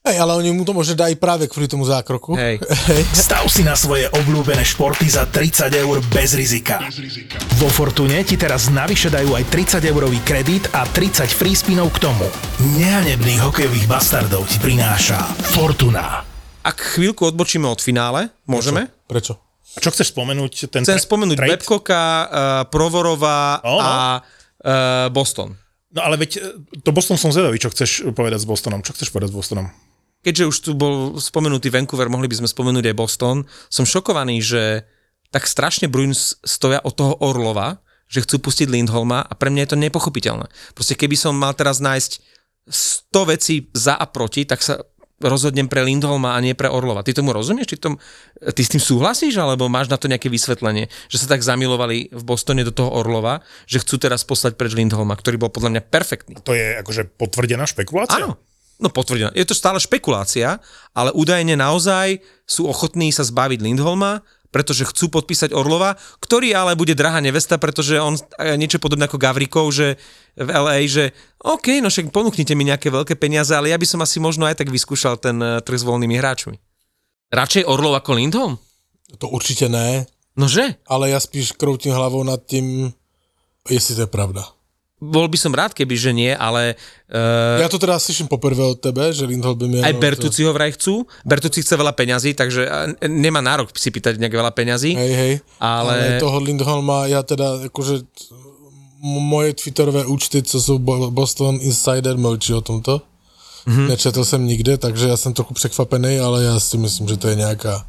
Hej, 0.00 0.16
ale 0.16 0.32
oni 0.32 0.48
mu 0.50 0.64
to 0.64 0.72
možno 0.72 0.96
dajú 0.96 1.12
práve 1.20 1.44
kvôli 1.44 1.68
tomu 1.68 1.84
zákroku. 1.84 2.32
Hej. 2.32 2.56
Stav 3.12 3.44
si 3.52 3.60
na 3.60 3.76
svoje 3.76 4.08
obľúbené 4.08 4.64
športy 4.64 5.04
za 5.04 5.28
30 5.28 5.68
eur 5.76 6.00
bez 6.08 6.32
rizika. 6.32 6.80
Vo 7.60 7.68
Fortune 7.68 8.16
ti 8.24 8.40
teraz 8.40 8.72
navyše 8.72 9.12
dajú 9.12 9.36
aj 9.36 9.44
30 9.52 9.84
eurový 9.84 10.16
kredit 10.24 10.72
a 10.72 10.88
30 10.88 11.28
free 11.28 11.52
spinov 11.52 11.92
k 11.92 12.08
tomu. 12.08 12.24
Nehanebných 12.80 13.44
hokejových 13.44 13.84
bastardov 13.84 14.48
ti 14.48 14.56
prináša 14.56 15.20
Fortuna. 15.52 16.24
Ak 16.64 16.80
chvíľku 16.96 17.28
odbočíme 17.28 17.68
od 17.68 17.84
finále, 17.84 18.32
môžeme? 18.48 18.88
Prečo? 19.04 19.36
A 19.76 19.84
čo 19.84 19.92
chceš 19.92 20.16
spomenúť? 20.16 20.72
Ten 20.72 20.80
Chcem 20.80 20.96
tra- 20.96 21.04
spomenúť 21.04 21.36
trade? 21.36 21.52
Babcocka, 21.60 22.00
uh, 22.00 22.24
Provorova 22.72 23.60
No, 23.60 23.76
no. 23.76 23.84
a 23.84 23.94
uh, 24.16 25.06
Boston. 25.12 25.60
No 25.90 26.06
ale 26.06 26.16
veď 26.16 26.30
e, 26.38 26.40
to 26.80 26.94
Boston 26.94 27.18
som 27.18 27.34
zvedavý, 27.34 27.58
čo 27.58 27.66
chceš 27.66 28.14
povedať 28.14 28.38
s 28.38 28.46
Bostonom. 28.46 28.78
Čo 28.78 28.94
chceš 28.94 29.10
povedať 29.10 29.34
s 29.34 29.36
Bostonom? 29.36 29.66
Keďže 30.20 30.48
už 30.48 30.56
tu 30.60 30.70
bol 30.76 31.16
spomenutý 31.16 31.72
Vancouver, 31.72 32.12
mohli 32.12 32.28
by 32.28 32.44
sme 32.44 32.48
spomenúť 32.48 32.92
aj 32.92 32.98
Boston. 32.98 33.36
Som 33.72 33.88
šokovaný, 33.88 34.44
že 34.44 34.84
tak 35.32 35.48
strašne 35.48 35.88
Bruins 35.88 36.36
stoja 36.44 36.82
od 36.84 36.92
toho 36.92 37.16
Orlova, 37.24 37.80
že 38.10 38.26
chcú 38.26 38.50
pustiť 38.50 38.66
Lindholma 38.66 39.22
a 39.22 39.32
pre 39.38 39.48
mňa 39.48 39.62
je 39.64 39.70
to 39.72 39.78
nepochopiteľné. 39.78 40.50
Proste 40.74 40.98
keby 40.98 41.14
som 41.14 41.38
mal 41.38 41.54
teraz 41.54 41.78
nájsť 41.78 42.20
100 42.68 43.32
vecí 43.32 43.54
za 43.70 43.94
a 43.94 44.04
proti, 44.10 44.44
tak 44.44 44.60
sa 44.60 44.82
rozhodnem 45.20 45.68
pre 45.68 45.84
Lindholma 45.84 46.34
a 46.34 46.42
nie 46.42 46.56
pre 46.56 46.66
Orlova. 46.66 47.04
Ty 47.04 47.20
tomu 47.20 47.36
rozumieš? 47.36 47.76
Ty, 47.76 47.76
tom, 47.76 47.94
ty 48.56 48.60
s 48.64 48.72
tým 48.72 48.80
súhlasíš? 48.80 49.36
Alebo 49.36 49.68
máš 49.68 49.92
na 49.92 50.00
to 50.00 50.08
nejaké 50.08 50.32
vysvetlenie? 50.32 50.88
Že 51.12 51.16
sa 51.20 51.26
tak 51.36 51.44
zamilovali 51.44 52.08
v 52.10 52.22
Bostone 52.24 52.64
do 52.64 52.72
toho 52.72 52.88
Orlova, 52.88 53.44
že 53.68 53.84
chcú 53.84 54.00
teraz 54.00 54.24
poslať 54.24 54.56
preč 54.56 54.72
Lindholma, 54.72 55.14
ktorý 55.14 55.36
bol 55.36 55.52
podľa 55.52 55.76
mňa 55.76 55.82
perfektný. 55.92 56.34
To 56.42 56.56
je 56.56 56.80
akože 56.80 57.14
potvrdená 57.20 57.68
špekulácia? 57.68 58.16
Áno. 58.16 58.40
No 58.80 58.88
potvrdená. 58.88 59.30
Je 59.36 59.44
to 59.44 59.52
stále 59.52 59.76
špekulácia, 59.76 60.56
ale 60.96 61.12
údajne 61.12 61.52
naozaj 61.52 62.24
sú 62.48 62.64
ochotní 62.64 63.12
sa 63.12 63.22
zbaviť 63.22 63.60
Lindholma, 63.60 64.24
pretože 64.50 64.82
chcú 64.82 65.14
podpísať 65.14 65.54
Orlova, 65.54 65.94
ktorý 66.18 66.50
ale 66.56 66.74
bude 66.74 66.98
drahá 66.98 67.22
nevesta, 67.22 67.54
pretože 67.54 68.02
on 68.02 68.18
e, 68.18 68.58
niečo 68.58 68.82
podobné 68.82 69.06
ako 69.06 69.22
Gavrikov, 69.22 69.70
že 69.70 69.94
v 70.34 70.50
LA, 70.50 70.90
že 70.90 71.14
OK, 71.46 71.78
no 71.78 71.86
však 71.86 72.10
ponúknite 72.10 72.58
mi 72.58 72.66
nejaké 72.66 72.90
veľké 72.90 73.14
peniaze, 73.14 73.54
ale 73.54 73.70
ja 73.70 73.78
by 73.78 73.86
som 73.86 74.02
asi 74.02 74.18
možno 74.18 74.50
aj 74.50 74.58
tak 74.58 74.74
vyskúšal 74.74 75.22
ten 75.22 75.38
e, 75.38 75.62
trh 75.62 75.78
s 75.78 75.86
voľnými 75.86 76.18
hráčmi. 76.18 76.58
Radšej 77.30 77.62
Orlov 77.70 77.94
ako 77.94 78.18
Lindholm? 78.18 78.58
To 79.22 79.30
určite 79.30 79.70
ne, 79.70 80.10
Nože? 80.34 80.82
ale 80.90 81.14
ja 81.14 81.22
spíš 81.22 81.54
kroutím 81.54 81.94
hlavou 81.94 82.26
nad 82.26 82.42
tím, 82.42 82.90
jestli 83.70 83.94
to 83.94 84.02
je 84.06 84.10
pravda. 84.10 84.50
Bol 85.00 85.32
by 85.32 85.38
som 85.40 85.56
rád, 85.56 85.72
keby 85.72 85.96
že 85.96 86.12
nie, 86.12 86.28
ale 86.30 86.76
uh, 87.08 87.56
Ja 87.64 87.72
to 87.72 87.80
teda 87.80 87.96
slyším 87.96 88.28
poprvé 88.28 88.60
od 88.60 88.76
tebe, 88.76 89.08
že 89.16 89.24
Lindholm 89.24 89.56
by 89.56 89.66
měl... 89.68 89.84
aj 89.84 89.94
Bertucci 89.96 90.44
ho 90.44 90.52
vraj 90.52 90.76
chcú. 90.76 91.08
Bertucci 91.24 91.64
chce 91.64 91.74
veľa 91.74 91.96
peňazí, 91.96 92.36
takže 92.36 92.68
e, 92.68 93.08
nemá 93.08 93.40
nárok 93.40 93.72
si 93.72 93.88
pýtať 93.88 94.20
nejak 94.20 94.36
veľa 94.36 94.52
peňazí. 94.52 94.92
Hej, 94.92 95.12
hej. 95.16 95.32
Ale- 95.56 96.16
ale 96.16 96.20
toho 96.20 96.36
Lindholma, 96.44 97.08
ja 97.08 97.24
teda 97.24 97.64
jakože 97.64 98.04
m- 99.00 99.24
moje 99.24 99.56
twitterové 99.56 100.04
účty, 100.04 100.42
co 100.44 100.60
jsou 100.60 100.76
Bo- 100.78 101.10
Boston 101.10 101.56
Insider, 101.64 102.20
mlčí 102.20 102.52
o 102.54 102.60
tomto. 102.60 103.00
Mhm. 103.00 103.76
Mm-hmm. 103.76 103.88
Nečetl 103.88 104.24
jsem 104.24 104.46
nikde, 104.46 104.76
takže 104.78 105.08
já 105.08 105.16
jsem 105.16 105.32
trochu 105.32 105.54
překvapený, 105.54 106.18
ale 106.20 106.44
já 106.44 106.60
si 106.60 106.76
myslím, 106.78 107.08
že 107.08 107.16
to 107.16 107.28
je 107.28 107.34
nějaká 107.40 107.86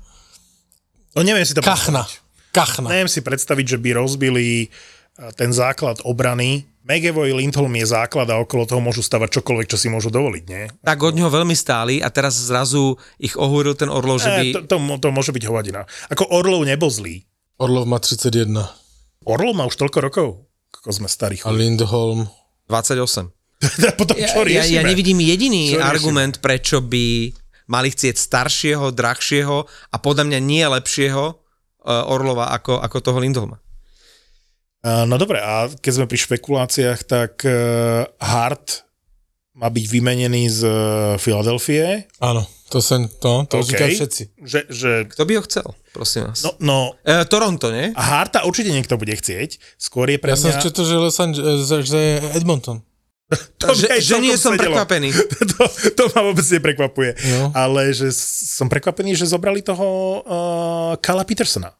No 1.15 1.23
neviem 1.23 1.43
si 1.45 1.51
to 1.53 1.59
kachna. 1.61 2.07
Kachna. 2.55 2.87
Neviem 2.87 3.07
si 3.11 3.19
predstaviť, 3.19 3.67
že 3.67 3.77
by 3.79 3.99
rozbili 3.99 4.67
eh, 4.67 4.71
ten 5.37 5.53
základ 5.53 6.01
obrany. 6.01 6.65
McAvoy 6.81 7.37
Lindholm 7.37 7.69
je 7.77 7.85
základ 7.85 8.25
a 8.33 8.41
okolo 8.41 8.65
toho 8.65 8.81
môžu 8.81 9.05
stavať 9.05 9.37
čokoľvek, 9.37 9.69
čo 9.69 9.77
si 9.77 9.85
môžu 9.85 10.09
dovoliť, 10.09 10.43
nie? 10.49 10.65
tak 10.81 10.97
od 11.05 11.13
neho 11.13 11.29
veľmi 11.29 11.53
stáli 11.53 12.01
a 12.01 12.09
teraz 12.09 12.33
zrazu 12.33 12.97
ich 13.21 13.37
ohúril 13.37 13.77
ten 13.77 13.85
Orlov, 13.85 14.17
že 14.17 14.33
by... 14.33 14.45
To, 14.57 14.61
to, 14.65 14.77
to 14.97 15.07
môže 15.13 15.29
byť 15.29 15.43
hovadina. 15.45 15.85
Ako 16.09 16.25
Orlov 16.33 16.65
nebol 16.65 16.89
zlý. 16.89 17.21
Orlov 17.61 17.85
má 17.85 18.01
31 18.01 18.65
Orlov 19.21 19.53
má 19.53 19.69
už 19.69 19.77
toľko 19.77 19.97
rokov, 20.01 20.27
ako 20.81 20.89
sme 20.89 21.05
starí. 21.05 21.37
a 21.45 21.53
Lindholm 21.53 22.25
28. 22.65 23.29
Potom 24.01 24.17
čo 24.17 24.41
Ja, 24.49 24.65
ja, 24.65 24.81
ja 24.81 24.81
riešime? 24.81 24.89
nevidím 24.89 25.21
jediný 25.21 25.77
Čo 25.77 25.77
riešime? 25.77 25.85
argument, 25.85 26.33
prečo 26.41 26.81
by 26.81 27.29
mali 27.69 27.93
chcieť 27.93 28.17
staršieho, 28.17 28.89
drahšieho 28.89 29.57
a 29.69 29.95
podľa 30.01 30.33
mňa 30.33 30.39
nie 30.41 30.65
lepšieho 30.65 31.23
uh, 31.29 32.09
Orlova 32.09 32.49
ako, 32.57 32.81
ako 32.81 32.97
toho 33.05 33.21
Lindholma. 33.21 33.61
Uh, 34.81 35.05
No 35.05 35.17
dobre, 35.17 35.37
a 35.37 35.69
keď 35.69 35.91
sme 35.93 36.05
pri 36.09 36.17
špekuláciách, 36.17 36.99
tak 37.05 37.45
uh, 37.45 38.09
Hart 38.17 38.81
má 39.53 39.69
byť 39.69 39.85
vymenený 39.87 40.49
z 40.49 40.59
uh, 40.65 40.73
Filadelfie. 41.21 42.09
Ano, 42.17 42.47
to 42.71 42.81
jsem, 42.81 43.05
to, 43.19 43.45
to 43.45 43.59
OK. 43.61 43.77
okay. 43.77 43.93
všetci. 43.93 44.23
Že, 44.41 44.59
že, 44.71 44.91
Kto 45.11 45.21
by 45.27 45.33
ho 45.37 45.41
chcel, 45.45 45.67
prosím 45.93 46.23
vás? 46.31 46.41
no, 46.41 46.51
no, 46.59 46.79
E, 47.03 47.25
Toronto, 47.27 47.69
nie? 47.69 47.91
a 47.93 48.01
Harta 48.01 48.41
určite 48.47 48.71
niekto 48.71 48.97
bude 48.97 49.11
chcieť. 49.13 49.59
Skôr 49.77 50.09
je 50.09 50.17
pre 50.17 50.31
Já 50.33 50.35
jsem 50.35 50.51
mňa... 50.55 50.61
četl, 50.61 50.81
že, 50.87 50.95
Los 50.97 51.19
Angeles, 51.19 51.67
že 51.85 51.97
je 51.97 52.15
Edmonton. 52.33 52.81
To 53.63 53.71
že, 53.71 53.87
že 54.01 54.19
nie 54.19 54.35
som 54.35 54.51
sedelo. 54.55 54.75
prekvapený. 54.75 55.11
to, 55.55 55.63
to 55.95 56.03
ma 56.11 56.19
vôbec 56.25 56.43
neprekvapuje. 56.43 57.15
Jo. 57.15 57.51
Ale 57.55 57.95
že 57.95 58.11
som 58.11 58.67
prekvapený, 58.67 59.15
že 59.15 59.23
zobrali 59.23 59.63
toho 59.63 59.87
uh, 60.19 60.99
Kala 60.99 61.23
Petersona. 61.23 61.71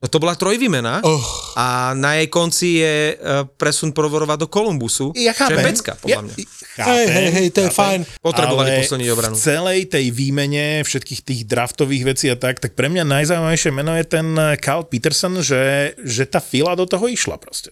No 0.00 0.08
to 0.08 0.16
bola 0.16 0.32
trojvýmena 0.32 1.04
Oh, 1.04 1.20
a 1.60 1.92
na 1.92 2.16
jej 2.16 2.32
konci 2.32 2.80
je 2.80 3.20
uh, 3.20 3.44
presun 3.44 3.92
Provorova 3.92 4.32
do 4.40 4.48
Kolumbusu. 4.48 5.12
Ja 5.12 5.36
Čo 5.36 5.52
je 5.52 5.60
chápem. 5.60 5.64
pecka, 5.68 5.92
podľa 6.00 6.22
mňa. 6.24 6.34
chápem, 6.80 6.88
hej, 6.88 7.06
hej, 7.12 7.28
hej, 7.36 7.46
to 7.52 7.58
je 7.60 7.68
chápem. 7.68 7.80
fajn. 7.84 8.00
Potrebovali 8.24 8.68
posilniť 8.80 9.08
obranu. 9.12 9.34
v 9.36 9.44
celej 9.44 9.80
tej 9.92 10.06
výmene 10.08 10.80
všetkých 10.88 11.20
tých 11.20 11.40
draftových 11.44 12.16
vecí 12.16 12.32
a 12.32 12.36
tak, 12.40 12.64
tak 12.64 12.72
pre 12.72 12.88
mňa 12.88 13.04
najzaujímavejšie 13.04 13.70
meno 13.76 13.92
je 13.92 14.06
ten 14.08 14.26
Carl 14.56 14.88
Peterson, 14.88 15.36
že, 15.44 15.92
že 16.00 16.24
tá 16.24 16.40
fila 16.40 16.72
do 16.72 16.88
toho 16.88 17.04
išla 17.04 17.36
proste. 17.36 17.68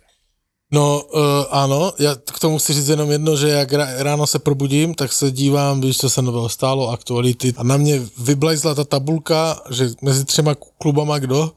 No 0.68 1.00
uh, 1.00 1.48
ano, 1.48 1.92
já 1.98 2.12
k 2.32 2.38
tomu 2.38 2.58
chci 2.58 2.72
říct 2.72 2.88
jenom 2.88 3.10
jedno, 3.10 3.36
že 3.36 3.48
jak 3.48 3.72
ráno 4.04 4.26
se 4.26 4.38
probudím, 4.38 4.94
tak 4.94 5.12
se 5.12 5.30
dívám, 5.30 5.80
víš, 5.80 5.96
co 5.96 6.10
se 6.10 6.22
nového 6.22 6.48
stálo, 6.48 6.92
aktuality 6.92 7.54
a 7.56 7.62
na 7.64 7.76
mě 7.76 8.02
vyblajzla 8.18 8.74
ta 8.74 8.84
tabulka, 8.84 9.60
že 9.70 9.88
mezi 10.02 10.24
třema 10.24 10.54
klubama 10.78 11.18
kdo, 11.18 11.52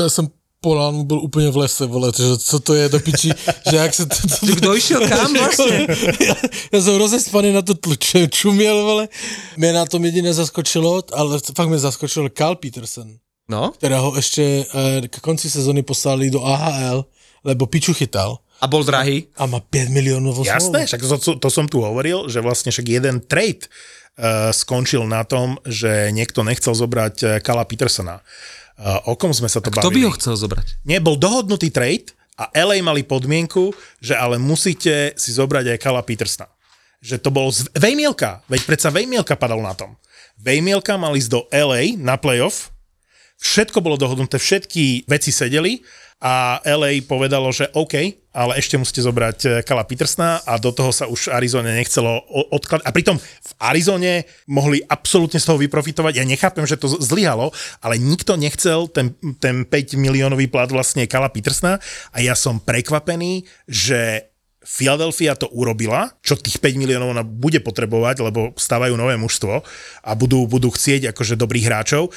já 0.00 0.08
jsem 0.08 0.28
Polán 0.60 1.04
byl 1.04 1.18
úplně 1.20 1.50
v 1.50 1.56
lese, 1.56 1.86
vole, 1.86 2.12
že 2.16 2.36
co 2.38 2.60
to 2.60 2.74
je 2.74 2.88
do 2.88 3.00
piči, 3.00 3.30
že 3.70 3.76
jak 3.76 3.94
se 3.94 4.06
to... 4.06 4.16
to 4.40 4.56
Kto 4.56 4.76
išiel 4.76 5.08
kam 5.08 5.32
vlastne? 5.38 5.86
já, 6.26 6.34
já 6.72 6.80
jsem 6.80 6.94
rozespaný 6.96 7.52
na 7.52 7.62
to 7.62 7.74
tluče, 7.74 8.28
čuměl, 8.28 8.84
vole. 8.84 9.08
Mě 9.56 9.72
na 9.72 9.86
tom 9.86 10.04
jediné 10.04 10.32
zaskočilo, 10.34 11.02
ale 11.12 11.38
fakt 11.54 11.68
mě 11.68 11.78
zaskočil 11.78 12.28
Carl 12.38 12.56
Peterson, 12.56 13.08
No, 13.48 13.70
kterého 13.70 14.16
ještě 14.16 14.42
eh, 14.74 15.08
k 15.08 15.20
konci 15.20 15.50
sezony 15.50 15.82
poslali 15.82 16.30
do 16.30 16.42
AHL, 16.44 17.04
lebo 17.44 17.66
piču 17.66 17.94
chytal. 17.94 18.38
a 18.60 18.66
bol 18.66 18.82
drahý. 18.84 19.28
A 19.36 19.46
má 19.46 19.60
5 19.60 19.88
miliónov 19.92 20.40
Jasné, 20.42 20.86
však 20.88 21.00
to, 21.20 21.36
to, 21.38 21.48
som 21.52 21.68
tu 21.68 21.84
hovoril, 21.84 22.26
že 22.32 22.40
vlastne 22.40 22.72
však 22.72 22.88
jeden 22.88 23.20
trade 23.20 23.68
uh, 24.18 24.48
skončil 24.50 25.04
na 25.04 25.22
tom, 25.28 25.60
že 25.68 26.08
niekto 26.10 26.40
nechcel 26.42 26.72
zobrať 26.74 27.44
Kala 27.44 27.68
Petersona. 27.68 28.24
Uh, 28.76 29.00
o 29.08 29.16
kom 29.16 29.32
sme 29.32 29.48
sa 29.48 29.64
to 29.64 29.72
Kto 29.72 29.88
by 29.88 29.88
bavili? 29.88 30.04
ho 30.04 30.12
chcel 30.12 30.36
zobrať? 30.36 30.84
Nie, 30.84 31.00
bol 31.00 31.16
dohodnutý 31.16 31.72
trade 31.72 32.12
a 32.36 32.52
LA 32.52 32.84
mali 32.84 33.00
podmienku, 33.00 33.72
že 34.04 34.12
ale 34.12 34.36
musíte 34.36 35.16
si 35.16 35.30
zobrať 35.32 35.72
aj 35.72 35.78
Kala 35.80 36.04
Petersona. 36.04 36.52
Že 37.00 37.16
to 37.24 37.30
bolo 37.32 37.48
z 37.48 37.64
Vejmielka, 37.72 38.44
veď 38.52 38.60
predsa 38.68 38.92
Vejmielka 38.92 39.32
padal 39.36 39.64
na 39.64 39.72
tom. 39.72 39.96
Vejmielka 40.36 41.00
mal 41.00 41.16
ísť 41.16 41.30
do 41.32 41.40
LA 41.48 41.96
na 41.96 42.20
playoff, 42.20 42.68
všetko 43.40 43.80
bolo 43.80 43.96
dohodnuté, 43.96 44.36
všetky 44.36 45.08
veci 45.08 45.32
sedeli 45.32 45.80
a 46.16 46.64
LA 46.64 47.04
povedalo, 47.04 47.52
že 47.52 47.68
OK, 47.76 48.24
ale 48.32 48.56
ešte 48.56 48.80
musíte 48.80 49.04
zobrať 49.04 49.38
eh, 49.44 49.50
Kala 49.60 49.84
Petersona 49.84 50.40
a 50.48 50.56
do 50.56 50.72
toho 50.72 50.88
sa 50.88 51.04
už 51.08 51.28
Arizone 51.28 51.76
nechcelo 51.76 52.24
odkladať. 52.52 52.84
A 52.88 52.92
pritom 52.92 53.20
v 53.20 53.52
Arizone 53.60 54.24
mohli 54.48 54.80
absolútne 54.80 55.36
z 55.36 55.44
toho 55.44 55.60
vyprofitovať. 55.60 56.16
Ja 56.16 56.24
nechápem, 56.24 56.64
že 56.64 56.80
to 56.80 56.88
zlyhalo, 56.88 57.52
ale 57.84 58.00
nikto 58.00 58.40
nechcel 58.40 58.88
ten, 58.88 59.12
ten 59.40 59.68
5 59.68 60.00
miliónový 60.00 60.48
plat 60.48 60.72
vlastne 60.72 61.04
Kala 61.04 61.28
Petersona 61.28 61.76
a 62.12 62.18
ja 62.24 62.32
som 62.32 62.64
prekvapený, 62.64 63.44
že 63.68 64.32
Philadelphia 64.66 65.38
to 65.38 65.46
urobila, 65.54 66.10
čo 66.26 66.34
tých 66.34 66.58
5 66.58 66.80
miliónov 66.80 67.14
ona 67.14 67.22
bude 67.22 67.62
potrebovať, 67.62 68.18
lebo 68.18 68.50
stávajú 68.58 68.98
nové 68.98 69.14
mužstvo 69.14 69.62
a 70.02 70.10
budú, 70.18 70.48
budú 70.50 70.74
chcieť 70.74 71.14
akože 71.14 71.38
dobrých 71.38 71.70
hráčov. 71.70 72.10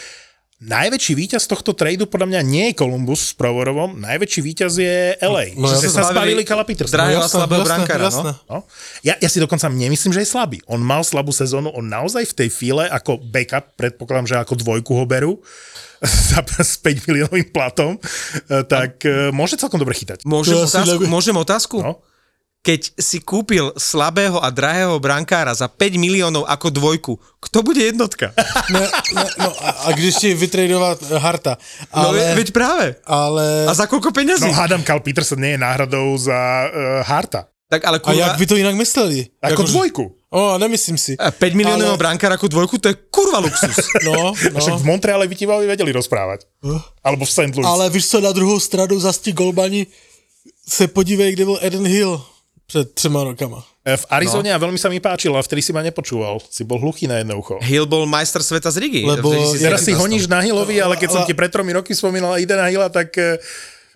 Najväčší 0.59 1.15
víťaz 1.15 1.47
tohto 1.47 1.71
tradu 1.71 2.03
podľa 2.03 2.35
mňa 2.35 2.41
nie 2.43 2.65
je 2.67 2.83
Columbus 2.83 3.31
s 3.31 3.33
Provorovom, 3.39 3.95
najväčší 3.95 4.43
víťaz 4.43 4.75
je 4.75 5.15
LA, 5.23 5.55
No, 5.55 5.63
no, 5.63 5.71
ja 5.71 5.79
že 5.79 5.87
sa 5.87 6.11
zbavili 6.11 6.43
Kala 6.43 6.67
Petersona. 6.67 6.99
Drahého 6.99 7.23
jasné, 7.23 7.35
slabého 7.39 7.63
brankára, 7.63 8.11
no? 8.11 8.35
No. 8.43 8.57
Ja, 8.99 9.15
ja 9.23 9.29
si 9.31 9.39
dokonca 9.39 9.71
nemyslím, 9.71 10.11
že 10.11 10.19
je 10.19 10.27
slabý. 10.27 10.59
On 10.67 10.83
mal 10.83 11.07
slabú 11.07 11.31
sezónu, 11.31 11.71
on 11.71 11.87
naozaj 11.87 12.27
v 12.27 12.33
tej 12.43 12.49
file 12.51 12.91
ako 12.91 13.23
backup, 13.23 13.71
predpokladám, 13.79 14.27
že 14.27 14.35
ako 14.35 14.59
dvojku 14.59 14.91
ho 14.99 15.07
berú, 15.07 15.39
za, 16.03 16.43
s 16.43 16.75
5 16.83 17.07
miliónovým 17.07 17.47
platom, 17.55 17.95
eh, 17.95 18.59
tak 18.67 18.99
eh, 19.07 19.31
môže 19.31 19.55
celkom 19.55 19.79
dobre 19.79 19.95
chytať. 19.95 20.27
Môžem 20.27 20.59
To 20.59 20.67
otázku? 20.67 21.07
Môžem 21.07 21.35
otázku? 21.39 21.79
No. 21.79 22.03
Keď 22.59 22.91
si 22.99 23.23
kúpil 23.23 23.71
slabého 23.79 24.35
a 24.43 24.51
drahého 24.51 24.99
brankára 24.99 25.55
za 25.55 25.71
5 25.71 25.95
miliónov 25.95 26.43
ako 26.43 26.67
dvojku, 26.69 27.13
kto 27.39 27.63
bude 27.63 27.79
jednotka? 27.79 28.35
Ne, 28.69 28.83
ne, 29.15 29.25
no 29.39 29.49
a, 29.63 29.69
a 29.87 29.95
když 29.95 30.15
ti 30.19 30.35
vytradovat 30.35 30.99
Harta. 31.17 31.55
No 31.95 32.11
Ale, 32.11 32.35
veď 32.35 32.51
práve. 32.51 32.99
ale, 33.07 33.63
A 33.63 33.71
za 33.71 33.87
koľko 33.87 34.11
peňazí? 34.11 34.43
No 34.43 34.51
hádam, 34.51 34.83
Carl 34.83 34.99
Peterson 34.99 35.39
nie 35.39 35.55
je 35.55 35.63
náhradou 35.63 36.11
za 36.19 36.35
uh, 36.35 36.71
Harta. 37.07 37.47
tak 37.71 37.85
ale 37.85 37.97
a 37.97 38.03
kurva, 38.03 38.17
jak 38.27 38.37
by 38.37 38.45
to 38.45 38.55
jinak 38.59 38.75
mysleli? 38.75 39.19
Ako 39.39 39.63
Jakože- 39.63 39.73
dvojku. 39.73 40.05
O, 40.29 40.61
nemyslím 40.61 40.97
si. 40.99 41.17
5 41.17 41.41
miliónového 41.57 41.97
ale- 41.97 42.03
brankára 42.05 42.37
ako 42.37 42.53
dvojku, 42.53 42.77
to 42.77 42.91
je 42.93 42.95
kurva 43.09 43.39
luxus. 43.41 43.73
No, 44.05 44.29
no. 44.29 44.59
Však 44.61 44.77
v 44.77 44.85
Montreale 44.85 45.25
by 45.25 45.33
ti 45.33 45.47
vedeli 45.49 45.89
rozprávať. 45.89 46.45
Alebo 47.01 47.25
v 47.25 47.31
St. 47.33 47.53
Louis. 47.55 47.65
Ale 47.65 47.89
víš 47.89 48.13
co, 48.13 48.21
na 48.21 48.29
druhou 48.35 48.59
stranu 48.59 48.99
za 48.99 49.09
tí 49.15 49.33
golmani 49.33 49.87
se 50.67 50.85
podívej, 50.87 51.33
kde 51.33 51.45
byl 51.45 51.57
Eden 51.65 51.87
Hill 51.87 52.21
před 52.69 52.93
třema 52.93 53.23
rokama. 53.25 53.65
E, 53.81 53.97
V 53.97 54.05
Arizone 54.13 54.53
no. 54.53 54.55
a 54.55 54.61
veľmi 54.61 54.77
sa 54.77 54.93
mi 54.93 55.01
páčilo 55.01 55.33
a 55.33 55.41
vtedy 55.41 55.65
si 55.65 55.73
ma 55.73 55.81
nepočúval. 55.81 56.37
Si 56.53 56.61
bol 56.61 56.77
hluchý 56.77 57.09
na 57.09 57.17
jedno 57.17 57.41
ucho. 57.41 57.57
Hill 57.65 57.89
bol 57.89 58.05
majster 58.05 58.45
sveta 58.45 58.69
z 58.69 58.77
Rigi. 58.77 59.01
Lebo- 59.01 59.33
v 59.33 59.57
2011. 59.57 59.65
Teraz 59.65 59.81
si 59.81 59.97
honíš 59.97 60.29
na 60.29 60.45
Hillovi, 60.45 60.77
ale 60.77 60.93
keď 60.93 61.09
som 61.09 61.21
ti 61.25 61.33
pred 61.33 61.49
tromi 61.49 61.73
roky 61.73 61.97
spomínal, 61.97 62.37
ide 62.37 62.53
na 62.53 62.69
Hilla, 62.69 62.93
tak 62.93 63.09
e, 63.17 63.41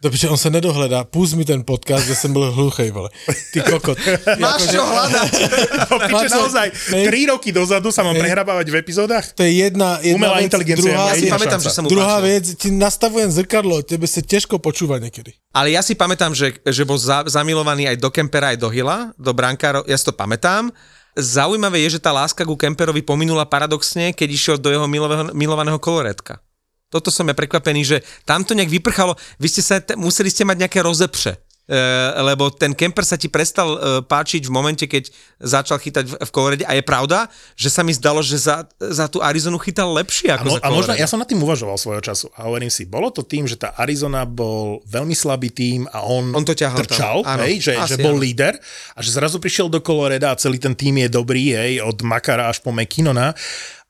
Dobře, 0.04 0.30
on 0.30 0.38
se 0.38 0.50
nedohledá. 0.50 1.04
Půz 1.04 1.34
mi 1.34 1.46
ten 1.46 1.64
podcast, 1.64 2.06
že 2.06 2.16
jsem 2.16 2.34
byl 2.34 2.52
hluchej, 2.52 2.92
vole. 2.92 3.10
Ty 3.54 3.62
kokot. 3.62 3.98
Máš 4.40 4.68
čo 4.68 4.84
hľadať. 4.84 5.32
Máte- 6.12 6.36
naozaj, 6.36 6.68
tri 7.08 7.24
roky 7.24 7.56
dozadu 7.56 7.88
sa 7.88 8.04
mám 8.04 8.20
prehrabávať 8.20 8.68
v 8.68 8.76
epizódach? 8.84 9.32
To 9.32 9.48
je 9.48 9.64
jedna, 9.64 10.04
jedna 10.04 10.28
Umelá 10.28 10.38
věc, 10.44 10.52
inteligencia 10.52 10.92
druhá, 10.92 11.06
Ja 11.08 11.16
si 11.16 11.28
pamätám, 11.32 11.62
že 11.64 11.72
sa 11.72 11.82
mu 11.82 11.88
druhá 11.88 12.20
věc, 12.20 12.46
ti 12.60 12.68
nastavujem 12.76 13.32
zrkadlo, 13.32 13.80
tebe 13.88 14.08
se 14.08 14.22
těžko 14.22 14.60
počúva 14.60 15.00
někdy. 15.00 15.32
Ale 15.56 15.72
ja 15.72 15.80
si 15.80 15.96
pamätám, 15.96 16.36
že, 16.36 16.60
že 16.68 16.84
bol 16.84 17.00
za, 17.00 17.24
zamilovaný 17.24 17.88
aj 17.88 17.98
do 18.04 18.12
Kempera, 18.12 18.52
aj 18.52 18.60
do 18.60 18.68
Hilla, 18.68 19.16
do 19.16 19.32
brankárov, 19.32 19.88
ja 19.88 19.96
si 19.96 20.04
to 20.04 20.12
pamätám. 20.12 20.68
Zaujímavé 21.16 21.80
je, 21.88 21.96
že 21.96 22.04
tá 22.04 22.12
láska 22.12 22.44
ku 22.44 22.58
Kemperovi 22.60 23.06
pominula 23.06 23.46
paradoxne, 23.46 24.12
keď 24.12 24.30
išiel 24.34 24.56
do 24.60 24.68
jeho 24.68 24.88
milového, 24.90 25.32
milovaného 25.32 25.80
koloretka. 25.80 26.42
Toto 26.94 27.10
som 27.10 27.26
je 27.26 27.34
prekvapený, 27.34 27.82
že 27.82 27.98
tam 28.30 28.46
to 28.46 28.54
nejak 28.54 28.70
vyprchalo. 28.70 29.18
Vy 29.42 29.48
ste 29.50 29.66
sa, 29.66 29.82
t- 29.82 29.98
museli 29.98 30.30
ste 30.30 30.46
mať 30.46 30.70
nejaké 30.70 30.86
rozepře. 30.86 31.42
E, 31.64 31.80
lebo 32.20 32.52
ten 32.52 32.76
Kemper 32.76 33.08
sa 33.08 33.16
ti 33.16 33.32
prestal 33.32 33.70
e, 33.72 33.78
páčiť 34.04 34.44
v 34.44 34.52
momente, 34.52 34.84
keď 34.84 35.08
začal 35.40 35.80
chytať 35.80 36.12
v, 36.12 36.14
v 36.20 36.32
kolorede. 36.36 36.68
A 36.68 36.76
je 36.76 36.84
pravda, 36.84 37.32
že 37.56 37.72
sa 37.72 37.88
mi 37.88 37.96
zdalo, 37.96 38.20
že 38.20 38.36
za, 38.36 38.68
za 38.76 39.08
tú 39.08 39.24
Arizonu 39.24 39.56
chytal 39.64 39.88
lepšie 39.96 40.28
ako 40.36 40.44
A, 40.44 40.52
mo- 40.52 40.60
za 40.60 40.64
a 40.68 40.68
možno, 40.76 40.92
ja 41.00 41.08
som 41.08 41.24
nad 41.24 41.30
tým 41.32 41.40
uvažoval 41.40 41.80
svojho 41.80 42.04
času 42.04 42.28
a 42.36 42.52
hovorím 42.52 42.68
si, 42.68 42.84
bolo 42.84 43.16
to 43.16 43.24
tým, 43.24 43.48
že 43.48 43.56
tá 43.56 43.72
Arizona 43.80 44.28
bol 44.28 44.84
veľmi 44.92 45.16
slabý 45.16 45.56
tým 45.56 45.88
a 45.88 46.04
on, 46.04 46.36
On 46.36 46.44
to 46.44 46.52
ťahal 46.52 46.84
trčal, 46.84 47.24
tam. 47.24 47.32
Áno, 47.40 47.48
hej, 47.48 47.64
že, 47.64 47.80
asi 47.80 47.96
že 47.96 48.04
bol 48.04 48.20
áno. 48.20 48.24
líder 48.28 48.60
a 48.92 49.00
že 49.00 49.16
zrazu 49.16 49.40
prišiel 49.40 49.72
do 49.72 49.80
Coloreda 49.80 50.36
a 50.36 50.40
celý 50.40 50.60
ten 50.60 50.76
tým 50.76 51.08
je 51.08 51.16
dobrý, 51.16 51.56
hej, 51.56 51.80
od 51.80 51.96
Makara 52.04 52.52
až 52.52 52.60
po 52.60 52.76
McKinnona 52.76 53.32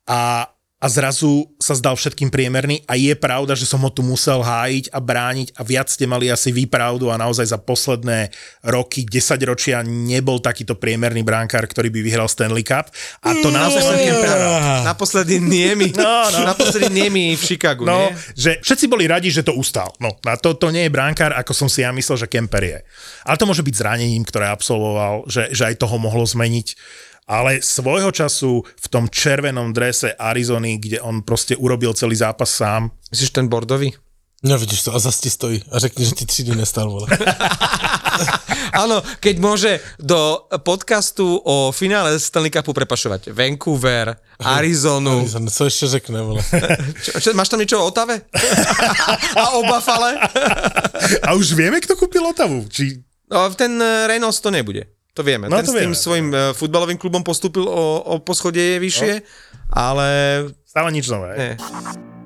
a 0.06 0.46
a 0.84 0.86
zrazu 0.92 1.48
sa 1.56 1.72
zdal 1.72 1.96
všetkým 1.96 2.28
priemerný 2.28 2.84
a 2.84 3.00
je 3.00 3.16
pravda, 3.16 3.56
že 3.56 3.64
som 3.64 3.80
ho 3.80 3.88
tu 3.88 4.04
musel 4.04 4.44
hájiť 4.44 4.92
a 4.92 5.00
brániť 5.00 5.56
a 5.56 5.64
viac 5.64 5.88
ste 5.88 6.04
mali 6.04 6.28
asi 6.28 6.52
výpravdu 6.52 7.08
a 7.08 7.16
naozaj 7.16 7.48
za 7.48 7.56
posledné 7.56 8.28
roky, 8.68 9.08
10 9.08 9.40
ročia 9.48 9.80
nebol 9.80 10.44
takýto 10.44 10.76
priemerný 10.76 11.24
bránkár, 11.24 11.64
ktorý 11.64 11.88
by 11.88 12.04
vyhral 12.04 12.28
Stanley 12.28 12.60
Cup 12.60 12.92
a 13.24 13.32
to 13.32 13.48
naozaj 13.48 13.80
som 13.80 13.96
rád. 13.96 14.84
Naposledy 14.84 15.40
niemi. 15.40 15.88
No, 15.96 16.28
no. 16.28 16.52
Naposledy 16.52 16.92
niemi 16.92 17.32
v 17.32 17.40
Chicagu, 17.40 17.88
No, 17.88 18.12
nie? 18.12 18.36
že 18.36 18.60
všetci 18.60 18.84
boli 18.84 19.08
radi, 19.08 19.32
že 19.32 19.40
to 19.40 19.56
ustal. 19.56 19.88
No, 20.04 20.12
a 20.28 20.36
to, 20.36 20.52
to 20.52 20.68
nie 20.68 20.84
je 20.84 20.92
bránkár, 20.92 21.32
ako 21.32 21.56
som 21.56 21.68
si 21.72 21.80
ja 21.80 21.96
myslel, 21.96 22.20
že 22.20 22.28
Kemper 22.28 22.60
je. 22.60 22.78
Ale 23.24 23.40
to 23.40 23.48
môže 23.48 23.64
byť 23.64 23.72
zranením, 23.72 24.20
ktoré 24.28 24.52
absolvoval, 24.52 25.24
že, 25.32 25.48
že 25.48 25.64
aj 25.64 25.80
toho 25.80 25.96
mohlo 25.96 26.28
zmeniť. 26.28 26.76
Ale 27.24 27.64
svojho 27.64 28.12
času 28.12 28.60
v 28.60 28.86
tom 28.88 29.08
červenom 29.08 29.72
drese 29.72 30.12
Arizony, 30.12 30.76
kde 30.76 31.00
on 31.00 31.24
proste 31.24 31.56
urobil 31.56 31.94
celý 31.94 32.16
zápas 32.16 32.50
sám, 32.50 32.90
Myslíš 33.10 33.30
ten 33.30 33.48
bordový? 33.48 33.94
No 34.44 34.58
vidíš 34.58 34.82
to, 34.82 34.94
a 34.94 34.98
zase 34.98 35.20
ti 35.20 35.30
stojí 35.30 35.62
a 35.70 35.78
řekni, 35.78 36.04
že 36.04 36.12
ti 36.12 36.26
tři 36.26 36.42
dny 36.44 36.56
nestal, 36.56 36.90
vole. 36.90 37.08
Áno, 38.74 39.02
keď 39.22 39.36
môže 39.38 39.72
do 40.02 40.50
podcastu 40.66 41.38
o 41.38 41.70
finále 41.70 42.18
Stanley 42.18 42.50
Cupu 42.50 42.74
prepašovať 42.74 43.30
Vancouver, 43.30 44.16
Arizonu. 44.42 45.26
Co 45.50 45.64
ještě 45.64 45.86
řekne, 45.86 46.22
vole. 46.22 46.42
Čo, 47.02 47.20
čo, 47.20 47.28
máš 47.34 47.48
tam 47.48 47.62
niečo 47.62 47.78
o 47.78 47.86
Otave? 47.86 48.26
A 49.40 49.50
o 49.54 49.62
Buffale? 49.62 50.18
a 51.22 51.32
už 51.34 51.54
vieme, 51.54 51.80
kto 51.80 51.96
kúpil 51.96 52.26
Otavu. 52.26 52.66
Či... 52.68 53.02
No, 53.30 53.50
ten 53.54 53.82
eh, 53.82 54.06
Reynolds 54.06 54.40
to 54.40 54.50
nebude. 54.50 54.93
To 55.14 55.22
vieme. 55.22 55.46
No, 55.46 55.62
ten 55.62 55.66
to 55.66 55.72
s 55.72 55.78
tým 55.78 55.94
vieme. 55.94 55.98
svojim 55.98 56.28
eh, 56.34 56.50
futbalovým 56.52 56.98
klubom 56.98 57.22
postúpil 57.22 57.62
o, 57.62 58.02
o 58.02 58.14
poschodie 58.18 58.82
vyššie, 58.82 59.22
ale 59.70 60.06
Stále 60.66 60.90
nič 60.90 61.06
nové. 61.06 61.30
nie. 61.38 61.52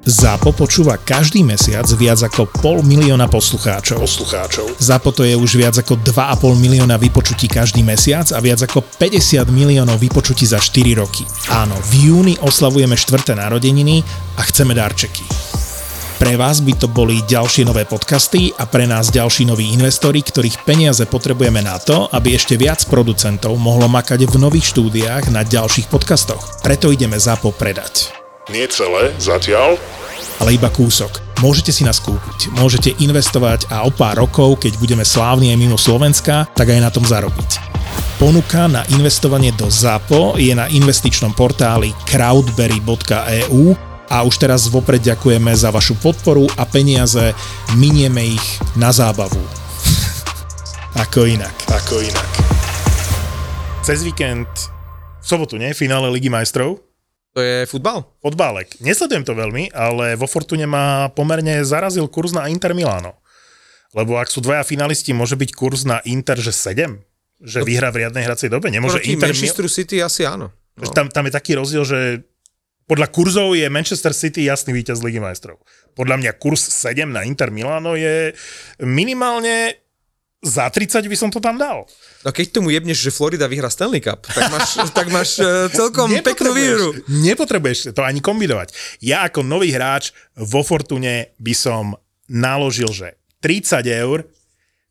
ZAPO 0.08 0.56
počúva 0.56 0.96
každý 0.96 1.44
mesiac 1.44 1.84
viac 2.00 2.16
ako 2.24 2.48
pol 2.64 2.80
milióna 2.80 3.28
poslucháčov. 3.28 4.00
poslucháčov. 4.00 4.80
ZAPO 4.80 5.10
to 5.12 5.22
je 5.28 5.36
už 5.36 5.60
viac 5.60 5.76
ako 5.76 6.00
2,5 6.00 6.56
milióna 6.56 6.96
vypočutí 6.96 7.44
každý 7.44 7.84
mesiac 7.84 8.24
a 8.32 8.40
viac 8.40 8.64
ako 8.64 8.80
50 8.96 9.44
miliónov 9.52 10.00
vypočutí 10.00 10.48
za 10.48 10.56
4 10.56 10.96
roky. 10.96 11.28
Áno, 11.52 11.76
v 11.92 12.08
júni 12.08 12.34
oslavujeme 12.40 12.96
štvrté 12.96 13.36
narodeniny 13.36 14.00
a 14.40 14.48
chceme 14.48 14.72
darčeky. 14.72 15.57
Pre 16.18 16.34
vás 16.34 16.58
by 16.58 16.74
to 16.74 16.90
boli 16.90 17.22
ďalšie 17.30 17.62
nové 17.62 17.86
podcasty 17.86 18.50
a 18.58 18.66
pre 18.66 18.90
nás 18.90 19.06
ďalší 19.14 19.46
noví 19.46 19.70
investori, 19.70 20.18
ktorých 20.18 20.66
peniaze 20.66 21.06
potrebujeme 21.06 21.62
na 21.62 21.78
to, 21.78 22.10
aby 22.10 22.34
ešte 22.34 22.58
viac 22.58 22.82
producentov 22.90 23.54
mohlo 23.54 23.86
makať 23.86 24.26
v 24.26 24.34
nových 24.34 24.74
štúdiách 24.74 25.30
na 25.30 25.46
ďalších 25.46 25.86
podcastoch. 25.86 26.58
Preto 26.58 26.90
ideme 26.90 27.14
ZAPO 27.14 27.54
predať 27.54 28.10
Nie 28.50 28.66
celé, 28.66 29.14
zatiaľ. 29.22 29.78
ale 30.42 30.58
iba 30.58 30.66
kúsok. 30.74 31.22
Môžete 31.38 31.70
si 31.70 31.86
nás 31.86 32.02
kúpiť, 32.02 32.50
môžete 32.50 32.98
investovať 32.98 33.70
a 33.70 33.86
o 33.86 33.94
pár 33.94 34.18
rokov, 34.18 34.58
keď 34.58 34.74
budeme 34.74 35.06
slávni 35.06 35.54
aj 35.54 35.58
mimo 35.62 35.78
Slovenska, 35.78 36.50
tak 36.50 36.74
aj 36.74 36.82
na 36.82 36.90
tom 36.90 37.06
zarobiť. 37.06 37.62
Ponuka 38.18 38.66
na 38.66 38.82
investovanie 38.90 39.54
do 39.54 39.70
ZAPO 39.70 40.34
je 40.34 40.50
na 40.50 40.66
investičnom 40.66 41.30
portáli 41.30 41.94
crowdberry.eu 42.10 43.87
a 44.08 44.24
už 44.24 44.40
teraz 44.40 44.66
vopred 44.72 45.04
ďakujeme 45.04 45.52
za 45.52 45.68
vašu 45.68 45.96
podporu 46.00 46.48
a 46.56 46.64
peniaze, 46.64 47.36
minieme 47.76 48.24
ich 48.24 48.46
na 48.74 48.88
zábavu. 48.88 49.40
Ako 51.04 51.28
inak. 51.28 51.52
Ako 51.68 52.00
inak. 52.00 52.30
Cez 53.84 54.00
víkend, 54.04 54.48
v 55.20 55.26
sobotu, 55.28 55.60
nie? 55.60 55.76
Finále 55.76 56.08
Ligy 56.08 56.32
majstrov. 56.32 56.80
To 57.36 57.40
je 57.44 57.68
futbal. 57.68 58.08
Fotbálek. 58.24 58.80
Nesledujem 58.80 59.22
to 59.22 59.36
veľmi, 59.36 59.70
ale 59.76 60.16
vo 60.16 60.24
Fortune 60.24 60.64
ma 60.64 61.12
pomerne 61.12 61.60
zarazil 61.62 62.08
kurz 62.08 62.32
na 62.32 62.48
Inter 62.48 62.72
Milano. 62.72 63.20
Lebo 63.92 64.20
ak 64.20 64.28
sú 64.28 64.40
dvaja 64.44 64.64
finalisti, 64.64 65.16
môže 65.16 65.36
byť 65.36 65.50
kurz 65.52 65.84
na 65.88 66.00
Inter, 66.08 66.36
že 66.40 66.52
7? 66.52 67.00
Že 67.38 67.58
vyhrá 67.64 67.88
v 67.94 68.04
riadnej 68.04 68.24
hracej 68.26 68.48
dobe? 68.52 68.68
Nemôže 68.72 69.00
Proti 69.00 69.12
Inter... 69.14 69.30
Manchester 69.32 69.68
City 69.70 69.96
asi 70.00 70.28
áno. 70.28 70.52
No. 70.76 70.90
Tam, 70.92 71.08
tam 71.08 71.24
je 71.28 71.32
taký 71.32 71.56
rozdiel, 71.56 71.84
že 71.86 71.98
podľa 72.88 73.12
kurzov 73.12 73.52
je 73.52 73.68
Manchester 73.68 74.16
City 74.16 74.48
jasný 74.48 74.72
víťaz 74.72 75.04
Ligy 75.04 75.20
majstrov. 75.20 75.60
Podľa 75.92 76.16
mňa 76.24 76.32
kurz 76.40 76.64
7 76.72 77.04
na 77.04 77.22
Inter 77.28 77.52
Milano 77.52 77.92
je 77.94 78.32
minimálne 78.80 79.76
za 80.38 80.70
30 80.70 81.02
by 81.10 81.16
som 81.18 81.28
to 81.34 81.42
tam 81.42 81.58
dal. 81.58 81.84
No 82.22 82.30
keď 82.30 82.46
tomu 82.54 82.70
jebneš, 82.70 83.02
že 83.02 83.10
Florida 83.10 83.50
vyhrá 83.50 83.66
Stanley 83.68 83.98
Cup, 83.98 84.22
tak 84.24 84.46
máš, 84.48 84.68
tak 84.98 85.06
máš 85.10 85.30
eh, 85.42 85.66
celkom 85.68 86.08
peknú 86.22 86.54
výhru. 86.54 86.94
Nepotrebuješ 87.10 87.92
to 87.92 88.00
ani 88.06 88.22
kombinovať. 88.22 88.72
Ja 89.02 89.26
ako 89.26 89.42
nový 89.42 89.74
hráč 89.74 90.14
vo 90.38 90.62
Fortune 90.62 91.34
by 91.42 91.54
som 91.58 91.98
naložil, 92.30 92.88
že 92.94 93.18
30 93.42 93.82
eur, 93.84 94.24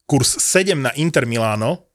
kurz 0.04 0.36
7 0.38 0.76
na 0.76 0.92
Inter 1.00 1.24
Milano, 1.24 1.87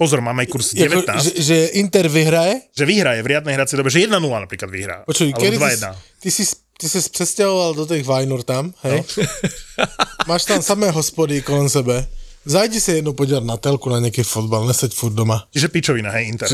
pozor, 0.00 0.24
máme 0.24 0.42
aj 0.42 0.48
kurz 0.48 0.72
19, 0.72 1.04
Jako, 1.04 1.20
že, 1.20 1.30
že 1.36 1.56
Inter 1.76 2.08
vyhraje? 2.08 2.72
že 2.72 2.84
vyhraje 2.88 3.20
v 3.20 3.36
riadnej 3.36 3.52
hracej 3.60 3.76
dobe, 3.76 3.92
že 3.92 4.00
1-0 4.08 4.16
napríklad 4.16 4.70
vyhrá. 4.72 4.96
Počuj, 5.04 5.36
kedy 5.36 5.60
ty, 5.60 5.64
2-1. 5.84 5.92
ty, 6.24 6.28
si, 6.32 6.42
ty 6.80 6.86
si 6.88 6.98
přestěhoval 7.12 7.76
do 7.76 7.84
těch 7.84 8.04
Vajnor 8.08 8.40
tam, 8.42 8.72
hej? 8.88 9.04
No. 9.04 9.24
Máš 10.28 10.48
tam 10.48 10.64
samé 10.64 10.88
hospody 10.90 11.44
kolem 11.44 11.68
sebe. 11.68 12.08
Zajdi 12.44 12.80
se 12.80 12.92
jednou 12.92 13.12
podívat 13.12 13.44
na 13.44 13.56
telku 13.56 13.92
na 13.92 13.98
nějaký 14.00 14.22
fotbal, 14.22 14.66
neseď 14.66 14.94
furt 14.94 15.12
doma. 15.12 15.44
Čiže 15.52 15.68
pičovina, 15.68 16.10
hej, 16.10 16.28
Inter. 16.32 16.48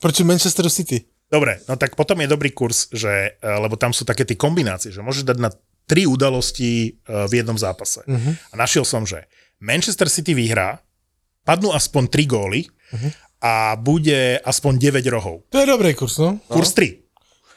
Proti 0.00 0.22
Manchesteru 0.24 0.70
City. 0.70 1.02
Dobre, 1.32 1.64
no 1.64 1.80
tak 1.80 1.96
potom 1.96 2.20
je 2.20 2.28
dobrý 2.28 2.52
kurz, 2.52 2.92
že, 2.92 3.08
eh, 3.08 3.58
lebo 3.58 3.80
tam 3.80 3.96
sú 3.96 4.04
také 4.04 4.28
tie 4.28 4.36
kombinácie, 4.36 4.92
že 4.92 5.00
môžeš 5.00 5.24
dať 5.24 5.38
na 5.40 5.50
tri 5.88 6.04
udalosti 6.04 6.92
eh, 6.92 7.26
v 7.26 7.32
jednom 7.40 7.56
zápase. 7.56 8.04
Uh-huh. 8.04 8.36
A 8.52 8.54
našiel 8.54 8.84
som, 8.84 9.08
že 9.08 9.24
Manchester 9.58 10.12
City 10.12 10.36
vyhrá, 10.36 10.78
padnú 11.42 11.74
aspoň 11.74 12.08
3 12.08 12.26
góly 12.26 12.66
uh-huh. 12.66 13.10
a 13.42 13.74
bude 13.78 14.38
aspoň 14.42 14.78
9 14.78 15.14
rohov. 15.14 15.46
To 15.50 15.58
je 15.58 15.66
dobrý 15.66 15.92
kurz, 15.94 16.18
no. 16.22 16.38
Kurz 16.46 16.74
3. 16.74 17.02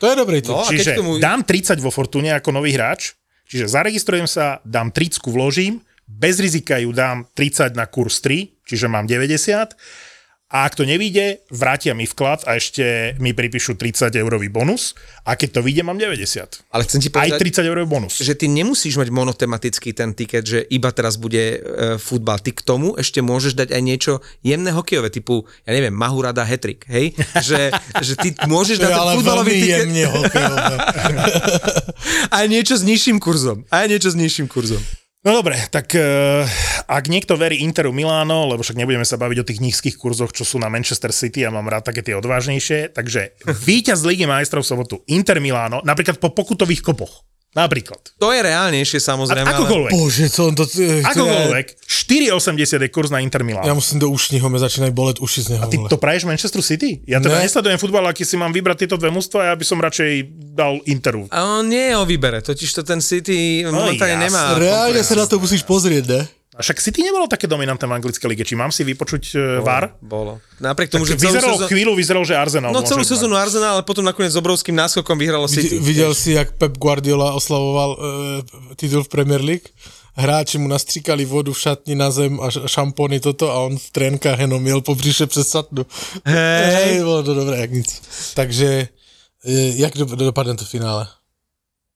To 0.02 0.06
je 0.12 0.16
dobrý 0.16 0.38
tip. 0.44 0.52
No, 0.52 0.66
Čiže 0.68 1.00
tomu- 1.00 1.18
dám 1.22 1.48
30 1.48 1.80
vo 1.80 1.90
Fortune 1.94 2.36
ako 2.36 2.52
nový 2.52 2.76
hráč, 2.76 3.16
čiže 3.48 3.72
zaregistrujem 3.72 4.28
sa, 4.28 4.60
dám 4.68 4.92
30, 4.92 5.24
vložím, 5.32 5.80
bez 6.06 6.38
rizika 6.38 6.78
ju 6.78 6.94
dám 6.94 7.26
30 7.34 7.74
na 7.74 7.90
kurz 7.90 8.22
3, 8.22 8.62
čiže 8.68 8.86
mám 8.86 9.10
90 9.10 9.74
a 10.46 10.70
ak 10.70 10.78
to 10.78 10.86
nevíde, 10.86 11.41
vrátia 11.50 11.98
mi 11.98 12.06
vklad 12.06 12.46
a 12.46 12.62
ešte 12.62 13.18
mi 13.18 13.34
pripíšu 13.34 13.82
30 13.82 14.14
eurový 14.14 14.46
bonus 14.46 14.93
a 15.26 15.34
keď 15.34 15.58
to 15.58 15.60
vyjde, 15.66 15.82
mám 15.82 15.98
90. 15.98 16.70
Ale 16.70 16.86
chcem 16.86 17.02
ti 17.02 17.10
Aj 17.10 17.34
povedať, 17.34 17.66
30 17.66 17.66
eurový 17.66 17.89
bonus. 17.89 18.22
že 18.22 18.38
ty 18.38 18.46
nemusíš 18.46 19.02
mať 19.02 19.10
monotematický 19.10 19.98
ten 19.98 20.14
tiket, 20.14 20.46
že 20.46 20.62
iba 20.70 20.93
teraz 20.93 21.18
bude 21.18 21.58
e, 21.58 21.58
futbal. 21.98 22.38
Ty 22.38 22.54
k 22.54 22.62
tomu 22.62 22.93
ešte 22.93 23.26
môžeš 23.26 23.58
dať 23.58 23.74
aj 23.74 23.82
niečo 23.82 24.14
jemné 24.46 24.70
hokejové, 24.70 25.10
typu, 25.10 25.50
ja 25.66 25.74
neviem, 25.74 25.98
Mahurada 25.98 26.46
hetrik, 26.46 26.86
hej? 26.93 27.18
Že, 27.46 27.74
že 28.06 28.14
ty 28.16 28.30
môžeš 28.46 28.80
dať 28.80 28.89
ten 28.89 29.02
ale 29.02 29.12
futbalový 29.18 29.50
veľmi 29.50 29.62
tiket 29.66 29.80
jemne 29.82 30.04
hokejové. 30.14 30.76
aj 32.38 32.46
niečo 32.46 32.74
s 32.78 32.84
nižším 32.86 33.18
kurzom. 33.18 33.66
Aj 33.74 33.89
niečo 33.89 34.14
s 34.14 34.16
nižším 34.18 34.46
kurzom. 34.46 34.82
No 35.26 35.42
dobre, 35.42 35.58
tak 35.74 35.90
uh, 35.98 36.46
ak 36.86 37.10
niekto 37.10 37.34
verí 37.34 37.66
Interu 37.66 37.90
Miláno, 37.90 38.46
lebo 38.46 38.62
však 38.62 38.78
nebudeme 38.78 39.02
sa 39.02 39.18
baviť 39.18 39.38
o 39.42 39.48
tých 39.50 39.58
nízkych 39.58 39.98
kurzoch, 39.98 40.30
čo 40.30 40.46
sú 40.46 40.62
na 40.62 40.70
Manchester 40.70 41.10
City, 41.10 41.42
ja 41.42 41.50
mám 41.50 41.66
rád 41.66 41.90
také 41.90 42.06
tie 42.06 42.14
odvážnejšie, 42.14 42.94
takže 42.94 43.34
víťaz 43.66 44.06
Ligy 44.06 44.30
majstrov 44.30 44.62
v 44.62 44.70
sobotu 44.70 44.96
Inter 45.10 45.42
Miláno, 45.42 45.82
napríklad 45.82 46.22
po 46.22 46.30
pokutových 46.30 46.86
kopoch. 46.86 47.26
Napríklad. 47.56 48.03
To 48.20 48.36
je 48.36 48.43
reálnejšie 48.43 48.99
A 48.99 49.06
samozrejme, 49.10 49.47
ale... 49.47 49.56
akokoľvek. 49.56 49.91
Bože, 49.95 50.28
co 50.28 50.41
on 50.43 50.53
to... 50.53 50.68
eh, 50.76 51.08
Akokoľvek. 51.08 51.66
4,80 51.88 52.84
je 52.84 52.89
kurz 52.91 53.10
na 53.10 53.20
Inter 53.20 53.41
Miláno. 53.41 53.64
Ja 53.64 53.74
musím 53.74 53.99
do 53.99 54.10
ušního, 54.10 54.43
mi 54.49 54.60
začínají 54.60 54.91
bolet 54.91 55.20
uši 55.20 55.41
z 55.41 55.47
neho. 55.49 55.68
Ty 55.68 55.78
vole. 55.78 55.89
to 55.89 55.97
praješ 55.97 56.24
Manchesteru 56.24 56.62
City? 56.62 56.99
Ja 57.08 57.20
teda 57.20 57.39
Ne. 57.39 57.47
nesledujem 57.47 57.80
futbal, 57.80 58.03
aký 58.06 58.26
si 58.26 58.36
mám 58.36 58.51
vybrať 58.51 58.78
tieto 58.84 58.97
dve 58.97 59.08
mužstva, 59.10 59.49
ja 59.49 59.56
by 59.56 59.64
som 59.64 59.80
radšej 59.80 60.12
dal 60.51 60.84
Interu. 60.86 61.32
A 61.32 61.60
on 61.60 61.72
nie 61.72 61.89
je 61.89 61.95
o 61.95 62.03
výbere, 62.03 62.43
totiž 62.43 62.70
to 62.72 62.84
ten 62.84 62.99
City 62.99 63.64
momentálne 63.64 64.20
jasne. 64.20 64.26
nemá. 64.28 64.43
Reálne 64.56 64.99
sa 64.99 65.16
na 65.16 65.26
to 65.26 65.39
musíš 65.39 65.64
pozrieť, 65.64 66.03
ne? 66.06 66.22
A 66.56 66.64
však 66.64 66.80
City 66.80 67.03
nebolo 67.03 67.28
také 67.28 67.51
dominantné 67.51 67.84
v 67.84 67.93
anglickej 67.99 68.28
lige. 68.32 68.47
Či 68.47 68.56
mám 68.56 68.72
si 68.72 68.88
vypočuť 68.88 69.24
uh, 69.36 69.41
VAR? 69.60 69.91
Bolo. 69.99 70.39
Napriek 70.64 70.88
tomu, 70.88 71.03
že 71.03 71.20
Tak 71.20 71.28
celú 71.28 71.36
vyzeral, 71.36 71.56
sezónu... 71.60 71.68
chvíľu 71.68 71.91
vyzeral, 71.99 72.24
že 72.24 72.36
Arsenal 72.39 72.72
No 72.72 72.80
celú 72.80 73.03
sezónu 73.03 73.36
Arsenal, 73.36 73.76
ale 73.76 73.84
potom 73.84 74.08
nakoniec 74.08 74.32
s 74.32 74.39
obrovským 74.39 74.72
náskokom 74.72 75.20
vyhralo 75.20 75.51
City. 75.51 75.76
Videl, 75.76 75.84
videl 75.84 76.12
si, 76.16 76.32
jak 76.39 76.56
Pep 76.56 76.80
Guardiola 76.80 77.36
oslavoval 77.36 77.89
uh, 77.91 77.99
titul 78.80 79.03
v 79.03 79.12
Premier 79.12 79.43
League? 79.43 79.68
Hráči 80.16 80.56
mu 80.56 80.72
nastříkali 80.72 81.28
vodu 81.28 81.51
v 81.51 81.60
šatni 81.60 81.91
na 81.95 82.08
zem 82.08 82.39
a 82.39 82.47
š- 82.47 82.72
šampóny 82.72 83.20
toto 83.20 83.51
a 83.51 83.60
on 83.68 83.76
v 83.76 83.88
trénkách 83.91 84.39
jenom 84.47 84.64
jel 84.64 84.80
po 84.80 84.95
břiše 84.95 85.28
přes 85.28 85.51
satnu. 85.51 85.84
Hej, 86.24 87.03
bolo 87.03 87.24
to 87.24 87.34
dobré, 87.36 87.60
jak 87.68 87.72
nic. 87.72 87.89
Takže, 88.32 88.88
eh, 89.43 89.72
jak 89.76 89.91
do, 89.99 90.06
dopadne 90.08 90.56
to 90.56 90.64
finále? 90.64 91.08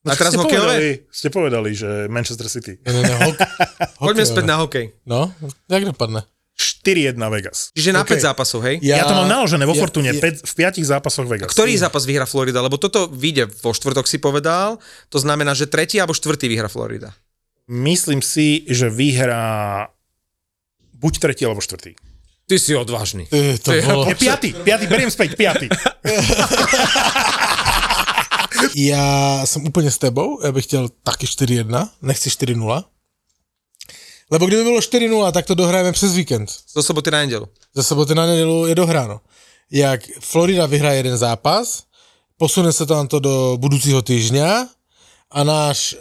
A 0.02 0.14
teraz 0.14 0.32
ste 0.32 0.40
hokejové? 0.40 0.64
povedali, 0.66 0.90
ste 1.08 1.28
povedali, 1.28 1.70
že 1.72 1.90
Manchester 2.08 2.48
City. 2.48 2.80
Ne, 2.80 2.92
ne, 2.92 3.02
ne, 3.02 3.16
hok, 3.22 3.36
Poďme 4.00 4.24
späť 4.24 4.46
na 4.46 4.56
hokej. 4.58 4.86
No, 5.04 5.28
jak 5.68 5.84
dopadne? 5.84 6.24
4-1 6.56 7.16
Vegas. 7.30 7.72
Čiže 7.72 7.92
na 7.92 8.04
OK. 8.04 8.12
5 8.14 8.24
zápasov, 8.26 8.60
hej? 8.62 8.80
Ja, 8.82 9.00
ja 9.00 9.06
to 9.06 9.14
mám 9.14 9.28
naložené 9.28 9.64
vo 9.64 9.72
ja- 9.72 9.80
Fortune, 9.80 10.08
ja- 10.08 10.16
päť- 10.16 10.40
v 10.42 10.54
5 10.54 10.84
zápasoch 10.86 11.24
Vegas. 11.26 11.48
Ktorý 11.48 11.72
zápas 11.74 12.04
vyhra 12.04 12.24
Florida? 12.24 12.60
Lebo 12.60 12.76
toto 12.76 13.08
vyjde 13.08 13.48
vo 13.58 13.72
štvrtok 13.72 14.04
si 14.04 14.18
povedal, 14.18 14.76
to 15.08 15.18
znamená, 15.18 15.52
že 15.52 15.66
tretí 15.66 15.96
alebo 15.96 16.12
štvrtý 16.12 16.48
vyhra 16.48 16.68
Florida. 16.68 17.12
Myslím 17.66 18.20
si, 18.20 18.64
že 18.66 18.88
vyhrá 18.88 19.88
buď 20.94 21.14
tretí 21.22 21.44
alebo 21.44 21.60
štvrtý. 21.60 21.96
Ty 22.44 22.56
si 22.58 22.74
odvážny. 22.74 23.30
Eh, 23.30 23.56
To 23.58 23.70
To 23.70 23.72
je- 23.72 23.84
bolo... 23.86 24.04
Je 24.06 24.16
piatý, 24.18 24.50
piatý, 24.54 24.86
beriem 24.86 25.08
späť, 25.08 25.36
piatý. 25.36 25.68
Ja 28.76 29.44
som 29.46 29.66
úplne 29.66 29.92
s 29.92 29.98
tebou, 29.98 30.40
ja 30.44 30.52
bych 30.52 30.66
chtěl 30.66 30.90
taky 31.04 31.26
4-1, 31.26 31.90
nechci 32.02 32.30
4-0. 32.30 32.84
Lebo 34.32 34.46
kdyby 34.46 34.64
bylo 34.64 34.80
4-0, 34.80 35.32
tak 35.32 35.46
to 35.46 35.56
dohrajeme 35.56 35.92
přes 35.92 36.14
víkend. 36.14 36.52
Do 36.76 36.84
soboty 36.84 37.12
na 37.12 37.18
nedelu. 37.18 37.48
Ze 37.76 37.84
soboty 37.84 38.16
na 38.16 38.26
nedělu 38.26 38.68
je 38.68 38.76
dohráno. 38.76 39.22
Jak 39.72 40.02
Florida 40.20 40.66
vyhraje 40.66 41.00
jeden 41.00 41.18
zápas, 41.18 41.84
posune 42.38 42.74
se 42.74 42.86
tam 42.86 43.08
to 43.08 43.20
do 43.20 43.58
budoucího 43.58 44.02
týždňa 44.02 44.68
a 45.32 45.44
náš 45.44 45.94
e, 45.94 45.98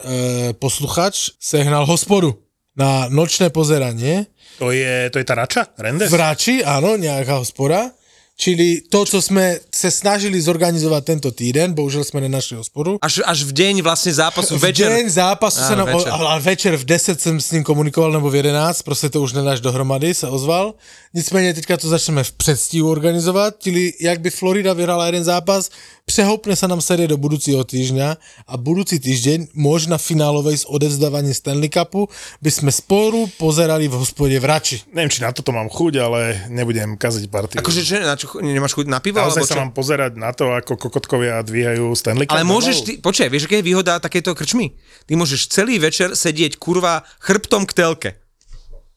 posluchač 0.53 1.31
sehnal 1.41 1.87
hospodu 1.87 2.39
na 2.77 3.09
nočné 3.09 3.51
pozeranie 3.51 4.27
To 4.59 4.75
je, 4.75 5.11
to 5.11 5.23
je 5.23 5.27
tá 5.27 5.39
Rača? 5.39 5.71
Rendes? 5.79 6.11
v 6.11 6.19
Ráči, 6.19 6.55
áno, 6.67 6.99
nejaká 6.99 7.39
hospoda. 7.39 7.95
Čili 8.39 8.87
to, 8.89 9.03
co 9.05 9.23
jsme 9.23 9.59
se 9.75 9.91
snažili 9.91 10.41
zorganizovat 10.41 11.05
tento 11.05 11.31
týden, 11.31 11.75
bohužel 11.75 12.05
jsme 12.05 12.21
nenašli 12.21 12.57
hospodu. 12.57 12.99
Až, 13.03 13.21
až 13.27 13.43
v 13.43 13.53
deň 13.53 13.83
vlastne 13.83 14.15
zápasu, 14.15 14.55
V 14.55 14.63
večer. 14.71 14.87
deň 14.95 15.11
zápasu 15.11 15.59
Áno, 15.59 15.67
sa 15.67 15.75
nám, 15.75 15.87
večer. 15.91 16.11
ale 16.15 16.39
večer 16.41 16.73
v 16.79 16.85
10 16.87 17.19
jsem 17.21 17.35
s 17.41 17.51
ním 17.51 17.65
komunikoval, 17.67 18.15
nebo 18.15 18.31
v 18.31 18.39
11, 18.39 18.83
prostě 18.83 19.11
to 19.11 19.23
už 19.27 19.33
nedáš 19.33 19.59
dohromady, 19.61 20.15
se 20.15 20.29
ozval. 20.31 20.75
Nicméně 21.15 21.55
teďka 21.55 21.77
to 21.77 21.89
začneme 21.89 22.25
v 22.25 22.33
předstihu 22.33 22.91
organizovat, 22.91 23.55
čili 23.59 23.93
jak 24.01 24.21
by 24.21 24.31
Florida 24.31 24.73
vyhrala 24.73 25.07
jeden 25.07 25.25
zápas, 25.25 25.71
přehopne 26.09 26.57
sa 26.57 26.65
nám 26.65 26.81
série 26.81 27.05
do 27.05 27.21
budúcího 27.21 27.61
týždňa 27.69 28.17
a 28.49 28.55
budúci 28.57 28.97
týždeň, 28.97 29.53
možno 29.53 30.01
finálovej 30.01 30.65
z 30.65 30.65
odevzdávania 30.65 31.37
Stanley 31.37 31.69
Cupu, 31.69 32.09
by 32.41 32.49
sme 32.49 32.73
sporu 32.73 33.29
pozerali 33.37 33.89
v 33.93 34.01
hospode 34.01 34.33
v 34.33 34.45
Rači. 34.45 34.77
Neviem, 34.93 35.13
či 35.13 35.21
na 35.21 35.37
toto 35.37 35.53
mám 35.53 35.69
chuť, 35.69 35.93
ale 36.01 36.49
nebudem 36.49 36.97
kaziť 36.97 37.25
partiu. 37.29 37.61
Akože 37.61 37.85
čo, 37.85 38.01
na 38.01 38.17
čo, 38.17 38.28
nemáš 38.41 38.77
chuť 38.77 38.87
na 38.87 39.01
pivo? 39.01 39.19
Naozaj 39.23 39.45
Alebo 39.45 39.51
sa 39.51 39.63
mám 39.65 39.73
pozerať 39.73 40.13
na 40.21 40.31
to, 40.37 40.53
ako 40.53 40.77
kokotkovia 40.77 41.41
dvíhajú 41.41 41.95
Stanley 41.97 42.29
Cup. 42.29 42.37
Ale 42.37 42.45
môžeš, 42.45 42.77
ty, 42.85 42.93
počkaj, 43.01 43.29
vieš, 43.33 43.49
aká 43.49 43.59
je 43.61 43.67
výhoda 43.67 43.97
takéto 43.97 44.37
krčmy? 44.37 44.77
Ty 45.09 45.13
môžeš 45.17 45.49
celý 45.49 45.81
večer 45.81 46.13
sedieť 46.13 46.61
kurva 46.61 47.07
chrbtom 47.25 47.65
k 47.65 47.73
telke. 47.73 48.11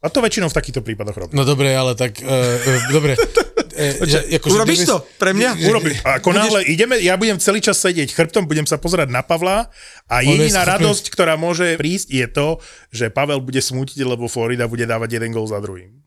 A 0.01 0.09
to 0.09 0.17
väčšinou 0.17 0.49
v 0.49 0.57
takýchto 0.57 0.81
prípadoch 0.81 1.13
robím. 1.13 1.37
No 1.37 1.45
dobre, 1.45 1.77
ale 1.77 1.93
tak, 1.93 2.17
uh, 2.19 2.27
uh, 2.27 2.81
dobre. 2.89 3.15
Uh, 3.71 4.03
že, 4.03 4.27
akože 4.35 4.51
Urobíš 4.51 4.83
to 4.83 4.99
pre 5.15 5.31
mňa? 5.31 5.63
Urobím. 5.63 5.95
A 6.03 6.19
ako 6.19 6.35
náhle 6.35 6.67
ideme, 6.67 6.99
ja 6.99 7.15
budem 7.15 7.39
celý 7.39 7.63
čas 7.63 7.79
sedieť 7.79 8.11
chrbtom, 8.11 8.43
budem 8.43 8.67
sa 8.67 8.75
pozerať 8.75 9.07
na 9.07 9.23
Pavla 9.23 9.71
a 10.11 10.19
On 10.19 10.27
je 10.27 10.51
jediná 10.51 10.67
radosť, 10.67 11.07
ktorá 11.07 11.39
môže 11.39 11.79
prísť, 11.79 12.11
je 12.11 12.27
to, 12.27 12.47
že 12.91 13.07
Pavel 13.07 13.39
bude 13.39 13.63
smútiť, 13.63 14.03
lebo 14.03 14.27
Florida 14.27 14.67
bude 14.67 14.83
dávať 14.83 15.15
jeden 15.15 15.31
gol 15.31 15.47
za 15.47 15.55
druhým. 15.63 16.00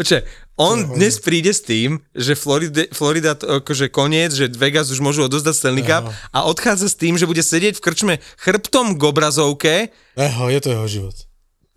Počkaj, 0.00 0.24
on 0.56 0.96
dnes 0.96 1.20
príde 1.20 1.52
s 1.52 1.60
tým, 1.60 2.00
že 2.16 2.32
Florida, 2.32 2.88
Florida 2.88 3.36
to, 3.36 3.60
akože 3.60 3.92
koniec, 3.92 4.32
že 4.32 4.48
Vegas 4.48 4.88
už 4.88 5.04
môžu 5.04 5.28
odozdať 5.28 5.52
Stanley 5.52 5.84
Cup 5.84 6.08
a 6.32 6.48
odchádza 6.48 6.88
s 6.88 6.96
tým, 6.96 7.20
že 7.20 7.28
bude 7.28 7.44
sedieť 7.44 7.76
v 7.76 7.84
krčme 7.84 8.14
chrbtom 8.40 8.96
k 8.96 9.02
obrazovke. 9.04 9.92
Eho, 10.16 10.44
je 10.48 10.60
to 10.64 10.68
jeho 10.72 10.86
život. 10.88 11.16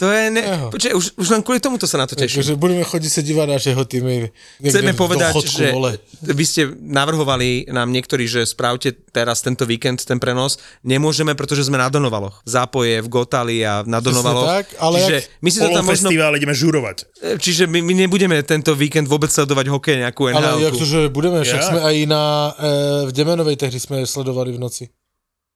To 0.02 0.10
je... 0.10 0.34
Ne... 0.34 0.42
Eho. 0.42 0.68
Počkaj, 0.74 0.94
už, 0.98 1.06
už 1.22 1.28
len 1.30 1.42
kvôli 1.46 1.62
tomuto 1.62 1.86
sa 1.86 2.02
na 2.02 2.10
to 2.10 2.18
teším. 2.18 2.42
Takže 2.42 2.58
budeme 2.58 2.82
chodiť 2.82 3.12
sa 3.14 3.22
dívať 3.22 3.46
na 3.46 3.58
jeho 3.62 3.84
týmy. 3.86 4.34
Chceme 4.58 4.92
povedať, 4.98 5.30
dochodku, 5.30 5.54
že 5.54 5.66
vole. 5.70 5.92
vy 6.26 6.44
ste 6.50 6.62
navrhovali 6.82 7.70
nám 7.70 7.94
niektorí, 7.94 8.26
že 8.26 8.42
spravte 8.50 8.90
teraz 9.14 9.46
tento 9.46 9.70
víkend 9.70 10.02
ten 10.02 10.18
prenos. 10.18 10.58
Nemôžeme, 10.82 11.38
pretože 11.38 11.70
sme 11.70 11.78
na 11.78 11.94
Donovaloch. 11.94 12.42
Zápoje 12.42 13.06
v 13.06 13.08
Gotali 13.08 13.62
a 13.62 13.86
na 13.86 14.02
Donovaloch. 14.02 14.50
tak, 14.50 14.74
ale 14.82 14.98
čiže 14.98 15.18
my 15.46 15.50
si 15.54 15.58
to 15.62 15.70
tam 15.70 15.86
možno... 15.86 16.10
festival 16.10 16.32
ideme 16.34 16.56
žurovať. 16.58 16.98
Čiže 17.38 17.70
my, 17.70 17.80
my 17.86 17.94
nebudeme 17.94 18.42
tento 18.42 18.74
víkend 18.74 19.06
vôbec 19.06 19.30
sledovať 19.30 19.70
hokej 19.70 19.96
nejakú 20.10 20.26
Ale 20.34 20.42
nhl 20.58 20.74
jak 20.74 20.74
to, 20.74 20.90
že 20.90 21.00
budeme, 21.14 21.46
však 21.46 21.62
Ja. 21.62 21.70
sme 21.70 21.80
aj 21.86 21.96
na, 22.10 22.24
e, 22.58 22.74
v 23.08 23.12
Demenovej 23.14 23.62
tehdy 23.62 23.78
sme 23.78 24.02
sledovali 24.10 24.58
v 24.58 24.60
noci. 24.60 24.90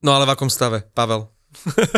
No 0.06 0.14
ale 0.14 0.30
v 0.30 0.38
akom 0.38 0.48
stave, 0.48 0.86
Pavel? 0.94 1.26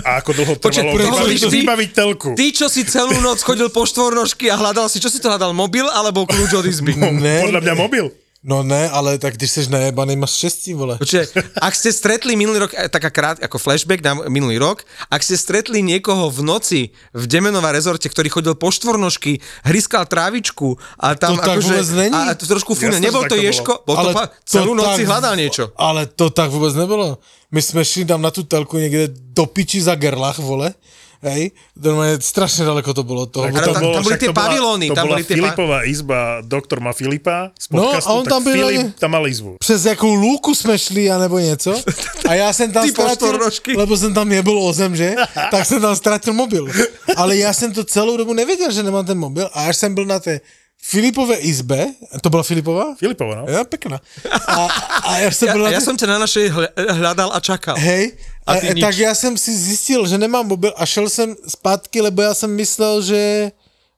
A 0.02 0.20
ako 0.20 0.32
dlho 0.34 0.54
trvalo 0.62 0.94
vybaviť, 0.94 1.40
ty- 1.42 1.62
vybaviť 1.62 1.90
telku. 1.92 2.30
Ty, 2.34 2.46
čo 2.50 2.68
si 2.68 2.84
celú 2.84 3.18
noc 3.20 3.42
chodil 3.42 3.70
po 3.70 3.84
štvornožky 3.84 4.48
a 4.48 4.56
hľadal 4.56 4.88
si, 4.88 4.98
čo 4.98 5.08
si 5.08 5.18
to 5.18 5.28
hľadal, 5.28 5.52
mobil 5.52 5.86
alebo 5.86 6.24
kľúč 6.24 6.52
od 6.54 6.66
izby? 6.66 6.94
Ne, 6.96 7.44
Podľa 7.44 7.62
mňa 7.62 7.74
mobil. 7.76 8.06
No 8.40 8.64
ne, 8.64 8.90
ale 8.90 9.20
tak 9.20 9.36
když 9.36 9.52
seš 9.52 9.68
najebaný, 9.68 10.16
máš 10.16 10.32
štěstí, 10.32 10.72
vole. 10.74 10.96
Počkaj, 10.96 11.28
ak 11.60 11.74
ste 11.76 11.92
stretli 11.92 12.40
minulý 12.40 12.64
rok, 12.64 12.72
eh, 12.72 12.88
taká 12.88 13.12
krát, 13.12 13.36
ako 13.44 13.60
flashback 13.60 14.00
na 14.00 14.16
minulý 14.32 14.56
rok, 14.56 14.88
ak 15.12 15.20
ste 15.20 15.36
stretli 15.36 15.84
niekoho 15.84 16.32
v 16.32 16.48
noci 16.48 16.82
v 17.12 17.24
Demenová 17.28 17.76
rezorte, 17.76 18.08
ktorý 18.08 18.32
chodil 18.32 18.56
po 18.56 18.72
štvornožky, 18.72 19.44
hryskal 19.68 20.08
trávičku 20.08 20.80
a 20.96 21.20
tam 21.20 21.36
To 21.36 21.44
tak 21.44 21.60
akože... 21.60 21.68
vôbec 21.68 21.90
není. 22.00 22.16
A 22.16 22.32
to 22.32 22.48
trošku 22.48 22.80
fúne. 22.80 22.96
Nebol 23.04 23.28
to 23.28 23.36
tak 23.36 23.36
to 23.36 23.44
Ješko? 23.44 23.74
Bol 23.84 23.96
to 24.08 24.10
pa, 24.16 24.24
celú 24.48 24.72
noc 24.72 24.96
si 24.96 25.04
hľadal 25.04 25.36
niečo. 25.36 25.76
Ale 25.76 26.08
to 26.08 26.32
tak 26.32 26.48
vůbec 26.48 26.80
nebylo. 26.80 27.20
My 27.52 27.62
jsme 27.62 27.86
šli 27.86 28.06
tam 28.06 28.22
na 28.24 28.32
tu 28.32 28.44
telku 28.48 28.78
někde 28.80 29.08
do 29.36 29.46
piči 29.52 29.82
za 29.84 29.96
Gerlach, 30.00 30.40
vole. 30.40 30.74
Hej, 31.20 31.52
normálne 31.76 32.16
strašne 32.18 32.64
daleko 32.64 32.96
to 32.96 33.04
bolo 33.04 33.28
toho. 33.28 33.44
Ale 33.44 33.52
Tam- 33.52 33.76
tam- 33.76 33.92
tam 33.92 34.04
boli 34.04 34.16
tie 34.16 34.28
to 34.28 34.34
bola- 34.34 34.44
pavilóny, 34.48 34.86
To 34.88 34.96
tam 34.96 35.04
bola 35.04 35.16
boli 35.20 35.24
tie 35.24 35.36
pa- 35.36 35.40
Filipová 35.52 35.80
izba, 35.84 36.20
doktor 36.42 36.80
má 36.80 36.96
Filipa 36.96 37.52
z 37.60 37.68
No, 37.70 37.92
podcastu, 37.92 38.08
a 38.08 38.12
on 38.14 38.24
tak 38.24 38.32
tam 38.32 38.42
byl 38.44 38.54
Filip 38.56 38.80
ani- 38.80 38.94
tam 38.96 39.12
mal 39.12 39.28
izbu. 39.28 39.52
přes 39.60 39.86
jakou 39.86 40.14
lúku 40.16 40.56
jsme 40.56 40.80
šli, 40.80 41.12
anebo 41.12 41.40
něco. 41.40 41.76
A 42.24 42.34
já 42.34 42.54
jsem 42.54 42.72
tam 42.72 42.84
Ty 42.88 42.96
štvornožky. 42.96 43.76
lebo 43.76 43.98
jsem 43.98 44.14
tam 44.14 44.30
nebyl 44.30 44.58
o 44.64 44.74
zem, 44.74 44.96
že? 44.96 45.16
Tak 45.52 45.66
jsem 45.66 45.82
tam 45.82 45.96
ztratil 45.96 46.34
mobil. 46.34 46.68
Ale 47.16 47.36
já 47.38 47.54
jsem 47.54 47.74
to 47.74 47.84
celou 47.84 48.18
dobu 48.18 48.34
nevěděl, 48.34 48.72
že 48.72 48.84
nemám 48.84 49.06
ten 49.06 49.18
mobil. 49.20 49.50
A 49.54 49.68
až 49.68 49.78
jsem 49.78 49.92
byl 49.96 50.06
na 50.06 50.20
té 50.20 50.40
Filipové 50.82 51.36
izbe, 51.36 51.88
to 52.24 52.30
byla 52.30 52.44
Filipová? 52.44 52.96
Filipova, 52.96 53.36
no. 53.36 53.52
Ja, 53.52 53.68
pekná. 53.68 54.00
A, 54.48 54.64
a 55.04 55.12
ja 55.20 55.28
som 55.36 55.52
Ja, 55.52 55.76
ja 55.76 55.84
tej- 55.84 55.84
som 55.84 55.96
ťa 56.00 56.08
na 56.08 56.18
našej 56.24 56.46
hľa- 56.56 56.72
hľadal 56.96 57.30
a 57.36 57.40
čakal. 57.44 57.76
Hej, 57.76 58.16
A, 58.50 58.60
ty 58.60 58.74
nič. 58.76 58.82
tak 58.82 58.98
já 58.98 59.16
jsem 59.16 59.38
si 59.38 59.52
zjistil, 59.58 60.08
že 60.08 60.18
nemám 60.18 60.48
mobil 60.48 60.74
a 60.78 60.86
šel 60.86 61.10
jsem 61.10 61.36
zpátky, 61.48 62.02
lebo 62.02 62.22
já 62.22 62.34
jsem 62.34 62.50
myslel, 62.56 63.02
že 63.02 63.52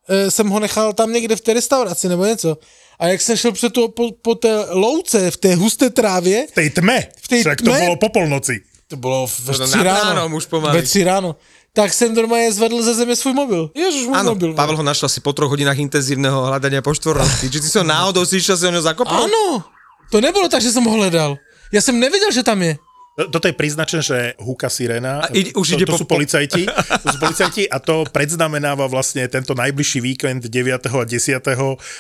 e, 0.09 0.31
jsem 0.31 0.47
ho 0.49 0.59
nechal 0.59 0.93
tam 0.93 1.13
někde 1.13 1.35
v 1.35 1.41
té 1.41 1.53
restauraci 1.53 2.09
nebo 2.09 2.25
něco. 2.25 2.57
A 2.99 3.07
jak 3.07 3.21
jsem 3.21 3.37
šel 3.37 3.51
před 3.51 3.73
to, 3.73 3.87
po, 3.89 4.11
po 4.21 4.35
té 4.35 4.65
louce, 4.69 5.31
v 5.31 5.37
té 5.37 5.55
husté 5.55 5.89
trávě, 5.89 6.47
V 6.51 6.51
tej 6.51 6.69
tme. 6.69 7.07
V 7.21 7.27
tej 7.27 7.39
Však 7.41 7.61
to 7.61 7.71
tme? 7.71 7.79
bolo 7.81 7.95
po 7.95 8.09
polnoci. 8.09 8.61
to 8.87 8.95
bylo 8.99 9.27
ve 9.47 9.53
To 9.57 9.67
tři 9.67 9.83
ráno. 9.83 10.13
ránom 10.13 10.33
už 10.33 10.45
pomaly. 10.45 10.77
Ve 10.77 10.83
tři 10.83 11.03
ráno. 11.03 11.35
Tak 11.73 11.93
jsem 11.93 12.11
normálně 12.15 12.51
zvedl 12.51 12.83
ze 12.83 12.93
země 12.93 13.15
svůj 13.15 13.33
mobil. 13.33 13.71
Ježiš, 13.75 14.03
můj 14.07 14.15
Áno, 14.19 14.35
mobil. 14.35 14.53
Pavel 14.53 14.75
ho 14.77 14.83
našla 14.83 15.07
si 15.09 15.23
po 15.23 15.31
troch 15.33 15.47
hodinách 15.49 15.79
intenzívneho 15.79 16.43
hľadania 16.51 16.83
po 16.83 16.91
štvornosti. 16.91 17.47
Či 17.47 17.63
ty 17.63 17.69
som 17.71 17.87
náhodou 17.87 18.27
si 18.27 18.43
išiel 18.43 18.59
si 18.59 18.67
ho 18.67 18.81
zakopol? 18.83 19.15
Ano, 19.23 19.63
to 20.11 20.19
nebylo 20.19 20.51
tak, 20.51 20.59
že 20.61 20.67
jsem 20.75 20.83
ho 20.83 20.91
hledal. 20.91 21.39
Já 21.71 21.79
jsem 21.81 21.95
nevěděl, 21.95 22.31
že 22.35 22.43
tam 22.43 22.59
je. 22.61 22.75
Toto 23.11 23.43
je 23.43 23.51
príznačné, 23.51 23.99
že 23.99 24.17
húka 24.39 24.71
sirena. 24.71 25.19
A 25.19 25.27
ide- 25.35 25.51
už 25.51 25.75
to, 25.75 25.75
ide 25.75 25.83
to 25.83 25.93
po- 25.93 25.99
sú 25.99 26.05
policajti. 26.07 26.63
To 26.63 27.07
sú 27.11 27.17
policajti 27.27 27.63
a 27.67 27.83
to 27.83 28.07
predznamenáva 28.07 28.87
vlastne 28.87 29.27
tento 29.27 29.51
najbližší 29.51 29.99
víkend 29.99 30.47
9. 30.47 30.87
a 30.87 31.03
10. 31.03 31.43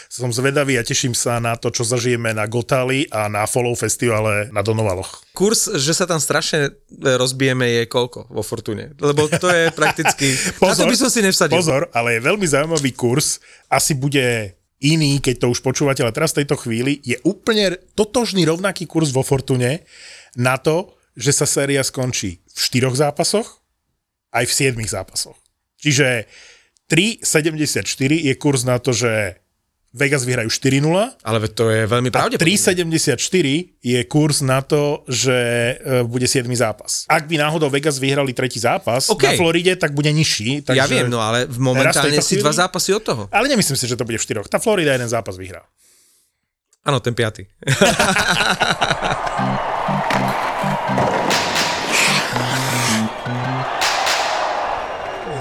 Som 0.07 0.31
zvedavý 0.31 0.79
a 0.79 0.87
teším 0.87 1.11
sa 1.11 1.43
na 1.43 1.59
to, 1.59 1.67
čo 1.67 1.83
zažijeme 1.83 2.31
na 2.31 2.47
Gotáli 2.47 3.11
a 3.11 3.27
na 3.27 3.43
Follow 3.43 3.75
festivale 3.75 4.47
na 4.55 4.63
Donovaloch. 4.63 5.19
Kurs, 5.35 5.67
že 5.75 5.91
sa 5.91 6.07
tam 6.07 6.23
strašne 6.23 6.71
e, 6.71 7.11
rozbijeme 7.19 7.67
je 7.67 7.83
koľko 7.91 8.31
vo 8.31 8.39
Fortune? 8.39 8.95
Lebo 8.95 9.27
to 9.27 9.51
je 9.51 9.67
prakticky... 9.75 10.31
na 10.63 10.75
to 10.79 10.87
by 10.87 10.95
som 10.95 11.11
si 11.11 11.19
nevsadil. 11.19 11.59
Pozor, 11.59 11.91
ale 11.91 12.19
je 12.19 12.21
veľmi 12.23 12.47
zaujímavý 12.47 12.95
kurz. 12.95 13.43
Asi 13.67 13.99
bude 13.99 14.55
iný, 14.79 15.19
keď 15.19 15.43
to 15.43 15.47
už 15.51 15.59
počúvate, 15.59 16.01
ale 16.01 16.15
teraz 16.15 16.31
v 16.31 16.43
tejto 16.43 16.55
chvíli 16.55 17.03
je 17.03 17.19
úplne 17.27 17.75
totožný 17.99 18.47
rovnaký 18.47 18.87
kurz 18.87 19.11
vo 19.11 19.21
Fortune 19.27 19.83
na 20.39 20.55
to, 20.55 21.00
že 21.15 21.31
sa 21.35 21.45
séria 21.49 21.83
skončí 21.83 22.43
v 22.45 22.59
štyroch 22.59 22.95
zápasoch 22.95 23.61
aj 24.31 24.47
v 24.47 24.53
siedmých 24.53 24.91
zápasoch. 24.91 25.35
Čiže 25.81 26.29
3,74 26.87 27.87
je 28.27 28.33
kurz 28.35 28.63
na 28.67 28.79
to, 28.79 28.91
že 28.91 29.41
Vegas 29.91 30.23
vyhrajú 30.23 30.47
4-0 30.47 30.87
Ale 31.19 31.37
to 31.51 31.67
je 31.67 31.83
veľmi 31.83 32.15
pravdepodobné. 32.15 32.47
3,74 32.47 33.19
je 33.83 33.99
kurz 34.07 34.39
na 34.39 34.63
to, 34.63 35.03
že 35.03 35.35
e, 35.83 36.07
bude 36.07 36.23
7 36.23 36.47
zápas. 36.55 37.03
Ak 37.11 37.27
by 37.27 37.35
náhodou 37.35 37.67
Vegas 37.67 37.99
vyhrali 37.99 38.31
tretí 38.31 38.55
zápas 38.55 39.11
OK. 39.11 39.19
na 39.19 39.31
Floride, 39.35 39.75
tak 39.75 39.91
bude 39.91 40.07
nižší. 40.15 40.63
Takže... 40.63 40.79
Ja 40.79 40.87
viem, 40.87 41.11
no 41.11 41.19
ale 41.19 41.43
v 41.43 41.59
momentálne 41.59 42.23
si 42.23 42.39
dva 42.39 42.55
zápasy 42.55 42.95
od 42.95 43.03
toho. 43.03 43.23
Ale 43.35 43.51
nemyslím 43.51 43.75
si, 43.75 43.83
že 43.83 43.99
to 43.99 44.07
bude 44.07 44.15
v 44.15 44.23
štyroch. 44.23 44.47
Tá 44.47 44.63
Florida 44.63 44.95
jeden 44.95 45.11
zápas 45.11 45.35
vyhrá. 45.35 45.67
Áno, 46.87 47.03
ten 47.03 47.11
piaty. 47.11 47.51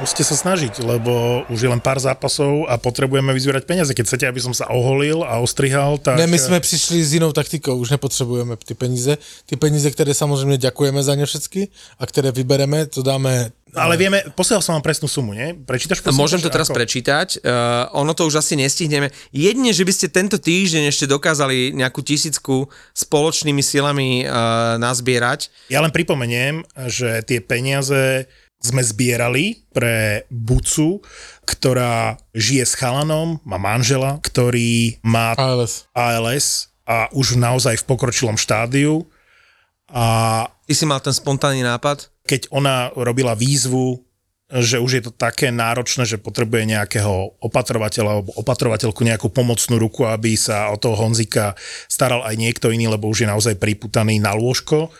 Musíte 0.01 0.25
sa 0.25 0.33
snažiť, 0.33 0.81
lebo 0.81 1.45
už 1.53 1.61
je 1.61 1.69
len 1.69 1.77
pár 1.77 2.01
zápasov 2.01 2.65
a 2.73 2.81
potrebujeme 2.81 3.37
vyzbierať 3.37 3.69
peniaze. 3.69 3.93
Keď 3.93 4.05
chcete, 4.09 4.25
aby 4.25 4.41
som 4.41 4.57
sa 4.57 4.73
oholil 4.73 5.21
a 5.21 5.37
ostrihal, 5.45 6.01
tak... 6.01 6.17
Ne, 6.17 6.27
my 6.27 6.39
jsme 6.41 6.61
přišli 6.61 7.05
s 7.05 7.21
jinou 7.21 7.33
taktikou, 7.37 7.77
už 7.77 7.91
nepotřebujeme 7.91 8.57
ty 8.57 8.75
peníze. 8.75 9.19
Ty 9.47 9.57
peníze, 9.57 9.91
které 9.91 10.15
samozřejmě 10.15 10.57
děkujeme 10.57 11.03
za 11.03 11.15
ně 11.15 11.27
všechny 11.27 11.69
a 11.99 12.07
které 12.07 12.33
vybereme, 12.33 12.87
to 12.87 13.03
dáme... 13.03 13.53
Ale 13.71 13.95
vieme, 13.95 14.27
posielal 14.35 14.67
som 14.67 14.75
vám 14.75 14.83
presnú 14.83 15.07
sumu, 15.07 15.31
nie? 15.31 15.55
Prečítaš 15.55 16.03
prosím? 16.03 16.19
Môžem 16.19 16.43
to 16.43 16.51
teraz 16.51 16.67
ako? 16.67 16.75
prečítať. 16.75 17.39
Uh, 17.39 17.87
ono 18.03 18.19
to 18.19 18.27
už 18.27 18.43
asi 18.43 18.59
nestihneme. 18.59 19.15
Jedine, 19.31 19.71
že 19.71 19.87
by 19.87 19.93
ste 19.95 20.11
tento 20.11 20.43
týždeň 20.43 20.91
ešte 20.91 21.07
dokázali 21.07 21.71
nejakú 21.79 22.03
tisícku 22.03 22.67
spoločnými 22.99 23.63
silami 23.63 24.27
uh, 24.27 24.75
nazbierať. 24.75 25.55
Ja 25.71 25.87
len 25.87 25.95
pripomeniem, 25.95 26.67
že 26.91 27.23
tie 27.23 27.39
peniaze 27.39 28.27
sme 28.61 28.85
zbierali 28.85 29.65
pre 29.73 30.29
Bucu, 30.29 31.01
ktorá 31.49 32.21
žije 32.37 32.65
s 32.69 32.77
chalanom, 32.77 33.41
má 33.49 33.57
manžela, 33.57 34.21
ktorý 34.21 35.01
má 35.01 35.33
ALS. 35.35 35.89
ALS 35.97 36.69
a 36.85 37.09
už 37.17 37.41
naozaj 37.41 37.81
v 37.81 37.89
pokročilom 37.89 38.37
štádiu. 38.37 39.09
A 39.91 40.47
Ty 40.69 40.75
si 40.77 40.87
mal 40.87 41.03
ten 41.03 41.17
spontánny 41.17 41.67
nápad? 41.67 42.13
keď 42.31 42.47
ona 42.55 42.95
robila 42.95 43.35
výzvu, 43.35 43.99
že 44.51 44.79
už 44.79 44.91
je 44.99 45.03
to 45.07 45.13
také 45.15 45.51
náročné, 45.51 46.07
že 46.07 46.23
potrebuje 46.23 46.75
nejakého 46.75 47.43
opatrovateľa 47.43 48.11
alebo 48.19 48.31
opatrovateľku, 48.39 49.03
nejakú 49.03 49.31
pomocnú 49.31 49.79
ruku, 49.79 50.07
aby 50.07 50.39
sa 50.39 50.71
o 50.71 50.79
toho 50.79 50.95
Honzika 50.95 51.59
staral 51.91 52.23
aj 52.23 52.35
niekto 52.39 52.71
iný, 52.71 52.87
lebo 52.91 53.11
už 53.11 53.27
je 53.27 53.31
naozaj 53.31 53.59
priputaný 53.59 54.23
na 54.23 54.35
lôžko, 54.35 54.91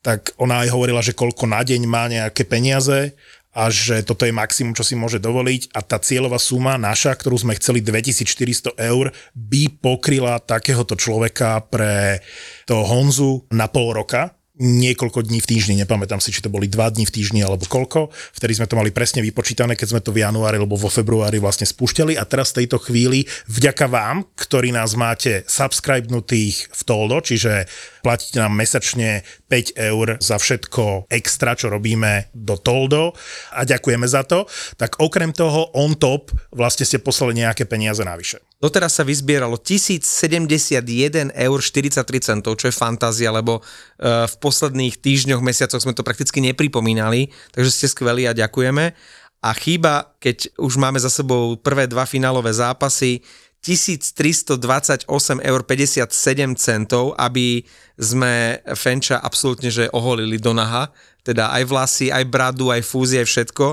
tak 0.00 0.32
ona 0.40 0.64
aj 0.64 0.68
hovorila, 0.72 1.04
že 1.04 1.16
koľko 1.16 1.44
na 1.48 1.60
deň 1.60 1.80
má 1.84 2.08
nejaké 2.08 2.48
peniaze 2.48 3.12
a 3.50 3.66
že 3.66 4.06
toto 4.06 4.22
je 4.22 4.34
maximum, 4.34 4.78
čo 4.78 4.86
si 4.86 4.94
môže 4.94 5.18
dovoliť. 5.18 5.74
A 5.74 5.82
tá 5.82 5.98
cieľová 5.98 6.38
suma 6.38 6.78
naša, 6.78 7.18
ktorú 7.18 7.34
sme 7.34 7.58
chceli 7.58 7.82
2400 7.82 8.78
eur, 8.78 9.10
by 9.34 9.62
pokryla 9.82 10.38
takéhoto 10.38 10.94
človeka 10.94 11.66
pre 11.66 12.22
toho 12.62 12.86
Honzu 12.86 13.42
na 13.50 13.66
pol 13.66 13.90
roka. 13.90 14.38
Niekoľko 14.60 15.24
dní 15.24 15.40
v 15.40 15.56
týždni, 15.56 15.74
nepamätám 15.80 16.20
si, 16.20 16.36
či 16.36 16.44
to 16.44 16.52
boli 16.52 16.68
dva 16.68 16.92
dní 16.92 17.08
v 17.08 17.14
týždni 17.16 17.40
alebo 17.40 17.64
koľko, 17.64 18.12
vtedy 18.12 18.60
sme 18.60 18.68
to 18.68 18.76
mali 18.76 18.92
presne 18.92 19.24
vypočítané, 19.24 19.72
keď 19.72 19.88
sme 19.88 20.04
to 20.04 20.12
v 20.12 20.20
januári 20.20 20.60
alebo 20.60 20.76
vo 20.76 20.92
februári 20.92 21.40
vlastne 21.40 21.64
spúšťali. 21.64 22.20
A 22.20 22.28
teraz 22.28 22.52
v 22.52 22.62
tejto 22.62 22.76
chvíli 22.76 23.24
vďaka 23.48 23.88
vám, 23.88 24.28
ktorí 24.36 24.68
nás 24.68 24.92
máte 25.00 25.48
subscribenutých 25.48 26.68
v 26.76 26.80
Toldo, 26.84 27.24
čiže 27.24 27.64
platíte 28.00 28.40
nám 28.40 28.56
mesačne 28.56 29.22
5 29.48 29.76
eur 29.76 30.06
za 30.20 30.36
všetko 30.36 31.08
extra, 31.12 31.54
čo 31.54 31.72
robíme 31.72 32.32
do 32.34 32.56
Toldo 32.56 33.12
a 33.54 33.64
ďakujeme 33.64 34.06
za 34.08 34.24
to, 34.24 34.48
tak 34.76 35.00
okrem 35.00 35.32
toho 35.32 35.72
on 35.76 35.96
top 35.96 36.32
vlastne 36.52 36.84
ste 36.84 37.00
poslali 37.00 37.40
nejaké 37.40 37.64
peniaze 37.64 38.00
navyše. 38.02 38.40
Doteraz 38.60 39.00
sa 39.00 39.08
vyzbieralo 39.08 39.56
1071 39.56 41.32
eur 41.32 41.58
43 41.64 42.04
centov, 42.20 42.60
čo 42.60 42.68
je 42.68 42.76
fantázia, 42.76 43.32
lebo 43.32 43.64
uh, 43.64 44.28
v 44.28 44.34
posledných 44.36 45.00
týždňoch, 45.00 45.40
mesiacoch 45.40 45.80
sme 45.80 45.96
to 45.96 46.04
prakticky 46.04 46.44
nepripomínali, 46.44 47.32
takže 47.56 47.72
ste 47.72 47.86
skvelí 47.88 48.28
a 48.28 48.36
ďakujeme. 48.36 48.92
A 49.40 49.50
chýba, 49.56 50.12
keď 50.20 50.52
už 50.60 50.76
máme 50.76 51.00
za 51.00 51.08
sebou 51.08 51.56
prvé 51.56 51.88
dva 51.88 52.04
finálové 52.04 52.52
zápasy, 52.52 53.24
1328 53.60 55.04
eur 55.44 55.60
57 55.68 56.08
centov, 56.56 57.12
aby 57.20 57.60
sme 58.00 58.56
Fenča 58.72 59.20
absolútne 59.20 59.68
že 59.68 59.92
oholili 59.92 60.40
do 60.40 60.56
naha, 60.56 60.88
teda 61.20 61.52
aj 61.52 61.62
vlasy, 61.68 62.06
aj 62.08 62.24
bradu, 62.24 62.72
aj 62.72 62.80
fúzie, 62.80 63.20
aj 63.20 63.28
všetko. 63.28 63.66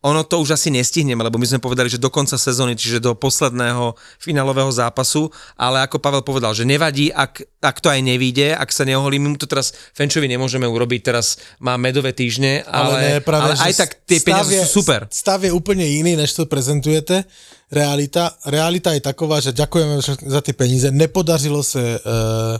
Ono 0.00 0.24
to 0.24 0.40
už 0.40 0.56
asi 0.56 0.72
nestihneme, 0.72 1.20
lebo 1.20 1.36
my 1.36 1.44
sme 1.44 1.60
povedali, 1.60 1.92
že 1.92 2.00
do 2.00 2.08
konca 2.08 2.40
sezóny, 2.40 2.72
čiže 2.72 3.04
do 3.04 3.12
posledného 3.12 3.92
finálového 4.16 4.72
zápasu, 4.72 5.28
ale 5.54 5.84
ako 5.84 6.00
Pavel 6.00 6.24
povedal, 6.24 6.56
že 6.56 6.64
nevadí, 6.64 7.12
ak, 7.12 7.44
ak 7.60 7.76
to 7.84 7.92
aj 7.92 8.00
nevíde, 8.00 8.56
ak 8.56 8.72
sa 8.72 8.88
neoholí, 8.88 9.20
my 9.20 9.28
mu 9.28 9.36
to 9.36 9.44
teraz 9.44 9.76
Fenčovi 9.92 10.24
nemôžeme 10.24 10.64
urobiť, 10.64 11.00
teraz 11.04 11.36
má 11.60 11.76
medové 11.76 12.16
týždne, 12.16 12.64
ale, 12.64 13.20
ale, 13.20 13.20
práve, 13.20 13.52
ale 13.52 13.60
aj 13.60 13.72
tak 13.76 13.90
tie 14.08 14.24
peniaze 14.24 14.56
je- 14.56 14.64
sú 14.64 14.80
super. 14.80 15.04
Stav 15.12 15.44
je 15.44 15.52
úplne 15.52 15.84
iný, 15.84 16.16
než 16.16 16.32
to 16.32 16.48
prezentujete. 16.48 17.28
Realita, 17.68 18.34
realita 18.48 18.96
je 18.96 19.04
taková, 19.04 19.38
že 19.38 19.52
ďakujeme 19.52 20.00
za 20.26 20.40
ty 20.40 20.56
peníze. 20.56 20.90
Nepodařilo 20.90 21.62
se 21.62 21.78
uh, 21.78 22.56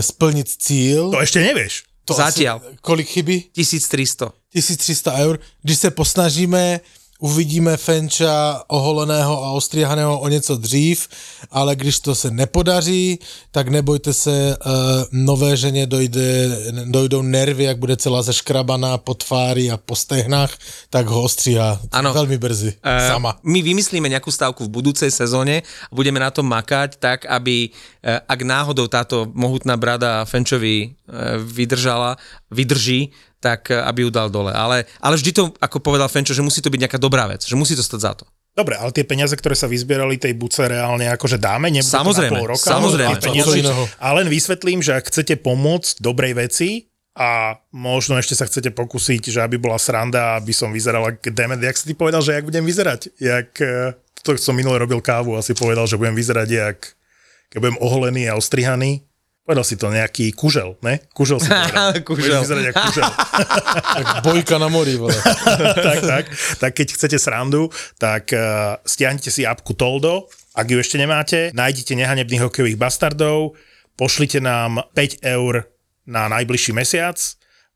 splnit 0.00 0.48
cíl. 0.48 1.12
To 1.12 1.20
ešte 1.20 1.44
nevieš. 1.44 1.84
To 2.04 2.14
Zatiaľ. 2.14 2.60
Asi, 2.60 2.76
kolik 2.80 3.08
chybí? 3.08 3.48
1300. 3.52 4.32
1300 4.52 5.12
eur. 5.18 5.40
Když 5.62 5.78
se 5.78 5.90
posnažíme, 5.90 6.80
uvidíme 7.24 7.76
Fenča 7.80 8.60
oholeného 8.68 9.44
a 9.44 9.56
ostrihaného 9.56 10.20
o 10.20 10.28
něco 10.28 10.56
dřív, 10.56 11.08
ale 11.50 11.76
když 11.76 12.00
to 12.00 12.14
se 12.14 12.30
nepodaří, 12.30 13.18
tak 13.50 13.68
nebojte 13.68 14.12
se, 14.12 14.56
uh, 14.60 14.72
nové 15.12 15.56
ženě 15.56 15.86
dojde, 15.86 16.48
dojdou 16.84 17.22
nervy, 17.22 17.64
jak 17.64 17.78
bude 17.78 17.96
celá 17.96 18.20
zeškrabaná 18.22 18.98
po 19.00 19.14
tvári 19.14 19.70
a 19.72 19.76
po 19.80 19.96
stehnách, 19.96 20.52
tak 20.90 21.06
ho 21.06 21.22
ostříhá 21.22 21.80
Ano. 21.92 22.12
velmi 22.12 22.38
brzy. 22.38 22.76
Eh, 22.84 23.08
sama. 23.08 23.40
My 23.42 23.62
vymyslíme 23.64 24.08
nejakú 24.12 24.28
stavku 24.28 24.68
v 24.68 24.74
budúcej 24.74 25.08
sezóne 25.08 25.64
a 25.64 25.92
budeme 25.94 26.20
na 26.20 26.28
tom 26.28 26.44
makať 26.44 27.00
tak, 27.00 27.24
aby 27.24 27.72
eh, 28.04 28.20
ak 28.20 28.40
náhodou 28.44 28.84
táto 28.90 29.30
mohutná 29.32 29.80
brada 29.80 30.28
Fenčovi 30.28 30.92
eh, 30.92 31.40
vydržala, 31.40 32.20
vydrží, 32.52 33.08
tak 33.44 33.68
eh, 33.68 33.76
aby 33.76 34.08
ju 34.08 34.10
dal 34.10 34.32
dole. 34.32 34.56
Ale, 34.56 34.88
ale 35.04 35.14
vždy 35.20 35.30
to, 35.36 35.44
ako 35.60 35.84
povedal 35.84 36.08
Fenčo, 36.08 36.32
že 36.32 36.40
musí 36.40 36.64
to 36.64 36.72
byť 36.72 36.80
nejaká 36.88 36.98
dobrá 36.98 37.28
vec, 37.28 37.44
že 37.44 37.52
musí 37.52 37.76
to 37.76 37.84
stať 37.84 38.00
za 38.00 38.12
to. 38.16 38.24
Dobre, 38.54 38.78
ale 38.78 38.94
tie 38.94 39.02
peniaze, 39.02 39.34
ktoré 39.34 39.58
sa 39.58 39.66
vyzbierali 39.66 40.14
tej 40.16 40.32
buce 40.38 40.62
reálne 40.64 41.10
akože 41.10 41.42
dáme, 41.42 41.68
nebude 41.74 41.90
Samozrejme, 41.90 42.30
to 42.30 42.38
na 42.38 42.40
pol 42.40 42.50
roka. 42.54 42.68
samozrejme. 42.70 43.10
ale 43.10 43.20
peniaze, 43.20 43.50
Co 43.50 43.58
iného? 43.58 43.82
a 43.98 44.08
len 44.14 44.26
vysvetlím, 44.30 44.78
že 44.78 44.94
ak 44.94 45.10
chcete 45.10 45.42
pomôcť 45.42 45.98
dobrej 45.98 46.38
veci 46.38 46.86
a 47.18 47.58
možno 47.74 48.14
ešte 48.14 48.38
sa 48.38 48.46
chcete 48.46 48.70
pokúsiť, 48.70 49.34
že 49.34 49.42
aby 49.42 49.58
bola 49.58 49.74
sranda, 49.74 50.38
aby 50.38 50.54
som 50.54 50.70
vyzeral 50.70 51.02
ako 51.02 51.34
Demet, 51.34 51.66
jak 51.66 51.74
si 51.74 51.90
ty 51.90 51.94
povedal, 51.98 52.22
že 52.22 52.38
jak 52.38 52.46
budem 52.46 52.62
vyzerať? 52.62 53.18
Jak, 53.18 53.50
eh, 53.58 53.98
to 54.22 54.38
som 54.38 54.54
minule 54.54 54.78
robil 54.78 55.02
kávu, 55.02 55.34
asi 55.34 55.50
povedal, 55.50 55.90
že 55.90 55.98
budem 55.98 56.14
vyzerať 56.14 56.48
jak 56.48 56.78
keď 57.54 57.62
budem 57.62 57.78
oholený 57.78 58.26
a 58.26 58.34
ostrihaný. 58.34 59.06
Povedal 59.44 59.60
si 59.68 59.76
to 59.76 59.92
nejaký 59.92 60.32
kužel, 60.32 60.80
ne? 60.80 61.04
Kužel 61.12 61.36
si 61.36 61.52
povedal. 61.52 62.00
Kužel. 62.08 62.40
Budeš 62.48 62.72
ako 62.72 62.80
kužel. 62.88 63.04
Tak 63.94 64.06
bojka 64.24 64.56
na 64.56 64.72
mori, 64.72 64.96
vole. 64.96 65.12
tak, 65.84 66.00
tak. 66.00 66.24
Tak 66.56 66.72
keď 66.72 66.88
chcete 66.96 67.20
srandu, 67.20 67.68
tak 68.00 68.32
uh, 68.32 68.80
stiahnite 68.88 69.28
si 69.28 69.44
apku 69.44 69.76
Toldo, 69.76 70.32
ak 70.56 70.64
ju 70.64 70.80
ešte 70.80 70.96
nemáte, 70.96 71.52
nájdite 71.52 71.92
nehanebných 71.92 72.48
hokejových 72.48 72.80
bastardov, 72.80 73.52
pošlite 74.00 74.40
nám 74.40 74.80
5 74.96 75.20
eur 75.20 75.68
na 76.08 76.32
najbližší 76.32 76.72
mesiac 76.72 77.20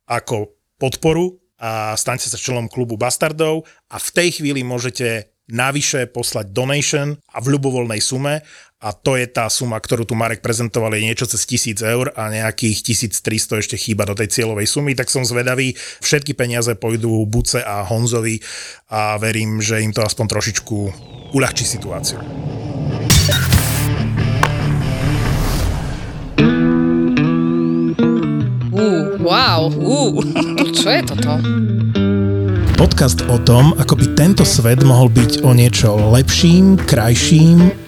ako 0.09 0.57
podporu 0.81 1.37
a 1.61 1.93
staňte 2.01 2.33
sa 2.33 2.41
členom 2.41 2.73
klubu 2.73 2.97
bastardov 2.97 3.69
a 3.93 4.01
v 4.01 4.09
tej 4.17 4.41
chvíli 4.41 4.65
môžete 4.65 5.37
navyše 5.49 6.09
poslať 6.09 6.53
donation 6.53 7.17
a 7.33 7.41
v 7.41 7.57
ľubovoľnej 7.57 8.01
sume 8.05 8.45
a 8.79 8.95
to 8.95 9.19
je 9.19 9.27
tá 9.27 9.51
suma, 9.51 9.83
ktorú 9.83 10.07
tu 10.07 10.15
Marek 10.15 10.39
prezentoval, 10.39 10.95
je 10.95 11.11
niečo 11.11 11.27
cez 11.27 11.43
1000 11.43 11.83
eur 11.83 12.15
a 12.15 12.31
nejakých 12.31 13.11
1300 13.11 13.59
ešte 13.59 13.75
chýba 13.75 14.07
do 14.07 14.15
tej 14.15 14.31
cieľovej 14.31 14.71
sumy, 14.71 14.95
tak 14.95 15.11
som 15.11 15.27
zvedavý. 15.27 15.75
Všetky 15.99 16.39
peniaze 16.39 16.71
pôjdu 16.79 17.27
Buce 17.27 17.59
a 17.59 17.83
Honzovi 17.83 18.39
a 18.87 19.19
verím, 19.19 19.59
že 19.59 19.83
im 19.83 19.91
to 19.91 20.07
aspoň 20.07 20.31
trošičku 20.31 20.77
uľahčí 21.35 21.67
situáciu. 21.67 22.23
Uh, 28.79 29.19
wow, 29.19 29.67
uh, 29.75 30.23
čo 30.79 30.87
je 30.87 31.03
toto? 31.03 31.35
Podcast 32.79 33.27
o 33.27 33.43
tom, 33.43 33.75
ako 33.75 33.99
by 33.99 34.07
tento 34.15 34.47
svet 34.47 34.87
mohol 34.87 35.11
byť 35.11 35.43
o 35.43 35.51
niečo 35.51 35.99
lepším, 36.15 36.79
krajším 36.79 37.88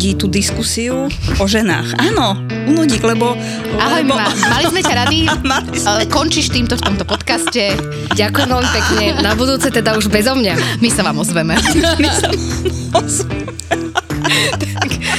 Unudí 0.00 0.16
tú 0.16 0.32
diskusiu 0.32 1.12
o 1.36 1.44
ženách. 1.44 1.92
Áno, 2.00 2.32
unudí, 2.72 2.96
lebo... 3.04 3.36
Ahoj, 3.76 4.00
lebo... 4.00 4.16
Mima, 4.16 4.32
mali 4.48 4.64
sme 4.72 4.80
ťa 4.80 4.94
rady, 4.96 5.28
sme. 5.76 6.08
končíš 6.08 6.48
týmto 6.48 6.80
v 6.80 6.88
tomto 6.88 7.04
podcaste. 7.04 7.76
Ďakujem 8.16 8.48
veľmi 8.48 8.70
pekne. 8.80 9.04
Na 9.20 9.36
budúce 9.36 9.68
teda 9.68 10.00
už 10.00 10.08
bezo 10.08 10.32
mňa. 10.32 10.80
My 10.80 10.88
sa 10.88 11.04
vám 11.04 11.20
ozveme. 11.20 11.52
My 12.00 12.08
sa 12.16 12.32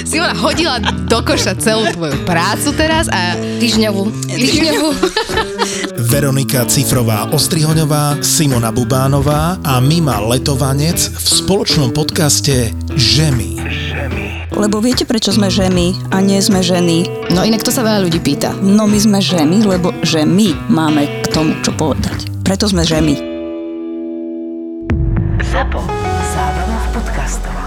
Simona 0.01 0.33
hodila 0.33 0.81
do 0.81 1.19
koša 1.21 1.61
celú 1.61 1.85
tvoju 1.93 2.17
prácu 2.25 2.73
teraz 2.73 3.05
a 3.13 3.37
Týždňovú. 3.61 4.33
Týždňovú. 4.33 4.89
Veronika 6.11 6.65
Cifrová 6.65 7.29
Ostrihoňová, 7.29 8.17
Simona 8.25 8.73
Bubánová 8.73 9.61
a 9.61 9.77
Mima 9.77 10.17
Letovanec 10.25 10.97
v 10.97 11.27
spoločnom 11.29 11.93
podcaste 11.93 12.73
Žemy. 12.97 13.61
Lebo 14.51 14.77
viete, 14.81 15.05
prečo 15.05 15.33
sme 15.33 15.49
ženy 15.49 15.97
a 16.13 16.21
nie 16.21 16.37
sme 16.41 16.61
ženy? 16.61 17.29
No 17.33 17.45
inak 17.45 17.65
to 17.65 17.73
sa 17.73 17.85
veľa 17.85 18.05
ľudí 18.05 18.19
pýta. 18.21 18.53
No 18.61 18.85
my 18.85 18.97
sme 18.97 19.19
ženy, 19.21 19.63
lebo 19.65 19.93
že 20.01 20.25
my 20.25 20.53
máme 20.69 21.25
k 21.25 21.25
tomu 21.33 21.57
čo 21.61 21.73
povedať. 21.73 22.29
Preto 22.41 22.69
sme 22.69 22.85
ženy. 22.85 23.17
ZAPO. 25.41 25.81
Zábrná 26.31 26.77
v 26.77 26.87
podcastov. 26.95 27.60